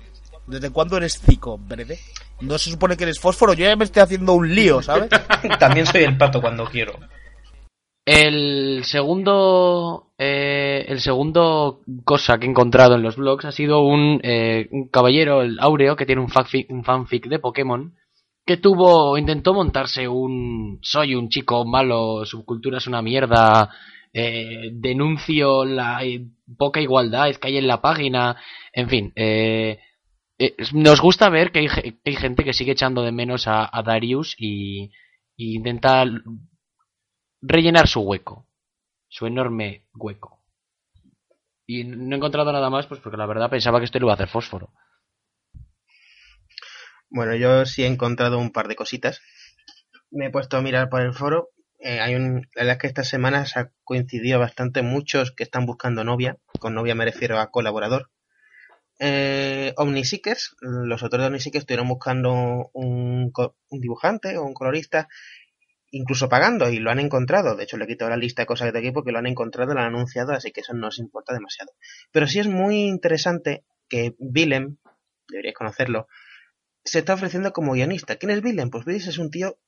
¿Desde 0.47 0.71
cuándo 0.71 0.97
eres 0.97 1.21
cico, 1.21 1.59
Brede? 1.59 1.99
No 2.41 2.59
se 2.59 2.71
supone 2.71 2.97
que 2.97 3.05
eres 3.05 3.21
fósforo, 3.21 3.53
yo 3.53 3.65
ya 3.67 3.77
me 3.77 3.85
estoy 3.85 4.03
haciendo 4.03 4.33
un 4.33 4.53
lío, 4.55 4.83
¿sabes? 4.83 5.09
También 5.61 5.87
soy 5.87 6.03
el 6.05 6.17
pato 6.17 6.41
cuando 6.41 6.65
quiero. 6.65 6.99
El 8.05 8.83
segundo, 8.85 10.13
eh, 10.19 10.85
el 10.89 11.01
segundo 11.01 11.83
cosa 12.05 12.39
que 12.39 12.47
he 12.47 12.51
encontrado 12.51 12.97
en 12.97 13.03
los 13.03 13.17
blogs 13.17 13.45
ha 13.45 13.53
sido 13.53 13.83
un, 13.83 14.21
eh, 14.25 14.69
un 14.73 14.89
caballero, 14.89 15.43
el 15.43 15.59
Aureo, 15.61 15.95
que 15.95 16.07
tiene 16.07 16.21
un 16.21 16.29
fanfic, 16.29 17.29
de 17.29 17.39
Pokémon, 17.39 17.95
que 18.45 18.57
tuvo, 18.57 19.17
intentó 19.19 19.55
montarse 19.55 20.09
un, 20.09 20.81
soy 20.83 21.15
un 21.15 21.29
chico 21.29 21.65
malo, 21.65 22.25
subcultura 22.27 22.79
es 22.79 22.89
una 22.89 23.03
mierda, 23.03 23.71
eh, 24.13 24.71
denuncio 24.73 25.65
la 25.65 26.05
eh, 26.05 26.27
poca 26.59 26.81
igualdad 26.81 27.33
que 27.37 27.49
hay 27.49 27.59
en 27.59 27.69
la 27.69 27.81
página, 27.81 28.37
en 28.73 28.89
fin, 28.89 29.13
eh, 29.15 29.79
eh, 30.39 30.57
nos 30.73 31.01
gusta 31.01 31.29
ver 31.29 31.53
que 31.53 31.61
hay, 31.61 31.69
que 31.69 32.01
hay 32.05 32.17
gente 32.17 32.43
que 32.43 32.53
sigue 32.53 32.73
echando 32.73 33.03
de 33.03 33.13
menos 33.13 33.47
a, 33.47 33.69
a 33.73 33.83
Darius 33.85 34.35
y, 34.39 34.91
y 35.37 35.55
intenta 35.55 36.05
rellenar 37.43 37.89
su 37.89 38.01
hueco, 38.01 38.47
su 39.09 39.27
enorme 39.27 39.85
hueco. 39.95 40.39
Y 41.67 41.85
no 41.85 42.15
he 42.15 42.17
encontrado 42.17 42.53
nada 42.53 42.71
más, 42.71 42.87
pues 42.87 43.01
porque 43.01 43.17
la 43.17 43.27
verdad 43.27 43.51
pensaba 43.51 43.79
que 43.79 43.85
esto 43.85 43.99
lo 43.99 44.07
iba 44.07 44.13
a 44.13 44.15
hacer 44.15 44.29
fósforo. 44.29 44.73
Bueno, 47.11 47.35
yo 47.35 47.67
sí 47.67 47.83
he 47.83 47.87
encontrado 47.87 48.39
un 48.39 48.53
par 48.53 48.69
de 48.69 48.77
cositas. 48.77 49.21
Me 50.11 50.27
he 50.27 50.31
puesto 50.31 50.57
a 50.57 50.63
mirar 50.63 50.89
por 50.89 51.03
el 51.03 51.13
foro. 51.13 51.51
Eh, 51.79 52.01
hay 52.01 52.15
un, 52.15 52.49
la 52.55 52.63
verdad 52.63 52.73
es 52.73 52.79
que 52.79 52.87
esta 52.87 53.05
semana 53.05 53.45
se 53.45 53.59
ha 53.59 53.71
coincidido 53.85 54.39
bastante 54.39 54.83
muchos 54.83 55.33
que 55.33 55.43
están 55.43 55.67
buscando 55.67 56.05
novia. 56.05 56.39
Con 56.59 56.75
novia 56.75 56.95
me 56.95 57.05
refiero 57.05 57.39
a 57.39 57.51
colaborador. 57.51 58.11
Eh, 58.99 59.75
Omniseekers, 59.77 60.57
los 60.61 61.03
autores 61.03 61.25
de 61.25 61.29
Omniseekers 61.29 61.63
estuvieron 61.63 61.89
buscando 61.89 62.71
un, 62.73 63.33
un 63.35 63.81
dibujante 63.81 64.39
o 64.39 64.45
un 64.45 64.55
colorista 64.55 65.09
incluso 65.93 66.29
pagando 66.29 66.69
y 66.71 66.79
lo 66.79 66.91
han 66.91 66.99
encontrado. 66.99 67.55
De 67.55 67.65
hecho, 67.65 67.77
le 67.77 67.85
he 67.85 67.89
quitado 67.89 68.11
la 68.11 68.17
lista 68.17 68.43
de 68.43 68.47
cosas 68.47 68.73
de 68.73 68.79
aquí 68.79 68.91
porque 68.91 69.13
lo 69.13 69.19
han 69.19 69.27
encontrado, 69.27 69.75
lo 69.75 69.81
han 69.81 69.87
anunciado, 69.87 70.33
así 70.33 70.51
que 70.51 70.63
eso 70.63 70.75
no 70.75 70.89
os 70.89 70.99
importa 70.99 71.33
demasiado. 71.33 71.73
Pero 72.11 72.27
sí 72.27 72.41
es 72.41 72.49
muy 72.49 72.85
interesante 72.85 73.65
que 73.89 74.15
Willem, 74.19 74.79
deberíais 75.29 75.55
conocerlo, 75.55 76.09
se 76.85 77.01
está 77.01 77.15
ofreciendo 77.15 77.53
como 77.53 77.73
guionista. 77.73 78.17
¿Quién 78.17 78.31
es 78.31 78.43
Willem? 78.43 78.71
Pues 78.71 78.87
Willem 78.87 79.09
es 79.09 79.19
un 79.19 79.31
tío 79.31 79.59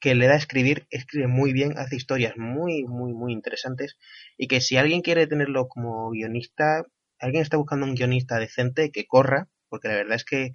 que 0.00 0.14
le 0.14 0.26
da 0.26 0.34
a 0.34 0.38
escribir, 0.38 0.86
escribe 0.90 1.28
muy 1.28 1.52
bien, 1.52 1.78
hace 1.78 1.96
historias 1.96 2.36
muy, 2.36 2.84
muy, 2.84 3.12
muy 3.12 3.32
interesantes 3.32 3.96
y 4.36 4.48
que 4.48 4.60
si 4.60 4.76
alguien 4.76 5.02
quiere 5.02 5.26
tenerlo 5.26 5.68
como 5.68 6.10
guionista, 6.10 6.84
alguien 7.18 7.42
está 7.42 7.56
buscando 7.56 7.86
un 7.86 7.94
guionista 7.94 8.38
decente 8.38 8.90
que 8.90 9.06
corra, 9.06 9.48
porque 9.68 9.88
la 9.88 9.94
verdad 9.94 10.16
es 10.16 10.24
que 10.24 10.52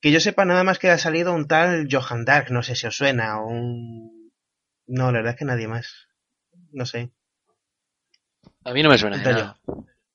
que 0.00 0.12
yo 0.12 0.20
sepa 0.20 0.44
nada 0.44 0.62
más 0.64 0.78
que 0.78 0.90
ha 0.90 0.98
salido 0.98 1.34
un 1.34 1.48
tal 1.48 1.88
Johan 1.90 2.24
Dark, 2.24 2.52
no 2.52 2.62
sé 2.62 2.76
si 2.76 2.86
os 2.86 2.96
suena, 2.96 3.40
o 3.40 3.48
un... 3.48 4.17
No, 4.88 5.06
la 5.12 5.18
verdad 5.18 5.34
es 5.34 5.38
que 5.38 5.44
nadie 5.44 5.68
más. 5.68 6.08
No 6.72 6.84
sé. 6.86 7.10
A 8.64 8.72
mí 8.72 8.82
no 8.82 8.88
me 8.90 8.98
suena 8.98 9.18
de 9.18 9.32
nada. 9.32 9.58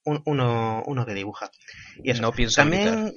Un- 0.04 0.22
uno, 0.26 0.84
uno 0.86 1.06
que 1.06 1.14
dibuja. 1.14 1.50
Y 2.04 2.12
eso. 2.12 2.22
No 2.22 2.32
pienso 2.32 2.58
También... 2.62 3.14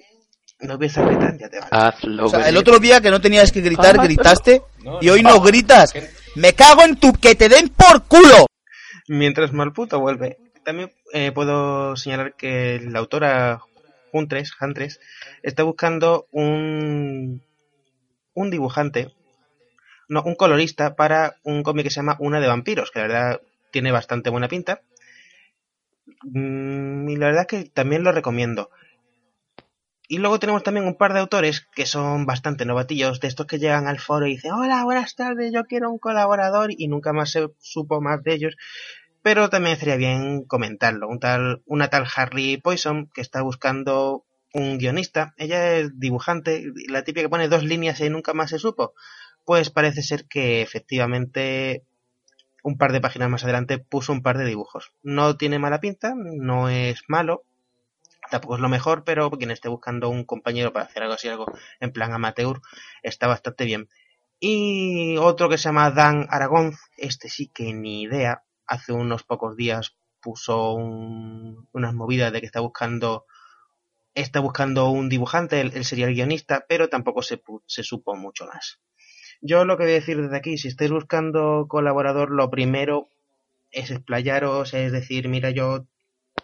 No 0.58 0.78
piensa 0.78 1.04
gritar, 1.04 1.36
ya 1.38 1.50
te 1.50 1.58
vale. 1.58 1.68
Hazlo. 1.70 2.24
O 2.26 2.28
sea, 2.30 2.48
el 2.48 2.56
otro 2.56 2.78
día 2.78 3.02
que 3.02 3.10
no 3.10 3.20
tenías 3.20 3.52
que 3.52 3.60
gritar, 3.60 3.96
Ah, 4.00 4.04
gritaste. 4.04 4.62
No, 4.82 4.98
Y 5.02 5.10
hoy 5.10 5.22
no. 5.22 5.34
no 5.34 5.40
gritas. 5.42 5.92
Me 6.34 6.54
cago 6.54 6.82
en 6.82 6.96
tu 6.96 7.12
que 7.12 7.34
te 7.34 7.50
den 7.50 7.68
por 7.68 8.04
culo. 8.06 8.46
Mientras 9.08 9.52
Malputo 9.52 10.00
vuelve. 10.00 10.38
También 10.64 10.90
eh, 11.12 11.30
puedo 11.32 11.94
señalar 11.96 12.34
que 12.36 12.80
la 12.88 13.00
autora 13.00 13.60
Huntres, 14.12 14.52
Huntres 14.58 14.98
está 15.42 15.62
buscando 15.62 16.26
un, 16.30 17.42
un 18.32 18.50
dibujante, 18.50 19.12
no, 20.08 20.22
un 20.22 20.34
colorista 20.34 20.96
para 20.96 21.36
un 21.42 21.62
cómic 21.62 21.84
que 21.84 21.90
se 21.90 21.96
llama 21.96 22.16
Una 22.18 22.40
de 22.40 22.48
vampiros, 22.48 22.90
que 22.90 23.00
la 23.00 23.06
verdad 23.06 23.40
tiene 23.70 23.92
bastante 23.92 24.30
buena 24.30 24.48
pinta. 24.48 24.80
Mm, 26.22 27.08
y 27.08 27.16
la 27.16 27.26
verdad 27.26 27.46
es 27.50 27.64
que 27.64 27.70
también 27.70 28.04
lo 28.04 28.12
recomiendo. 28.12 28.70
Y 30.08 30.18
luego 30.18 30.38
tenemos 30.38 30.62
también 30.62 30.86
un 30.86 30.96
par 30.96 31.12
de 31.12 31.18
autores 31.18 31.66
que 31.74 31.84
son 31.84 32.26
bastante 32.26 32.64
novatillos, 32.64 33.20
de 33.20 33.26
estos 33.28 33.46
que 33.46 33.58
llegan 33.58 33.88
al 33.88 33.98
foro 33.98 34.26
y 34.26 34.30
dicen, 34.30 34.52
hola, 34.52 34.84
buenas 34.84 35.16
tardes, 35.16 35.52
yo 35.52 35.64
quiero 35.64 35.90
un 35.90 35.98
colaborador 35.98 36.70
y 36.76 36.86
nunca 36.86 37.12
más 37.12 37.32
se 37.32 37.48
supo 37.58 38.00
más 38.00 38.22
de 38.22 38.34
ellos. 38.34 38.56
Pero 39.22 39.50
también 39.50 39.72
estaría 39.72 39.96
bien 39.96 40.44
comentarlo. 40.44 41.08
Un 41.08 41.18
tal, 41.18 41.62
una 41.66 41.88
tal 41.88 42.06
Harley 42.14 42.58
Poison 42.58 43.10
que 43.12 43.20
está 43.20 43.42
buscando 43.42 44.24
un 44.52 44.78
guionista. 44.78 45.34
Ella 45.36 45.74
es 45.76 45.98
dibujante, 45.98 46.72
la 46.88 47.02
típica 47.02 47.22
que 47.22 47.28
pone 47.28 47.48
dos 47.48 47.64
líneas 47.64 48.00
y 48.00 48.08
nunca 48.08 48.32
más 48.32 48.50
se 48.50 48.60
supo. 48.60 48.94
Pues 49.46 49.70
parece 49.70 50.02
ser 50.02 50.26
que 50.26 50.60
efectivamente 50.62 51.84
un 52.64 52.78
par 52.78 52.92
de 52.92 53.00
páginas 53.00 53.30
más 53.30 53.44
adelante 53.44 53.78
puso 53.78 54.12
un 54.12 54.22
par 54.22 54.38
de 54.38 54.46
dibujos. 54.46 54.92
No 55.02 55.36
tiene 55.38 55.58
mala 55.60 55.80
pinta, 55.80 56.14
no 56.16 56.68
es 56.70 57.02
malo, 57.08 57.44
tampoco 58.30 58.56
es 58.56 58.60
lo 58.62 58.68
mejor, 58.70 59.04
pero 59.04 59.30
quien 59.30 59.50
esté 59.52 59.68
buscando 59.70 60.08
un 60.10 60.24
compañero 60.24 60.72
para 60.72 60.86
hacer 60.86 61.02
algo 61.04 61.14
así, 61.16 61.28
algo 61.28 61.46
en 61.80 61.92
plan 61.92 62.12
amateur, 62.14 62.60
está 63.02 63.26
bastante 63.28 63.64
bien. 63.66 63.88
Y 64.40 65.16
otro 65.18 65.48
que 65.50 65.58
se 65.58 65.64
llama 65.64 65.90
Dan 65.92 66.26
Aragón, 66.30 66.74
este 66.98 67.28
sí 67.30 67.48
que 67.48 67.72
ni 67.74 68.02
idea, 68.02 68.44
hace 68.66 68.92
unos 68.92 69.24
pocos 69.24 69.56
días 69.56 69.96
puso 70.20 70.74
un- 70.74 71.68
unas 71.72 71.94
movidas 71.94 72.32
de 72.32 72.40
que 72.40 72.46
está 72.46 72.60
buscando 72.60 73.26
está 74.14 74.40
buscando 74.40 74.90
un 74.90 75.08
dibujante, 75.08 75.60
él, 75.60 75.84
sería 75.84 76.06
el 76.06 76.14
guionista, 76.14 76.64
pero 76.68 76.88
tampoco 76.88 77.22
se 77.22 77.82
supo 77.84 78.16
mucho 78.16 78.46
más. 78.46 78.80
Yo 79.40 79.64
lo 79.64 79.76
que 79.76 79.84
voy 79.84 79.92
a 79.92 79.96
decir 79.96 80.20
desde 80.20 80.36
aquí, 80.36 80.58
si 80.58 80.68
estáis 80.68 80.90
buscando 80.90 81.66
colaborador, 81.68 82.30
lo 82.30 82.50
primero 82.50 83.08
es 83.70 83.90
explayaros, 83.90 84.74
es 84.74 84.92
decir, 84.92 85.28
mira, 85.28 85.50
yo 85.50 85.86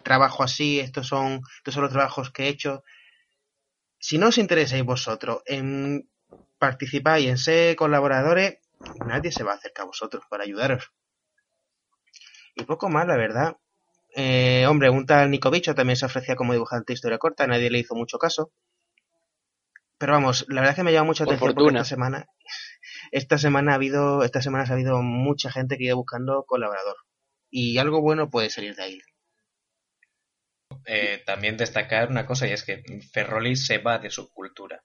trabajo 0.03 0.43
así, 0.43 0.79
estos 0.79 1.07
son, 1.07 1.41
estos 1.57 1.73
son 1.73 1.83
los 1.83 1.91
trabajos 1.91 2.31
que 2.31 2.43
he 2.43 2.49
hecho. 2.49 2.83
Si 3.99 4.17
no 4.17 4.27
os 4.27 4.37
interesáis 4.37 4.83
vosotros 4.83 5.41
en 5.45 6.09
participar 6.59 7.19
y 7.21 7.27
en 7.27 7.37
ser 7.37 7.75
colaboradores, 7.75 8.59
nadie 9.05 9.31
se 9.31 9.43
va 9.43 9.53
a 9.53 9.55
acercar 9.55 9.83
a 9.83 9.87
vosotros 9.87 10.23
para 10.29 10.43
ayudaros. 10.43 10.91
Y 12.55 12.63
poco 12.63 12.89
más, 12.89 13.07
la 13.07 13.17
verdad. 13.17 13.57
Eh, 14.15 14.67
hombre, 14.67 14.89
un 14.89 15.05
tal 15.05 15.31
Nico 15.31 15.49
Bicho 15.49 15.73
también 15.73 15.97
se 15.97 16.05
ofrecía 16.05 16.35
como 16.35 16.53
dibujante 16.53 16.93
de 16.93 16.95
historia 16.95 17.17
corta, 17.17 17.47
nadie 17.47 17.71
le 17.71 17.79
hizo 17.79 17.95
mucho 17.95 18.19
caso. 18.19 18.51
Pero 20.03 20.15
vamos, 20.15 20.45
la 20.49 20.55
verdad 20.55 20.71
es 20.71 20.75
que 20.75 20.83
me 20.83 20.91
llama 20.91 21.07
mucha 21.07 21.23
Por 21.23 21.35
atención 21.35 21.47
porque 21.47 21.61
fortuna. 21.61 21.79
esta 21.79 21.95
semana, 21.95 22.27
esta 23.13 23.37
semana 23.37 23.71
ha 23.71 23.75
habido, 23.75 24.25
esta 24.25 24.41
semana 24.41 24.65
ha 24.67 24.73
habido 24.73 25.01
mucha 25.01 25.49
gente 25.49 25.77
que 25.77 25.85
iba 25.85 25.95
buscando 25.95 26.43
colaborador. 26.43 26.97
Y 27.49 27.77
algo 27.77 28.01
bueno 28.01 28.29
puede 28.29 28.49
salir 28.49 28.75
de 28.75 28.83
ahí. 28.83 28.99
Eh, 30.85 31.23
también 31.25 31.55
destacar 31.55 32.09
una 32.09 32.25
cosa 32.25 32.45
y 32.49 32.51
es 32.51 32.63
que 32.63 32.83
Ferroli 33.13 33.55
se 33.55 33.77
va 33.77 33.97
de 33.97 34.09
su 34.09 34.29
cultura. 34.33 34.83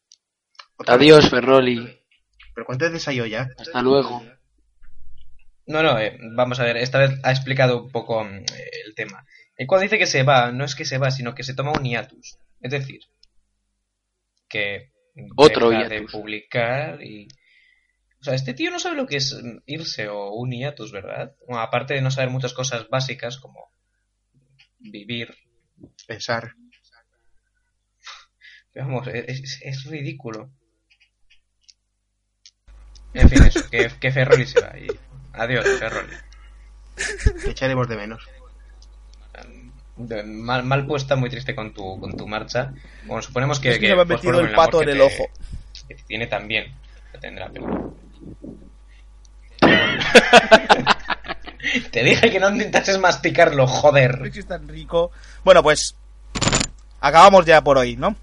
Adiós, 0.87 1.29
Ferroli. 1.29 2.01
¿Pero 2.55 2.65
cuánto 2.65 2.87
es 2.87 2.93
ensayo 2.93 3.27
ya? 3.27 3.49
Hasta 3.59 3.83
luego. 3.83 4.23
No, 5.67 5.83
no, 5.83 5.99
eh, 5.99 6.17
vamos 6.37 6.61
a 6.61 6.63
ver, 6.63 6.77
esta 6.77 6.99
vez 7.01 7.19
ha 7.25 7.33
explicado 7.33 7.83
un 7.83 7.91
poco 7.91 8.23
mm, 8.23 8.37
eh, 8.37 8.71
el 8.87 8.95
tema. 8.95 9.27
El 9.57 9.67
cual 9.67 9.81
dice 9.81 9.99
que 9.99 10.07
se 10.07 10.23
va, 10.23 10.53
no 10.53 10.65
es 10.65 10.77
que 10.77 10.85
se 10.85 10.99
va, 10.99 11.11
sino 11.11 11.35
que 11.35 11.43
se 11.43 11.55
toma 11.55 11.73
un 11.73 11.83
hiatus. 11.83 12.39
Es 12.61 12.71
decir, 12.71 13.01
que 14.49 14.93
Otro 15.37 15.71
deja 15.71 15.89
de 15.89 15.97
hiatus. 15.97 16.13
publicar 16.13 17.03
y... 17.03 17.29
O 18.21 18.25
sea, 18.25 18.35
este 18.35 18.53
tío 18.55 18.71
no 18.73 18.79
sabe 18.81 18.97
lo 18.97 19.07
que 19.07 19.17
es 19.17 19.37
irse 19.67 20.09
o 20.09 20.33
un 20.33 20.51
hiatus, 20.51 20.91
¿verdad? 20.91 21.37
Bueno, 21.47 21.63
aparte 21.63 21.95
de 21.95 22.03
no 22.03 22.11
saber 22.11 22.31
muchas 22.31 22.53
cosas 22.53 22.89
básicas 22.89 23.39
como 23.39 23.71
vivir. 24.79 25.35
Pensar. 26.07 26.55
Vamos, 28.75 29.07
es, 29.09 29.41
es- 29.41 29.61
es 29.63 29.85
ridículo. 29.85 30.51
En 33.15 33.29
fin, 33.29 33.43
eso, 33.45 33.69
que, 33.71 33.89
que 34.01 34.11
Ferroli 34.13 34.47
se 34.47 34.61
va. 34.61 34.79
Y 34.79 34.89
adiós, 35.33 35.67
Ferroli. 35.79 36.15
Que 37.45 37.51
echaremos 37.51 37.89
de 37.89 37.97
menos. 37.97 38.27
De- 39.99 40.23
Mal, 40.23 40.63
mal 40.65 40.87
puesta, 40.87 41.17
muy 41.17 41.29
triste 41.29 41.55
con 41.55 41.73
tu, 41.75 41.99
con 42.01 42.17
tu 42.17 42.27
marcha. 42.27 42.73
Bueno, 43.05 43.21
suponemos 43.23 43.59
que. 43.61 43.71
Es 43.71 43.79
que 43.79 43.89
se 43.89 43.95
me 43.97 44.03
ha 44.03 44.05
pues, 44.05 44.23
metido 44.23 44.41
el 44.41 44.53
pato 44.55 44.83
en 44.83 44.89
el 44.91 44.99
te- 44.99 45.03
ojo. 45.03 45.25
que 45.89 45.95
tiene 46.07 46.27
también. 46.27 46.73
Que 47.13 47.19
tendrá, 47.19 47.51
pero. 47.53 47.95
te 51.91 52.05
dije 52.05 52.31
que 52.31 52.41
no 52.41 52.51
intentases 52.51 52.99
masticarlo, 52.99 53.67
joder. 53.67 54.31
Es 54.35 54.47
tan 54.47 54.69
rico. 54.69 55.11
Bueno, 55.45 55.63
pues 55.63 55.95
acabamos 57.01 57.45
ya 57.45 57.63
por 57.63 57.79
hoy, 57.79 57.97
¿no? 57.97 58.17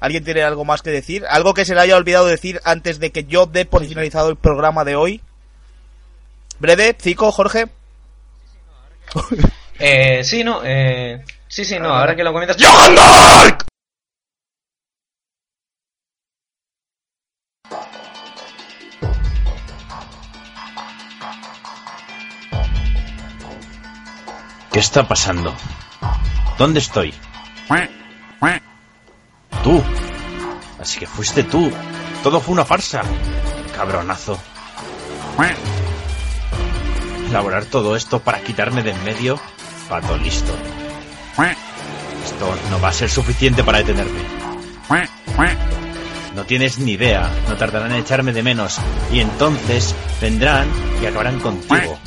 ¿Alguien 0.00 0.24
tiene 0.24 0.42
algo 0.42 0.64
más 0.64 0.82
que 0.82 0.90
decir? 0.90 1.24
¿Algo 1.28 1.54
que 1.54 1.64
se 1.64 1.74
le 1.74 1.80
haya 1.80 1.96
olvidado 1.96 2.26
decir 2.26 2.60
antes 2.64 3.00
de 3.00 3.10
que 3.10 3.24
yo 3.24 3.46
dé 3.46 3.64
por 3.66 3.84
finalizado 3.84 4.30
el 4.30 4.36
programa 4.36 4.84
de 4.84 4.94
hoy? 4.94 5.20
Breve, 6.60 6.96
Cico, 7.00 7.32
Jorge. 7.32 7.66
Eh, 9.78 10.24
sí, 10.24 10.42
no, 10.42 10.60
eh. 10.64 11.24
Sí, 11.46 11.64
sí, 11.64 11.78
no, 11.78 11.90
ahora 11.90 12.16
que 12.16 12.24
lo 12.24 12.32
comentas. 12.32 12.56
¿Qué 24.72 24.78
está 24.80 25.06
pasando? 25.08 25.54
¿Dónde 26.58 26.80
estoy? 26.80 27.14
Tú. 29.62 29.82
Así 30.80 30.98
que 30.98 31.06
fuiste 31.06 31.44
tú. 31.44 31.70
Todo 32.22 32.40
fue 32.40 32.54
una 32.54 32.64
farsa. 32.64 33.02
Cabronazo. 33.74 34.38
Elaborar 37.28 37.64
todo 37.66 37.96
esto 37.96 38.20
para 38.20 38.40
quitarme 38.40 38.82
de 38.82 38.90
en 38.90 39.04
medio. 39.04 39.40
Pato 39.88 40.16
listo. 40.18 40.52
Esto 42.24 42.54
no 42.70 42.80
va 42.80 42.88
a 42.88 42.92
ser 42.92 43.08
suficiente 43.08 43.64
para 43.64 43.78
detenerme. 43.78 44.20
No 46.34 46.44
tienes 46.44 46.78
ni 46.78 46.92
idea. 46.92 47.28
No 47.48 47.56
tardarán 47.56 47.92
en 47.92 48.00
echarme 48.00 48.32
de 48.32 48.42
menos. 48.42 48.78
Y 49.12 49.20
entonces 49.20 49.94
vendrán 50.20 50.68
y 51.02 51.06
acabarán 51.06 51.40
contigo. 51.40 51.98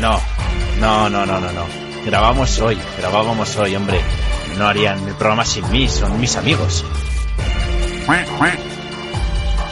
No, 0.00 0.20
no, 0.80 1.08
no, 1.10 1.26
no, 1.26 1.40
no, 1.40 1.52
no. 1.52 1.66
Grabamos 2.04 2.58
hoy, 2.60 2.78
grabábamos 2.98 3.56
hoy, 3.56 3.74
hombre. 3.76 4.00
No 4.58 4.66
harían 4.66 4.98
el 5.08 5.14
programa 5.14 5.44
sin 5.44 5.68
mí, 5.70 5.88
son 5.88 6.20
mis 6.20 6.36
amigos. 6.36 6.84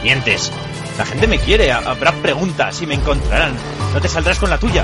Mientes. 0.03 0.51
La 0.97 1.05
gente 1.05 1.27
me 1.27 1.39
quiere, 1.39 1.71
ha- 1.71 1.77
habrá 1.79 2.11
preguntas 2.11 2.81
y 2.81 2.87
me 2.87 2.95
encontrarán. 2.95 3.53
No 3.93 3.99
te 4.01 4.07
saldrás 4.07 4.37
con 4.39 4.49
la 4.49 4.57
tuya. 4.57 4.83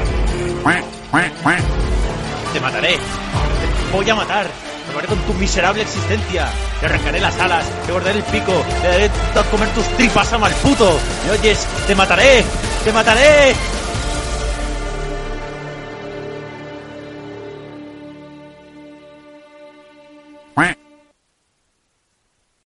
Te 2.53 2.59
mataré. 2.59 2.97
Te 2.97 3.91
voy 3.97 4.09
a 4.09 4.15
matar. 4.15 4.47
Acabaré 4.87 5.07
con 5.07 5.19
tu 5.19 5.33
miserable 5.35 5.83
existencia. 5.83 6.49
te 6.79 6.85
arrancaré 6.87 7.19
las 7.19 7.37
alas, 7.39 7.63
te 7.85 7.91
morderé 7.91 8.17
el 8.19 8.23
pico, 8.23 8.53
te 8.81 8.87
daré 8.87 9.05
a 9.05 9.43
comer 9.51 9.67
tus 9.69 9.85
tripas 9.97 10.33
a 10.33 10.37
mal 10.39 10.51
puto. 10.63 10.97
¿Me 11.25 11.31
oyes? 11.31 11.67
¡Te 11.85 11.93
mataré! 11.93 12.43
¡Te 12.83 12.91
mataré! 12.93 13.53